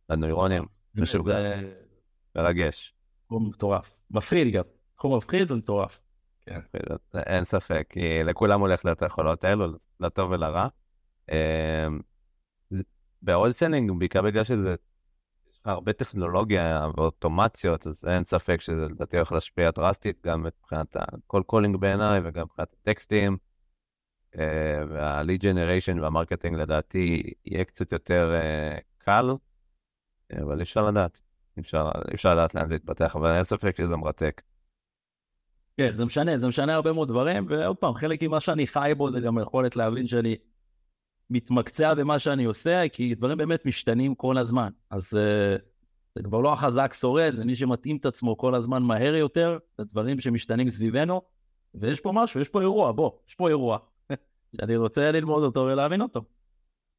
לנוירונים. 0.09 0.66
זה 0.93 1.20
מרגש. 2.36 2.93
תחום 3.26 3.47
מטורף. 3.47 3.97
מפחיד 4.12 4.53
גם. 4.53 4.64
תחום 4.95 5.18
מפחיד 5.18 5.51
ומטורף. 5.51 5.99
כן. 6.41 6.59
אין 7.16 7.43
ספק, 7.43 7.88
כי 7.89 8.24
לכולם 8.24 8.59
הולך 8.59 8.86
להיות 8.86 9.01
היכולות 9.01 9.43
האלו, 9.43 9.66
לטוב 9.99 10.32
ולרע. 10.32 10.68
אמ, 11.32 11.99
באולסנינג, 13.21 13.91
בעיקר 13.99 14.21
בגלל 14.21 14.43
שזה 14.43 14.75
הרבה 15.65 15.93
טכנולוגיה 15.93 16.88
ואוטומציות, 16.97 17.88
אז 17.88 18.05
אין 18.05 18.23
ספק 18.23 18.61
שזה 18.61 18.86
לדעתי 18.86 19.17
הולך 19.17 19.32
להשפיע 19.32 19.71
דרסטית 19.71 20.25
גם 20.25 20.43
מבחינת 20.43 20.95
ה-call 20.95 21.41
calling 21.51 21.77
בעיניי 21.77 22.19
וגם 22.23 22.43
מבחינת 22.43 22.75
הטקסטים. 22.82 23.38
אה, 24.39 24.84
וה-lead 24.89 25.41
generation 25.41 26.01
והמרקטינג 26.01 26.55
לדעתי 26.55 27.23
יהיה 27.45 27.63
קצת 27.63 27.91
יותר 27.91 28.34
אה, 28.36 28.77
קל, 28.97 29.29
אבל 30.41 30.57
אי 30.57 30.63
אפשר 30.63 30.86
לדעת. 30.86 31.21
אפשר, 31.59 31.89
אפשר 32.13 32.34
לדעת 32.34 32.55
לאן 32.55 32.67
זה 32.67 32.75
יתפתח, 32.75 33.15
אבל 33.15 33.32
אין 33.32 33.43
ספק 33.43 33.77
שזה 33.77 33.95
מרתק. 33.95 34.41
כן, 35.77 35.95
זה 35.95 36.05
משנה, 36.05 36.38
זה 36.38 36.47
משנה 36.47 36.75
הרבה 36.75 36.93
מאוד 36.93 37.07
דברים, 37.07 37.45
ועוד 37.49 37.77
פעם, 37.77 37.93
חלק 37.93 38.23
ממה 38.23 38.39
שאני 38.39 38.67
חי 38.67 38.91
בו 38.97 39.11
זה 39.11 39.19
גם 39.19 39.38
היכולת 39.38 39.75
להבין 39.75 40.07
שאני 40.07 40.36
מתמקצע 41.32 41.93
במה 41.93 42.19
שאני 42.19 42.43
עושה, 42.43 42.84
כי 42.89 43.15
דברים 43.15 43.38
באמת 43.38 43.65
משתנים 43.65 44.15
כל 44.15 44.38
הזמן. 44.38 44.69
אז 44.89 45.13
uh, 45.13 45.61
זה 46.15 46.23
כבר 46.23 46.39
לא 46.39 46.53
החזק 46.53 46.93
שורד, 46.93 47.36
זה 47.36 47.45
מי 47.45 47.55
שמתאים 47.55 47.97
את 47.97 48.05
עצמו 48.05 48.38
כל 48.38 48.55
הזמן 48.55 48.84
מהר 48.84 49.15
יותר, 49.15 49.57
זה 49.77 49.84
דברים 49.84 50.19
שמשתנים 50.19 50.69
סביבנו, 50.69 51.21
ויש 51.75 51.99
פה 51.99 52.11
משהו, 52.15 52.39
יש 52.39 52.49
פה 52.49 52.61
אירוע, 52.61 52.91
בוא, 52.91 53.11
יש 53.27 53.36
פה 53.36 53.49
אירוע, 53.49 53.77
שאני 54.57 54.75
רוצה 54.75 55.11
ללמוד 55.11 55.43
אותו 55.43 55.59
ולהבין 55.59 56.01
אותו. 56.01 56.21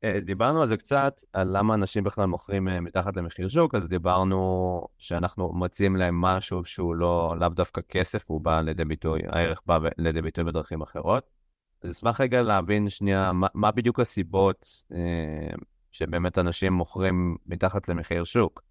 אה, 0.05 0.21
דיברנו 0.21 0.63
על 0.63 0.69
זה 0.69 0.77
קצת, 0.77 1.21
על 1.33 1.59
למה 1.59 1.75
אנשים 1.75 2.05
בכלל 2.05 2.27
מוכרים 2.27 2.69
אה, 2.69 2.81
מתחת 2.81 3.17
למחיר 3.17 3.49
שוק, 3.49 3.75
אז 3.75 3.89
דיברנו 3.89 4.87
שאנחנו 4.99 5.53
מציעים 5.55 5.97
להם 5.97 6.21
משהו 6.21 6.65
שהוא 6.65 6.95
לא, 6.95 7.35
לאו 7.41 7.49
דווקא 7.49 7.81
כסף, 7.89 8.31
הוא 8.31 8.41
בא 8.41 8.61
לידי 8.61 8.85
ביטוי, 8.85 9.21
הערך 9.29 9.61
בא 9.67 9.79
לידי 9.99 10.23
ביטוי 10.23 10.45
בדרכים 10.45 10.83
אחרות. 10.83 11.42
אז 11.83 11.91
אשמח 11.91 12.21
רגע 12.21 12.43
להבין 12.43 12.89
שנייה, 12.89 13.33
מה, 13.33 13.47
מה 13.55 13.71
בדיוק 13.71 14.01
הסיבות 14.01 14.85
אה, 14.93 15.57
שבאמת 15.91 16.39
אנשים 16.39 16.73
מוכרים 16.73 17.37
מתחת 17.47 17.89
למחיר 17.89 18.25
שוק. 18.25 18.63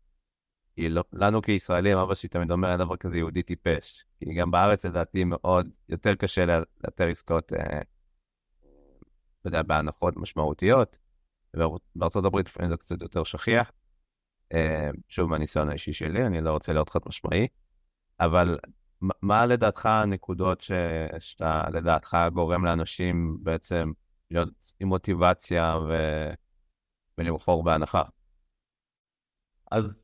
כי 0.75 0.89
לא, 0.89 1.03
לנו 1.13 1.41
כישראלים, 1.41 1.97
אבא 1.97 2.13
שלי 2.13 2.29
תמיד 2.29 2.51
אומר, 2.51 2.71
אין 2.71 2.77
דבר 2.77 2.97
כזה 2.97 3.17
יהודי 3.17 3.43
טיפש. 3.43 4.05
כי 4.19 4.33
גם 4.33 4.51
בארץ 4.51 4.85
לדעתי 4.85 5.23
מאוד 5.23 5.69
יותר 5.89 6.15
קשה 6.15 6.45
לאתר 6.45 7.07
עסקאות, 7.07 7.53
אה, 7.53 7.81
אתה 9.39 9.47
יודע, 9.47 9.61
בהנחות 9.61 10.17
משמעותיות. 10.17 10.97
ובארצות 11.53 12.25
הברית 12.25 12.47
לפעמים 12.47 12.71
זה 12.71 12.77
קצת 12.77 13.01
יותר 13.01 13.23
שכיח. 13.23 13.71
אה, 14.53 14.89
שוב, 15.09 15.29
מהניסיון 15.29 15.69
האישי 15.69 15.93
שלי, 15.93 16.25
אני 16.25 16.41
לא 16.41 16.51
רוצה 16.51 16.73
להיות 16.73 16.89
חד 16.89 16.99
משמעי, 17.05 17.47
אבל 18.19 18.57
מה 19.01 19.45
לדעתך 19.45 19.85
הנקודות 19.85 20.61
ש... 20.61 20.71
שאתה 21.19 21.63
לדעתך 21.73 22.17
גורם 22.33 22.65
לאנשים 22.65 23.37
בעצם 23.43 23.91
להיות 24.31 24.49
עם 24.79 24.87
מוטיבציה 24.87 25.75
ו... 25.89 25.93
ולמכור 27.17 27.63
בהנחה? 27.63 28.03
אז 29.71 30.01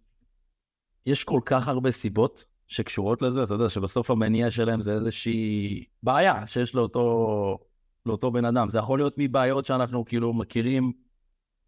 יש 1.05 1.23
כל 1.23 1.39
כך 1.45 1.67
הרבה 1.67 1.91
סיבות 1.91 2.45
שקשורות 2.67 3.21
לזה, 3.21 3.43
אתה 3.43 3.53
יודע 3.53 3.69
שבסוף 3.69 4.11
המניע 4.11 4.51
שלהם 4.51 4.81
זה 4.81 4.93
איזושהי 4.93 5.83
בעיה 6.03 6.47
שיש 6.47 6.75
לאותו, 6.75 7.57
לאותו 8.05 8.31
בן 8.31 8.45
אדם. 8.45 8.69
זה 8.69 8.77
יכול 8.77 8.99
להיות 8.99 9.13
מבעיות 9.17 9.65
שאנחנו 9.65 10.05
כאילו 10.05 10.33
מכירים 10.33 10.91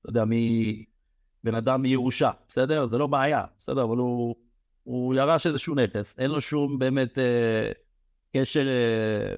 אתה 0.02 0.10
יודע, 0.10 0.24
מבן 0.26 1.56
אדם 1.56 1.82
מירושה, 1.82 2.32
בסדר? 2.50 2.88
זה 2.88 2.98
לא 2.98 3.08
בעיה, 3.08 3.46
בסדר? 3.60 3.84
אבל 3.84 3.98
הוא, 3.98 4.36
הוא 4.90 5.16
ירש 5.16 5.48
איזשהו 5.48 5.76
נכס, 5.76 6.20
אין 6.20 6.32
לו 6.32 6.42
שום 6.42 6.80
באמת 6.80 7.20
אה, 7.20 7.72
קשר 8.36 8.68
אה, 8.68 9.36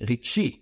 רגשי 0.00 0.60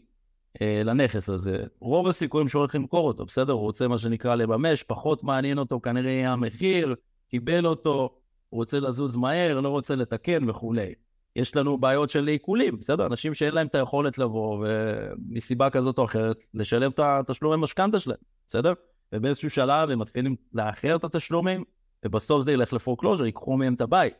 אה, 0.62 0.82
לנכס 0.84 1.30
הזה. 1.30 1.64
רוב 1.80 2.06
הסיכויים 2.06 2.48
שהוא 2.48 2.60
הולך 2.60 2.74
למכור 2.74 3.08
אותו, 3.08 3.26
בסדר? 3.26 3.52
הוא 3.52 3.60
רוצה 3.60 3.88
מה 3.88 3.98
שנקרא 3.98 4.34
לממש, 4.34 4.82
פחות 4.82 5.24
מעניין 5.24 5.58
אותו 5.58 5.80
כנראה 5.80 6.32
המחיר, 6.32 6.94
קיבל 7.28 7.66
אותו, 7.66 8.18
הוא 8.48 8.58
רוצה 8.58 8.80
לזוז 8.80 9.16
מהר, 9.16 9.60
לא 9.60 9.68
רוצה 9.68 9.94
לתקן 9.94 10.50
וכולי. 10.50 10.94
יש 11.36 11.56
לנו 11.56 11.78
בעיות 11.78 12.10
של 12.10 12.26
עיקולים, 12.26 12.78
בסדר? 12.78 13.06
אנשים 13.06 13.34
שאין 13.34 13.54
להם 13.54 13.66
את 13.66 13.74
היכולת 13.74 14.18
לבוא 14.18 14.66
ומסיבה 14.66 15.70
כזאת 15.70 15.98
או 15.98 16.04
אחרת 16.04 16.44
לשלם 16.54 16.90
את 16.90 16.98
התשלומי 16.98 17.62
משכנתה 17.62 18.00
שלהם, 18.00 18.18
בסדר? 18.48 18.72
ובאיזשהו 19.12 19.50
שלב 19.50 19.90
הם 19.90 19.98
מתחילים 19.98 20.36
לאחר 20.52 20.96
את 20.96 21.04
התשלומים, 21.04 21.64
ובסוף 22.04 22.44
זה 22.44 22.52
ילך 22.52 22.72
ל 22.72 22.76
foreclosure, 22.76 23.26
ייקחו 23.26 23.56
מהם 23.56 23.74
את 23.74 23.80
הבית, 23.80 24.14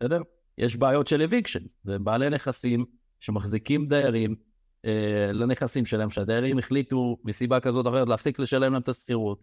בסדר? 0.00 0.20
יש 0.58 0.76
בעיות 0.76 1.06
של 1.06 1.22
eviction, 1.22 1.64
זה 1.84 1.98
בעלי 1.98 2.30
נכסים 2.30 2.84
שמחזיקים 3.20 3.88
דיירים 3.88 4.34
אה, 4.84 5.30
לנכסים 5.32 5.86
שלהם, 5.86 6.10
שהדיירים 6.10 6.58
החליטו 6.58 7.16
מסיבה 7.24 7.60
כזאת 7.60 7.86
או 7.86 7.90
אחרת 7.90 8.08
להפסיק 8.08 8.38
לשלם 8.38 8.72
להם 8.72 8.82
את 8.82 8.88
השכירות, 8.88 9.42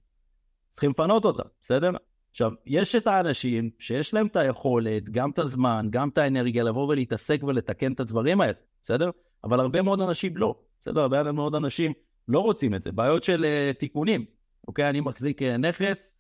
צריכים 0.70 0.90
לפנות 0.90 1.26
אותם, 1.26 1.44
בסדר? 1.62 1.92
עכשיו, 2.32 2.52
יש 2.66 2.96
את 2.96 3.08
האנשים 3.08 3.70
שיש 3.80 4.14
להם 4.14 4.28
את 4.28 4.36
היכולת, 4.36 5.10
גם 5.10 5.30
את 5.30 5.40
הזמן, 5.40 5.88
גם 5.90 6.10
את 6.10 6.18
האנרגיה, 6.18 6.64
לבוא 6.64 6.88
ולהתעסק 6.88 7.44
ולתקן 7.44 7.92
את 7.94 8.00
הדברים 8.00 8.42
האלה, 8.42 8.54
בסדר? 8.84 9.10
אבל 9.44 9.60
הרבה 9.60 9.82
מאוד 9.82 10.02
אנשים 10.02 10.38
לא, 10.38 10.56
בסדר? 10.82 11.02
הרבה 11.02 11.32
מאוד 11.32 11.56
אנשים 11.56 11.94
לא 12.28 12.40
רוצים 12.40 12.76
את 12.76 12.82
זה. 12.82 12.92
בעיות 12.92 13.24
של 13.24 13.46
uh, 13.46 13.80
תיקונים, 13.80 14.26
אוקיי? 14.68 14.90
אני 14.90 15.02
מחזיק 15.02 15.42
אה, 15.42 15.58
נכס, 15.58 16.14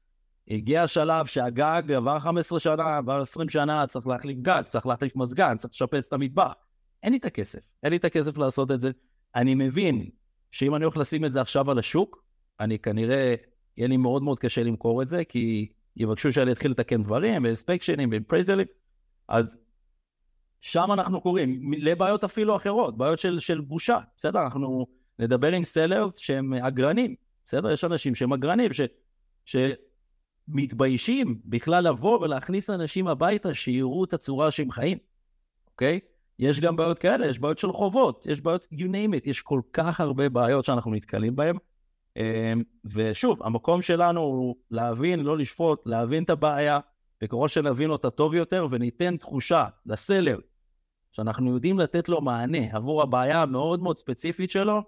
הגיע 0.47 0.83
השלב 0.83 1.25
שהגג 1.25 1.91
עבר 1.91 2.19
15 2.19 2.59
שנה, 2.59 2.97
עבר 2.97 3.21
20 3.21 3.49
שנה, 3.49 3.87
צריך 3.87 4.07
להחליף 4.07 4.39
גג, 4.39 4.61
צריך 4.65 4.85
להחליף 4.85 5.15
מזגן, 5.15 5.57
צריך 5.57 5.73
לשפץ 5.73 6.07
את 6.07 6.13
המטבח. 6.13 6.53
אין 7.03 7.11
לי 7.11 7.17
את 7.17 7.25
הכסף, 7.25 7.59
אין 7.83 7.91
לי 7.91 7.97
את 7.97 8.05
הכסף 8.05 8.37
לעשות 8.37 8.71
את 8.71 8.79
זה. 8.79 8.91
אני 9.35 9.55
מבין 9.55 10.09
שאם 10.51 10.75
אני 10.75 10.83
הולך 10.83 10.97
לשים 10.97 11.25
את 11.25 11.31
זה 11.31 11.41
עכשיו 11.41 11.71
על 11.71 11.79
השוק, 11.79 12.23
אני 12.59 12.79
כנראה, 12.79 13.35
יהיה 13.77 13.87
לי 13.87 13.97
מאוד 13.97 14.23
מאוד 14.23 14.39
קשה 14.39 14.63
למכור 14.63 15.01
את 15.01 15.07
זה, 15.07 15.23
כי 15.25 15.67
יבקשו 15.95 16.31
שאני 16.31 16.51
אתחיל 16.51 16.71
לתקן 16.71 17.03
דברים, 17.03 17.43
ואספקשנים, 17.45 18.09
ואימפרייזלים, 18.09 18.67
אז 19.27 19.57
שם 20.61 20.91
אנחנו 20.91 21.21
קוראים, 21.21 21.73
לבעיות 21.73 22.23
אפילו 22.23 22.55
אחרות, 22.55 22.97
בעיות 22.97 23.19
של, 23.19 23.39
של 23.39 23.61
בושה, 23.61 23.99
בסדר? 24.17 24.43
אנחנו 24.43 24.87
נדבר 25.19 25.51
עם 25.51 25.63
סלרס 25.63 26.17
שהם 26.17 26.53
אגרנים, 26.53 27.15
בסדר? 27.45 27.71
יש 27.71 27.83
אנשים 27.83 28.15
שהם 28.15 28.33
אגרנים, 28.33 28.71
ש... 29.45 29.55
שמתביישים 30.47 31.39
בכלל 31.45 31.87
לבוא 31.87 32.19
ולהכניס 32.19 32.69
אנשים 32.69 33.07
הביתה 33.07 33.53
שיראו 33.53 34.03
את 34.03 34.13
הצורה 34.13 34.51
שהם 34.51 34.71
חיים, 34.71 34.97
אוקיי? 35.71 35.99
יש 36.39 36.59
גם 36.59 36.75
בעיות 36.75 36.99
כאלה, 36.99 37.27
יש 37.27 37.39
בעיות 37.39 37.57
של 37.57 37.71
חובות, 37.71 38.25
יש 38.29 38.41
בעיות, 38.41 38.67
you 38.73 38.85
name 38.85 39.13
it, 39.13 39.29
יש 39.29 39.41
כל 39.41 39.61
כך 39.73 39.99
הרבה 40.01 40.29
בעיות 40.29 40.65
שאנחנו 40.65 40.91
נתקלים 40.91 41.35
בהן. 41.35 41.57
אמ, 42.17 42.63
ושוב, 42.85 43.43
המקום 43.43 43.81
שלנו 43.81 44.21
הוא 44.21 44.55
להבין, 44.71 45.19
לא 45.19 45.37
לשפוט, 45.37 45.81
להבין 45.85 46.23
את 46.23 46.29
הבעיה, 46.29 46.79
וככל 47.23 47.47
שנבין 47.47 47.89
אותה 47.89 48.09
טוב 48.09 48.33
יותר 48.33 48.67
וניתן 48.71 49.17
תחושה 49.17 49.65
לסלר 49.85 50.39
שאנחנו 51.11 51.53
יודעים 51.53 51.79
לתת 51.79 52.09
לו 52.09 52.21
מענה 52.21 52.75
עבור 52.75 53.01
הבעיה 53.01 53.41
המאוד 53.41 53.83
מאוד 53.83 53.97
ספציפית 53.97 54.51
שלו, 54.51 54.81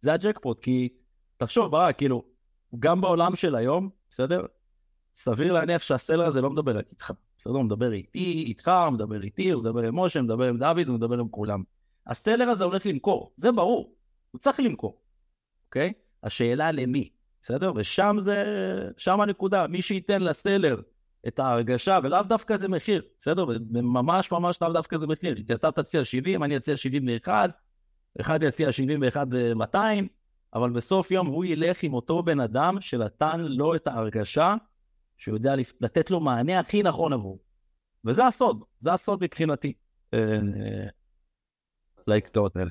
זה 0.00 0.12
הג'קפוט, 0.12 0.60
כי 0.60 0.88
תחשוב, 1.36 1.70
ברק, 1.70 1.98
כאילו, 1.98 2.24
גם 2.78 3.00
בעולם 3.00 3.36
של 3.36 3.54
היום, 3.54 3.90
בסדר? 4.10 4.46
סביר 5.22 5.52
להניח 5.52 5.82
שהסלר 5.82 6.26
הזה 6.26 6.40
לא 6.40 6.50
מדבר 6.50 6.78
רק 6.78 6.84
איתך, 6.90 7.12
בסדר? 7.38 7.52
הוא 7.52 7.64
מדבר 7.64 7.92
איתי, 7.92 8.44
איתך, 8.46 8.70
הוא 8.84 8.92
מדבר 8.92 9.22
איתי, 9.22 9.50
הוא 9.50 9.62
מדבר 9.62 9.82
עם 9.82 9.98
משה, 9.98 10.18
הוא 10.18 10.24
מדבר 10.24 10.44
עם 10.44 10.58
דוד, 10.58 10.88
הוא 10.88 10.96
מדבר 10.96 11.18
עם 11.18 11.28
כולם. 11.28 11.62
הסלר 12.06 12.48
הזה 12.48 12.64
הולך 12.64 12.86
למכור, 12.86 13.32
זה 13.36 13.52
ברור, 13.52 13.94
הוא 14.30 14.38
צריך 14.38 14.60
למכור, 14.60 15.00
אוקיי? 15.66 15.92
השאלה 16.22 16.72
למי, 16.72 17.08
בסדר? 17.42 17.72
ושם 17.76 18.16
זה, 18.20 18.44
שם 18.96 19.20
הנקודה, 19.20 19.66
מי 19.66 19.82
שייתן 19.82 20.22
לסלר 20.22 20.80
את 21.28 21.38
ההרגשה, 21.38 21.98
ולאו 22.02 22.22
דווקא 22.22 22.56
זה 22.56 22.68
מחיר, 22.68 23.02
בסדר? 23.18 23.46
ממש 23.70 24.32
ממש 24.32 24.62
לאו 24.62 24.72
דווקא 24.72 24.98
זה 24.98 25.06
מחיר. 25.06 25.34
כי 25.46 25.54
אתה 25.54 25.70
תציע 25.70 26.04
70, 26.04 26.44
אני 26.44 26.56
אציע 26.56 26.76
71, 26.76 27.50
אחד 28.20 28.42
יציע 28.42 28.72
71 28.72 29.26
200, 29.56 30.08
אבל 30.54 30.70
בסוף 30.70 31.10
יום 31.10 31.26
הוא 31.26 31.44
ילך 31.44 31.82
עם 31.82 31.94
אותו 31.94 32.22
בן 32.22 32.40
אדם 32.40 32.80
שנתן 32.80 33.40
לו 33.40 33.74
את 33.74 33.86
ההרגשה 33.86 34.54
שהוא 35.20 35.36
יודע 35.36 35.54
לתת 35.80 36.10
לו 36.10 36.20
מענה 36.20 36.58
הכי 36.58 36.82
נכון 36.82 37.12
עבור. 37.12 37.38
וזה 38.04 38.26
הסוד, 38.26 38.62
זה 38.78 38.92
הסוד 38.92 39.24
מבחינתי. 39.24 39.72
לאקטורת 42.06 42.56
האלה. 42.56 42.70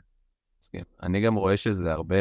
אני 1.04 1.22
גם 1.22 1.36
רואה 1.36 1.58
שזה 1.58 1.92
הרבה, 1.92 2.16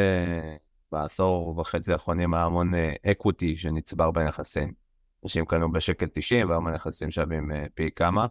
בעשור 0.91 1.59
וחצי 1.59 1.93
האחרונים 1.93 2.33
היה 2.33 2.43
המון 2.43 2.71
אקוויטי 3.11 3.57
שנצבר 3.57 4.11
בנכסים. 4.11 4.73
אנשים 5.23 5.45
קנו 5.45 5.71
בשקל 5.71 6.05
90 6.13 6.49
והיום 6.49 6.67
הנכסים 6.67 7.11
שווים 7.11 7.51
פי 7.73 7.89
כמה. 7.95 8.25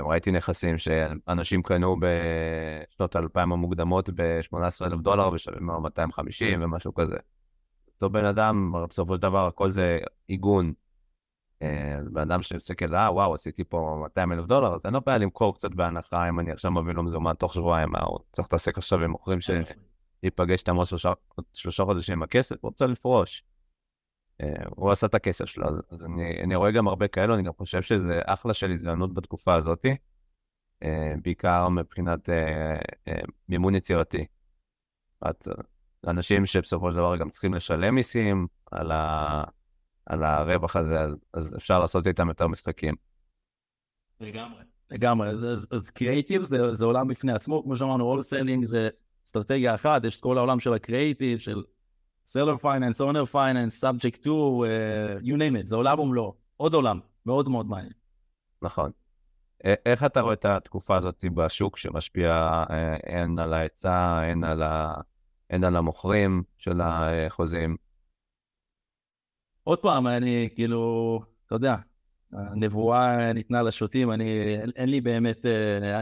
ראיתי 0.00 0.30
נכסים 0.30 0.78
שאנשים 0.78 1.62
קנו 1.62 1.96
בשנות 2.00 3.16
האלפיים 3.16 3.52
המוקדמות 3.52 4.10
ב-18,000 4.10 4.96
דולר 5.02 5.32
ושווים 5.32 5.66
250 5.66 6.62
ומשהו 6.62 6.94
כזה. 6.94 7.16
אותו 7.94 8.10
בן 8.10 8.24
אדם, 8.24 8.72
בסופו 8.88 9.14
של 9.14 9.22
דבר 9.22 9.46
הכל 9.46 9.70
זה 9.70 9.98
עיגון. 10.26 10.72
בן 12.12 12.20
אדם 12.20 12.42
שמסתכל, 12.42 12.94
אה, 12.94 13.12
וואו, 13.12 13.34
עשיתי 13.34 13.64
פה 13.64 13.98
200 14.02 14.32
אלף 14.32 14.46
דולר, 14.46 14.74
אז 14.74 14.80
אין 14.84 14.94
לו 14.94 15.00
בעיה 15.00 15.18
למכור 15.18 15.54
קצת 15.54 15.70
בהנחה, 15.74 16.28
אם 16.28 16.40
אני 16.40 16.52
עכשיו 16.52 16.70
מביא 16.70 16.92
לו 16.92 17.02
מזומן 17.02 17.34
תוך 17.34 17.54
שבועיים, 17.54 17.96
הוא 17.96 18.18
צריך 18.32 18.46
להתעסק 18.46 18.78
עכשיו 18.78 19.04
עם 19.04 19.10
מוכרים 19.10 19.38
שיפגש 19.40 20.60
איתם 20.60 20.76
עוד 20.76 20.86
שלושה 21.52 21.84
חודשים 21.84 22.14
עם 22.14 22.22
הכסף, 22.22 22.56
הוא 22.60 22.68
רוצה 22.68 22.86
לפרוש. 22.86 23.44
הוא 24.76 24.90
עשה 24.90 25.06
את 25.06 25.14
הכסף 25.14 25.44
שלו, 25.44 25.68
אז, 25.68 25.82
אז 25.90 26.04
אני, 26.04 26.40
אני 26.42 26.54
רואה 26.54 26.70
גם 26.70 26.88
הרבה 26.88 27.08
כאלו, 27.08 27.34
אני 27.34 27.42
גם 27.42 27.52
חושב 27.52 27.82
שזה 27.82 28.20
אחלה 28.26 28.54
של 28.54 28.70
הזדמנות 28.72 29.14
בתקופה 29.14 29.54
הזאת, 29.54 29.86
בעיקר 31.22 31.68
מבחינת 31.68 32.28
מימון 33.48 33.74
יצירתי. 33.74 34.26
את, 35.30 35.48
אנשים 36.06 36.46
שבסופו 36.46 36.90
של 36.90 36.96
דבר 36.96 37.16
גם 37.16 37.30
צריכים 37.30 37.54
לשלם 37.54 37.94
מיסים 37.94 38.46
על, 38.70 38.92
ה, 38.92 39.44
על 40.06 40.24
הרווח 40.24 40.76
הזה, 40.76 41.00
אז, 41.00 41.16
אז 41.34 41.56
אפשר 41.56 41.78
לעשות 41.78 42.06
איתם 42.06 42.28
יותר 42.28 42.46
משחקים. 42.46 42.94
לגמרי. 44.20 44.62
לגמרי, 44.90 45.28
אז, 45.28 45.44
אז, 45.44 45.66
אז 45.70 45.90
קריאיטיב 45.90 46.42
זה, 46.42 46.74
זה 46.74 46.84
עולם 46.84 47.08
בפני 47.08 47.32
עצמו, 47.32 47.62
כמו 47.62 47.76
שאמרנו, 47.76 48.04
wholesaling 48.04 48.64
זה 48.64 48.88
אסטרטגיה 49.26 49.74
אחת, 49.74 50.04
יש 50.04 50.16
את 50.16 50.22
כל 50.22 50.38
העולם 50.38 50.60
של 50.60 50.74
הקריאיטיב, 50.74 51.38
של 51.38 51.62
seller 52.26 52.56
finance, 52.56 53.00
owner 53.00 53.24
finance, 53.24 53.80
subject 53.80 54.20
2, 54.20 54.34
you 55.20 55.36
name 55.36 55.62
it, 55.62 55.66
זה 55.66 55.76
עולם 55.76 56.00
ומלואו, 56.00 56.34
עוד 56.56 56.74
עולם, 56.74 57.00
מאוד 57.26 57.48
מאוד 57.48 57.66
מעניין. 57.66 57.92
נכון. 58.62 58.90
איך 59.64 60.04
אתה 60.04 60.20
רואה 60.20 60.32
את 60.32 60.44
התקופה 60.44 60.96
הזאת 60.96 61.24
בשוק 61.34 61.76
שמשפיע 61.76 62.62
הן 63.06 63.38
על 63.38 63.52
ההיצע, 63.52 64.20
הן 64.30 64.44
על, 64.44 64.62
ה... 64.62 64.94
הן 65.50 65.64
על 65.64 65.76
המוכרים 65.76 66.42
של 66.58 66.80
החוזים? 66.82 67.76
עוד 69.64 69.78
פעם, 69.78 70.06
אני 70.06 70.48
כאילו, 70.54 71.20
אתה 71.46 71.54
יודע, 71.54 71.76
הנבואה 72.32 73.32
ניתנה 73.32 73.62
לשוטים, 73.62 74.12
אני, 74.12 74.56
אין 74.76 74.88
לי 74.88 75.00
באמת, 75.00 75.46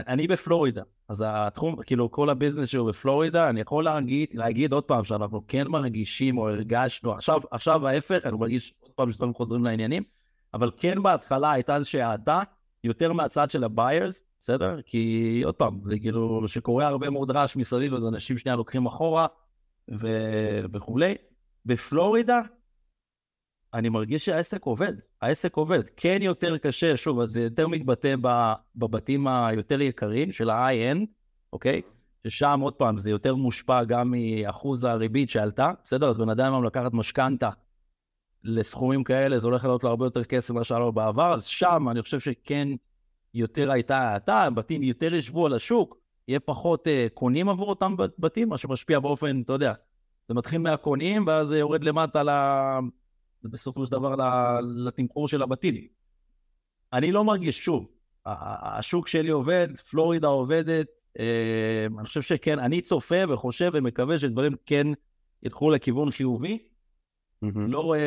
אני 0.07 0.27
בפלורידה, 0.27 0.83
אז 1.09 1.23
התחום, 1.27 1.83
כאילו 1.83 2.11
כל 2.11 2.29
הביזנס 2.29 2.69
שהוא 2.69 2.89
בפלורידה, 2.89 3.49
אני 3.49 3.61
יכול 3.61 3.83
להגיד, 3.83 4.29
להגיד 4.33 4.73
עוד 4.73 4.83
פעם 4.83 5.03
שאנחנו 5.03 5.43
כן 5.47 5.67
מרגישים 5.67 6.37
או 6.37 6.49
הרגשנו, 6.49 7.11
עכשיו, 7.11 7.41
עכשיו 7.51 7.87
ההפך, 7.87 8.21
אני 8.25 8.37
מרגיש 8.37 8.73
עוד 8.79 8.91
פעם 8.91 9.11
שדברים 9.11 9.33
חוזרים 9.33 9.63
לעניינים, 9.63 10.03
אבל 10.53 10.71
כן 10.77 11.03
בהתחלה 11.03 11.51
הייתה 11.51 11.75
איזושהי 11.75 12.01
האטה, 12.01 12.41
יותר 12.83 13.13
מהצד 13.13 13.51
של 13.51 13.63
הביירס, 13.63 14.23
בסדר? 14.43 14.81
כי 14.85 15.41
עוד 15.45 15.55
פעם, 15.55 15.79
זה 15.83 15.99
כאילו 15.99 16.47
שקורה 16.47 16.87
הרבה 16.87 17.09
מאוד 17.09 17.31
רעש 17.31 17.55
מסביב, 17.55 17.93
אז 17.93 18.05
אנשים 18.05 18.37
שנייה 18.37 18.55
לוקחים 18.55 18.85
אחורה 18.85 19.27
ו... 19.99 20.07
וכולי. 20.73 21.15
בפלורידה, 21.65 22.41
אני 23.73 23.89
מרגיש 23.89 24.25
שהעסק 24.25 24.63
עובד, 24.63 24.93
העסק 25.21 25.55
עובד. 25.55 25.79
כן 25.97 26.17
יותר 26.21 26.57
קשה, 26.57 26.97
שוב, 26.97 27.25
זה 27.25 27.41
יותר 27.41 27.67
מתבטא 27.67 28.15
בבתים 28.75 29.27
היותר 29.27 29.81
יקרים 29.81 30.31
של 30.31 30.49
ה-high-end, 30.49 31.05
אוקיי? 31.53 31.81
ששם, 32.27 32.59
עוד 32.63 32.73
פעם, 32.73 32.97
זה 32.97 33.09
יותר 33.09 33.35
מושפע 33.35 33.83
גם 33.83 34.11
מאחוז 34.11 34.83
הריבית 34.83 35.29
שעלתה, 35.29 35.71
בסדר? 35.83 36.09
אז 36.09 36.17
בן 36.17 36.29
אדם 36.29 36.53
היום 36.53 36.63
לקחת 36.63 36.93
משכנתה 36.93 37.49
לסכומים 38.43 39.03
כאלה, 39.03 39.39
זה 39.39 39.47
הולך 39.47 39.63
לעלות 39.63 39.83
לו 39.83 39.89
הרבה 39.89 40.05
יותר 40.05 40.23
כסף 40.23 40.51
ממה 40.51 40.63
שהיה 40.63 40.79
לו 40.79 40.93
בעבר, 40.93 41.33
אז 41.33 41.45
שם 41.45 41.89
אני 41.89 42.01
חושב 42.01 42.19
שכן 42.19 42.67
יותר 43.33 43.71
הייתה 43.71 43.97
האטה, 43.97 44.49
בתים 44.49 44.83
יותר 44.83 45.13
ישבו 45.13 45.45
על 45.45 45.53
השוק, 45.53 45.97
יהיה 46.27 46.39
פחות 46.39 46.87
uh, 46.87 47.09
קונים 47.13 47.49
עבור 47.49 47.69
אותם 47.69 47.95
בתים, 48.19 48.49
מה 48.49 48.57
שמשפיע 48.57 48.99
באופן, 48.99 49.41
אתה 49.41 49.53
יודע, 49.53 49.73
זה 50.27 50.33
מתחיל 50.33 50.59
מהקונים, 50.59 51.27
ואז 51.27 51.47
זה 51.47 51.57
יורד 51.57 51.83
למטה 51.83 52.23
ל... 52.23 52.29
בסופו 53.43 53.85
של 53.85 53.91
דבר 53.91 54.15
לתמחור 54.61 55.27
של 55.27 55.41
הבתים. 55.41 55.87
אני 56.93 57.11
לא 57.11 57.23
מרגיש, 57.23 57.65
שוב, 57.65 57.87
השוק 58.25 59.07
שלי 59.07 59.29
עובד, 59.29 59.67
פלורידה 59.89 60.27
עובדת, 60.27 60.87
אה, 61.19 61.85
אני 61.99 62.05
חושב 62.05 62.21
שכן, 62.21 62.59
אני 62.59 62.81
צופה 62.81 63.15
וחושב 63.29 63.71
ומקווה 63.73 64.19
שדברים 64.19 64.53
כן 64.65 64.87
ילכו 65.43 65.71
לכיוון 65.71 66.11
חיובי. 66.11 66.57
Mm-hmm. 67.45 67.47
לא 67.55 67.79
רואה 67.79 67.99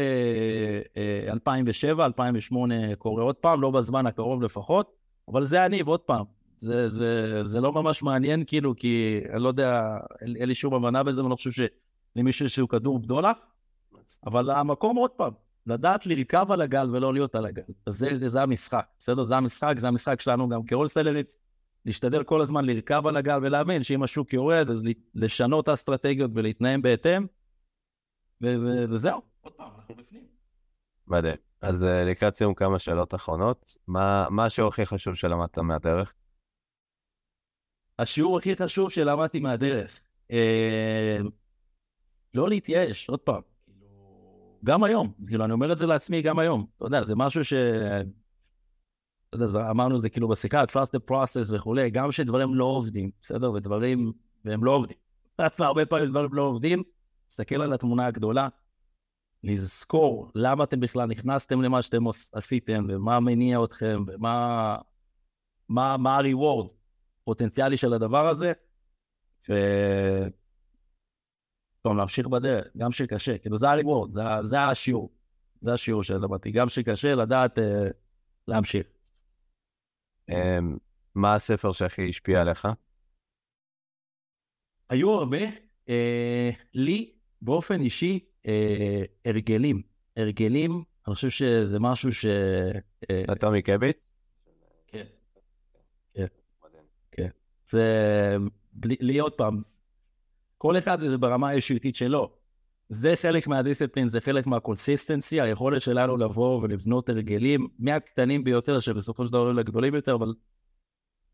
2007, 1.29 2.07
2008 2.07 2.97
קורה 2.97 3.23
עוד 3.23 3.37
פעם, 3.37 3.63
לא 3.63 3.71
בזמן 3.71 4.07
הקרוב 4.07 4.43
לפחות, 4.43 5.06
אבל 5.29 5.45
זה 5.45 5.67
אני, 5.67 5.83
ועוד 5.83 6.01
פעם, 6.01 6.25
זה, 6.59 6.89
זה, 6.89 7.41
זה 7.45 7.61
לא 7.61 7.73
ממש 7.73 8.03
מעניין, 8.03 8.45
כאילו, 8.47 8.77
כי 8.77 9.21
אני 9.33 9.43
לא 9.43 9.49
יודע, 9.49 9.99
אין, 10.21 10.37
אין 10.37 10.49
לי 10.49 10.55
שום 10.55 10.75
הבנה 10.75 11.03
בזה, 11.03 11.21
ואני 11.21 11.31
לא 11.31 11.37
חושב 11.37 11.51
שלמישהו 11.51 12.29
יש 12.29 12.43
איזשהו 12.43 12.69
כדור 12.69 12.99
בדולח. 12.99 13.37
אבל 14.27 14.51
המקום, 14.51 14.97
עוד 14.97 15.11
פעם, 15.11 15.33
לדעת 15.67 16.07
לרכב 16.07 16.47
על 16.53 16.61
הגל 16.61 16.91
ולא 16.93 17.13
להיות 17.13 17.35
על 17.35 17.47
הגל. 17.47 17.63
זה, 17.89 18.29
זה 18.29 18.43
המשחק, 18.43 18.87
בסדר? 19.01 19.25
זה 19.25 19.37
המשחק, 19.37 19.75
זה 19.79 19.89
המשחק 19.89 20.21
שלנו 20.21 20.49
גם 20.49 20.67
כהולסלרית. 20.67 21.35
להשתדל 21.85 22.23
כל 22.23 22.41
הזמן 22.41 22.65
לרכב 22.65 23.07
על 23.07 23.17
הגל 23.17 23.39
ולהאמין 23.43 23.83
שאם 23.83 24.03
השוק 24.03 24.33
יורד, 24.33 24.71
אז 24.71 24.83
לשנות 25.15 25.65
את 25.65 25.69
האסטרטגיות 25.69 26.31
ולהתנהם 26.35 26.83
בהתאם, 26.83 27.27
וזהו, 28.91 29.21
עוד 29.41 29.53
פעם, 29.53 29.71
אנחנו 29.77 29.95
בפנים. 29.95 30.36
מדהים. 31.09 31.37
אז 31.61 31.85
אה, 31.85 32.05
לקראת 32.05 32.37
סיום 32.37 32.55
כמה 32.55 32.79
שאלות 32.79 33.15
אחרונות. 33.15 33.77
מה, 33.87 34.27
מה 34.31 34.45
השיעור 34.45 34.69
הכי 34.69 34.87
חשוב 34.87 35.15
שלמדת 35.15 35.59
מהדרך? 35.59 36.13
השיעור 37.99 38.39
הכי 38.39 38.57
חשוב 38.57 38.91
שלמדתי 38.91 39.41
מהדרך. 39.41 40.01
אה, 40.33 41.19
לא 42.35 42.49
להתייאש, 42.49 43.09
עוד 43.09 43.21
פעם. 43.21 43.43
גם 44.65 44.85
היום, 44.85 45.13
כאילו, 45.27 45.45
אני 45.45 45.53
אומר 45.53 45.73
את 45.73 45.79
זה 45.79 45.87
לעצמי 45.87 46.23
גם 46.23 46.39
היום. 46.39 46.67
אתה 46.77 46.85
יודע, 46.85 47.05
זה 47.05 47.15
משהו 47.17 47.45
ש... 47.45 47.53
אתה 49.35 49.45
יודע, 49.45 49.71
אמרנו 49.71 49.97
את 49.97 50.03
זה 50.03 50.09
כאילו 50.09 50.29
בשיחה, 50.29 50.65
trust 50.65 50.97
the 50.97 51.11
process 51.11 51.55
וכולי, 51.55 51.91
גם 51.91 52.13
שדברים 52.13 52.55
לא 52.55 52.65
עובדים, 52.65 53.11
בסדר? 53.23 53.53
ודברים, 53.53 54.13
והם 54.45 54.65
לא 54.65 54.71
עובדים. 54.71 54.97
הרבה 55.59 55.87
פעמים 55.87 56.11
דברים 56.11 56.35
לא 56.35 56.43
עובדים, 56.43 56.83
תסתכל 57.29 57.63
על 57.63 57.73
התמונה 57.73 58.07
הגדולה, 58.07 58.49
לזכור 59.47 60.31
למה 60.35 60.65
אתם 60.65 60.81
בכלל 60.81 61.07
נכנסתם 61.07 61.63
למה 61.63 61.83
שאתם 61.83 62.09
עשיתם, 62.33 62.87
ומה 62.89 63.21
מניע 63.21 63.65
אתכם, 63.65 64.05
ומה 64.07 64.77
מה, 65.69 65.97
מה 65.97 66.17
ה-reward 66.17 66.73
פוטנציאלי 67.25 67.77
של 67.77 67.93
הדבר 67.93 68.29
הזה, 68.29 68.53
ו... 69.49 69.53
טוב, 71.83 71.97
להמשיך 71.97 72.27
בדרך, 72.27 72.67
גם 72.77 72.93
שקשה, 72.93 73.39
כאילו 73.39 73.57
זה 73.57 73.71
הריבורד, 73.71 74.13
זה, 74.13 74.21
זה 74.43 74.61
השיעור, 74.61 75.13
זה 75.61 75.73
השיעור 75.73 76.03
שלמדתי, 76.03 76.51
גם 76.51 76.69
שקשה 76.69 77.15
לדעת 77.15 77.59
אה, 77.59 77.89
להמשיך. 78.49 78.87
אה, 80.31 80.59
מה 81.15 81.35
הספר 81.35 81.73
שהכי 81.73 82.09
השפיע 82.09 82.41
עליך? 82.41 82.69
היו 84.89 85.11
הרבה, 85.11 85.39
אה, 85.89 86.51
לי 86.75 87.13
באופן 87.43 87.81
אישי, 87.81 88.25
הרגלים, 89.25 89.83
הרגלים, 90.17 90.83
אני 91.07 91.15
חושב 91.15 91.31
שזה 91.31 91.81
משהו 91.81 92.13
ש... 92.13 92.27
אה, 93.11 93.35
Atomic 93.41 93.63
Habits? 93.63 93.97
כן, 94.87 95.05
כן, 96.15 96.27
כן. 97.13 97.29
זה, 97.71 98.37
לי 98.83 99.19
עוד 99.19 99.33
פעם, 99.33 99.63
כל 100.59 100.79
אחד 100.79 101.01
זה 101.01 101.19
ברמה 101.19 101.49
האישיותית 101.49 101.97
שלו. 101.97 102.33
זה 102.89 103.13
חלק 103.23 103.47
מה 103.47 103.56
discipline, 103.56 104.09
זה 104.09 104.21
חלק 104.21 104.47
מה 104.47 104.60
consistency, 104.60 105.41
היכולת 105.41 105.83
שלנו 105.83 106.17
לבוא 106.17 106.61
ולבנות 106.63 107.09
הרגלים 107.09 107.69
מהקטנים 107.79 108.45
ביותר, 108.45 108.81
שבסופו 108.81 109.27
של 109.27 109.33
דבר 109.33 109.53
לגדולים 109.53 109.95
יותר, 109.95 110.15
אבל 110.15 110.35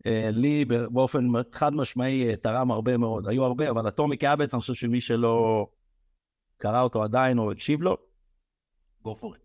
אה, 0.06 0.30
לי 0.30 0.64
באופן 0.64 1.28
חד 1.52 1.74
משמעי 1.74 2.28
אה, 2.28 2.36
תרם 2.36 2.70
הרבה 2.70 2.96
מאוד. 2.96 3.28
היו 3.28 3.44
הרבה, 3.44 3.70
אבל 3.70 3.88
אטומי 3.88 4.16
קאבץ, 4.16 4.54
אני 4.54 4.60
חושב 4.60 4.74
שמי 4.74 5.00
שלא 5.00 5.66
קרא 6.62 6.82
אותו 6.82 7.02
עדיין 7.02 7.38
או 7.38 7.52
הקשיב 7.52 7.82
לו, 7.82 7.96
go 9.04 9.08
for 9.08 9.36
it. 9.36 9.42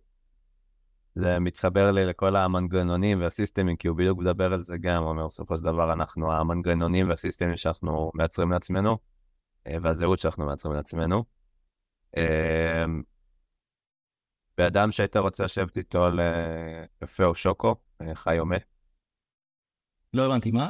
זה 1.15 1.39
מתחבר 1.39 1.91
לי 1.91 2.05
לכל 2.05 2.35
המנגנונים 2.35 3.21
והסיסטמים, 3.21 3.75
כי 3.75 3.87
הוא 3.87 3.97
בדיוק 3.97 4.19
מדבר 4.19 4.53
על 4.53 4.61
זה 4.61 4.77
גם, 4.77 5.03
הוא 5.03 5.09
אומר, 5.09 5.27
בסופו 5.27 5.57
של 5.57 5.63
דבר 5.63 5.93
אנחנו 5.93 6.33
המנגנונים 6.33 7.09
והסיסטמים 7.09 7.57
שאנחנו 7.57 8.11
מייצרים 8.15 8.51
לעצמנו. 8.51 8.97
והזהות 9.81 10.19
שאנחנו 10.19 10.45
מייצרים 10.45 10.73
לעצמנו. 10.73 11.23
באדם 14.57 14.91
שהיית 14.91 15.17
רוצה 15.17 15.43
לשבת 15.43 15.77
איתו 15.77 16.07
לקפה 16.09 17.23
או 17.23 17.35
שוקו, 17.35 17.75
חי 18.13 18.39
או 18.39 18.45
מת. 18.45 18.65
לא 20.13 20.25
הבנתי 20.25 20.51
מה? 20.51 20.69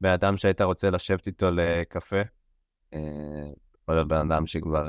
באדם 0.00 0.36
שהיית 0.36 0.60
רוצה 0.60 0.90
לשבת 0.90 1.26
איתו 1.26 1.50
לקפה, 1.50 2.20
יכול 3.92 3.98
להיות 3.98 4.08
בן 4.08 4.32
אדם 4.32 4.46
שכבר 4.46 4.86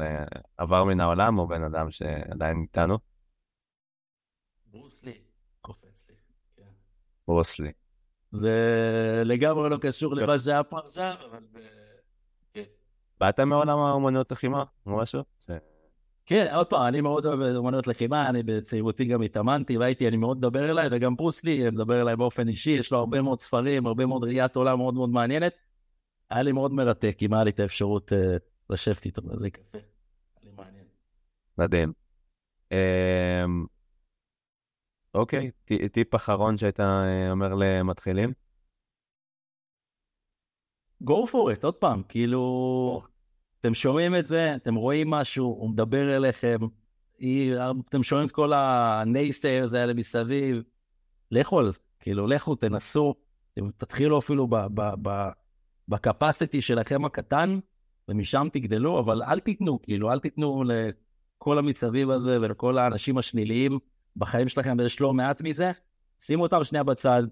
עבר 0.57 0.83
מן 0.83 0.99
העולם, 0.99 1.39
או 1.39 1.47
בן 1.47 1.63
אדם 1.63 1.91
שעדיין 1.91 2.61
איתנו. 2.61 2.97
ברוסלי, 4.67 5.21
קופץ 5.61 6.05
לי. 6.09 6.15
כן. 6.55 6.71
ברוסלי. 7.27 7.71
זה 8.31 8.51
לגמרי 9.25 9.69
לא 9.69 9.77
קשור 9.81 10.15
למה 10.15 10.39
שהיה 10.39 10.63
פה 10.63 10.79
עכשיו, 10.79 11.15
אבל... 11.31 11.39
כן. 12.53 12.63
באת 13.19 13.39
מעולם 13.39 13.79
האומנות 13.79 14.31
לחימה 14.31 14.63
או 14.85 14.97
משהו? 14.97 15.23
כן, 16.25 16.53
עוד 16.55 16.67
פעם, 16.67 16.87
אני 16.87 17.01
מאוד 17.01 17.25
אוהב 17.25 17.55
אומנות 17.55 17.87
לחימה, 17.87 18.29
אני 18.29 18.43
בצעירותי 18.43 19.05
גם 19.05 19.21
התאמנתי, 19.21 19.77
והייתי, 19.77 20.07
אני 20.07 20.17
מאוד 20.17 20.37
מדבר 20.37 20.69
אליי, 20.69 20.87
וגם 20.91 21.15
ברוסלי 21.15 21.69
מדבר 21.69 22.01
אליי 22.01 22.15
באופן 22.15 22.47
אישי, 22.47 22.71
יש 22.71 22.91
לו 22.91 22.97
הרבה 22.97 23.21
מאוד 23.21 23.39
ספרים, 23.39 23.85
הרבה 23.85 24.05
מאוד 24.05 24.23
ראיית 24.23 24.55
עולם 24.55 24.77
מאוד 24.77 24.93
מאוד 24.93 25.09
מעניינת. 25.09 25.53
היה 26.29 26.41
לי 26.41 26.51
מאוד 26.51 26.73
מרתק, 26.73 27.17
אם 27.21 27.33
היה 27.33 27.43
לי 27.43 27.49
את 27.49 27.59
האפשרות 27.59 28.11
uh, 28.11 28.15
לשבת 28.73 29.05
איתו 29.05 29.21
בזה 29.21 29.49
קפה. 29.49 29.77
היה 29.77 29.83
לי 30.43 30.51
מעניין. 30.51 30.85
מדהים. 31.57 31.93
Um, 32.73 33.67
אוקיי, 35.13 35.51
טיפ 35.91 36.15
אחרון 36.15 36.57
שהיית 36.57 36.79
אה, 36.79 37.31
אומר 37.31 37.53
למתחילים? 37.53 38.33
go 41.03 41.27
for 41.27 41.57
it, 41.57 41.63
עוד 41.63 41.75
פעם, 41.75 42.03
כאילו, 42.03 43.01
אתם 43.59 43.73
שומעים 43.73 44.15
את 44.15 44.27
זה, 44.27 44.55
אתם 44.55 44.75
רואים 44.75 45.09
משהו, 45.09 45.45
הוא 45.45 45.69
מדבר 45.69 46.15
אליכם, 46.17 46.57
אתם 47.89 48.03
שומעים 48.03 48.27
את 48.27 48.31
כל 48.31 48.53
הנייסיירס 48.53 49.73
האלה 49.73 49.93
מסביב, 49.93 50.63
לכו 51.31 51.59
על 51.59 51.69
זה, 51.69 51.79
כאילו, 51.99 52.27
לכו, 52.27 52.55
תנסו, 52.55 53.15
תתחילו 53.77 54.19
אפילו 54.19 54.47
בקפסיטי 55.87 56.61
שלכם 56.61 57.05
הקטן, 57.05 57.59
ומשם 58.07 58.47
תגדלו, 58.53 58.99
אבל 58.99 59.23
אל 59.23 59.39
תיתנו, 59.39 59.81
כאילו, 59.81 60.11
אל 60.11 60.19
תיתנו 60.19 60.63
לכל 60.63 61.57
המסביב 61.57 62.09
הזה 62.09 62.37
ולכל 62.41 62.77
האנשים 62.77 63.17
השניליים 63.17 63.79
בחיים 64.15 64.49
שלכם, 64.49 64.75
ויש 64.79 65.01
לא 65.01 65.13
מעט 65.13 65.41
מזה, 65.41 65.71
שימו 66.19 66.43
אותם 66.43 66.63
שנייה 66.63 66.83
בצד, 66.83 67.23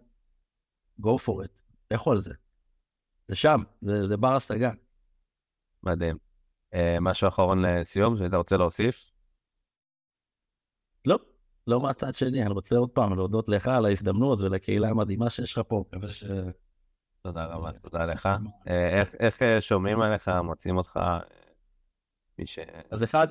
go 1.01 1.09
for 1.26 1.45
it, 1.45 1.61
לכו 1.91 2.11
על 2.11 2.17
זה. 2.17 2.34
זה 3.28 3.36
שם, 3.36 3.63
זה, 3.82 4.07
זה 4.07 4.17
בר 4.17 4.36
השגה. 4.36 4.72
מדהים. 5.84 6.17
Uh, 6.76 6.78
משהו 7.01 7.28
אחרון 7.28 7.65
לסיום 7.65 8.17
שהיית 8.17 8.34
רוצה 8.34 8.57
להוסיף? 8.57 9.05
לא, 11.05 11.19
לא 11.67 11.82
מהצד 11.82 12.13
שני, 12.13 12.41
אני 12.43 12.53
רוצה 12.53 12.78
עוד 12.78 12.89
פעם 12.89 13.15
להודות 13.15 13.49
לך 13.49 13.67
על 13.67 13.86
ההזדמנות 13.86 14.41
ולקהילה 14.41 14.89
המדהימה 14.89 15.30
שיש 15.30 15.57
לך 15.57 15.61
פה, 15.67 15.84
מקווה 15.88 16.11
ש... 16.11 16.24
תודה 17.22 17.45
רבה, 17.45 17.72
תודה 17.72 18.05
לך. 18.05 18.30
אה, 18.67 19.03
איך, 19.19 19.41
אה, 19.41 19.61
שומעים 19.61 20.01
עליך, 20.01 20.32
מוצאים 20.43 20.78
אותך? 20.78 20.99
ש... 22.45 22.59
אז 22.91 23.03
אחד, 23.03 23.28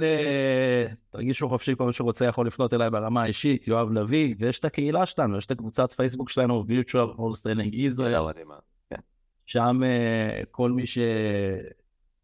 תרגישו 1.11 1.49
חופשי, 1.49 1.72
כל 1.78 1.86
מי 1.86 1.93
שרוצה 1.93 2.24
יכול 2.24 2.47
לפנות 2.47 2.74
אליי 2.74 2.91
ברמה 2.91 3.22
האישית, 3.22 3.68
יואב 3.68 3.93
לביא, 3.93 4.34
ויש 4.38 4.59
את 4.59 4.64
הקהילה 4.64 5.07
שלנו, 5.07 5.38
יש 5.38 5.47
את 5.47 5.51
הקבוצת 5.51 5.93
פייסבוק 5.93 6.30
שלנו, 6.30 6.64
virtual 6.68 7.18
wholesaling 7.18 7.74
Israel. 7.74 8.53
כן. 8.91 9.01
שם 9.47 9.80
כל 10.51 10.70
מי 10.70 10.86
ש... 10.86 10.99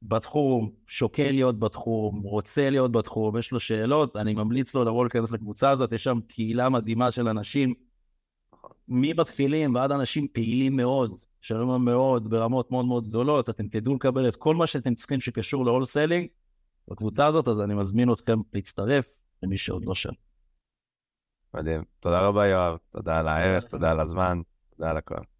בתחום, 0.03 0.71
שוקל 0.87 1.31
להיות 1.31 1.59
בתחום, 1.59 2.21
רוצה 2.21 2.71
להיות 2.71 2.93
בתחום, 2.93 3.39
יש 3.39 3.53
לו 3.53 3.61
שאלות, 3.61 4.17
אני 4.17 4.35
ממליץ 4.35 4.75
לו 4.75 4.85
לבוא 4.85 5.05
להיכנס 5.05 5.33
לקבוצה 5.33 5.71
הזאת, 5.71 5.93
יש 5.93 6.05
שם 6.05 6.19
קהילה 6.29 6.69
מדהימה 6.69 7.11
של 7.11 7.29
אנשים, 7.29 7.75
ממתחילים 8.89 9.75
ועד 9.75 9.93
אנשים 9.93 10.29
פעילים 10.29 10.77
מאוד, 10.77 11.21
שלום 11.41 11.85
מאוד, 11.85 12.31
ברמות 12.31 12.71
מאוד 12.71 12.85
מאוד 12.85 13.09
גדולות, 13.09 13.51
אתם 13.51 13.69
תדעו 13.69 13.95
לקבל 13.95 14.29
את 14.29 14.37
כל 14.37 14.55
מה 14.55 14.67
שאתם 14.67 14.95
צריכים 14.95 15.21
שקשור 15.21 15.67
ל-all 15.67 15.83
selling 15.83 16.27
בקבוצה 16.89 17.27
הזאת, 17.27 17.49
אז 17.49 17.61
אני 17.61 17.75
מזמין 17.75 18.13
אתכם 18.13 18.39
להצטרף 18.53 19.07
למי 19.43 19.57
שעוד 19.57 19.85
לא 19.85 19.95
שם. 19.95 20.13
מדהים. 21.55 21.83
תודה 22.01 22.21
רבה, 22.21 22.47
יואב. 22.47 22.77
תודה 22.91 23.19
על 23.19 23.29
הערך, 23.29 23.65
תודה 23.65 23.91
על 23.91 24.01
הזמן, 24.01 24.41
תודה 24.77 24.91
על 24.91 24.97
הכל. 24.97 25.36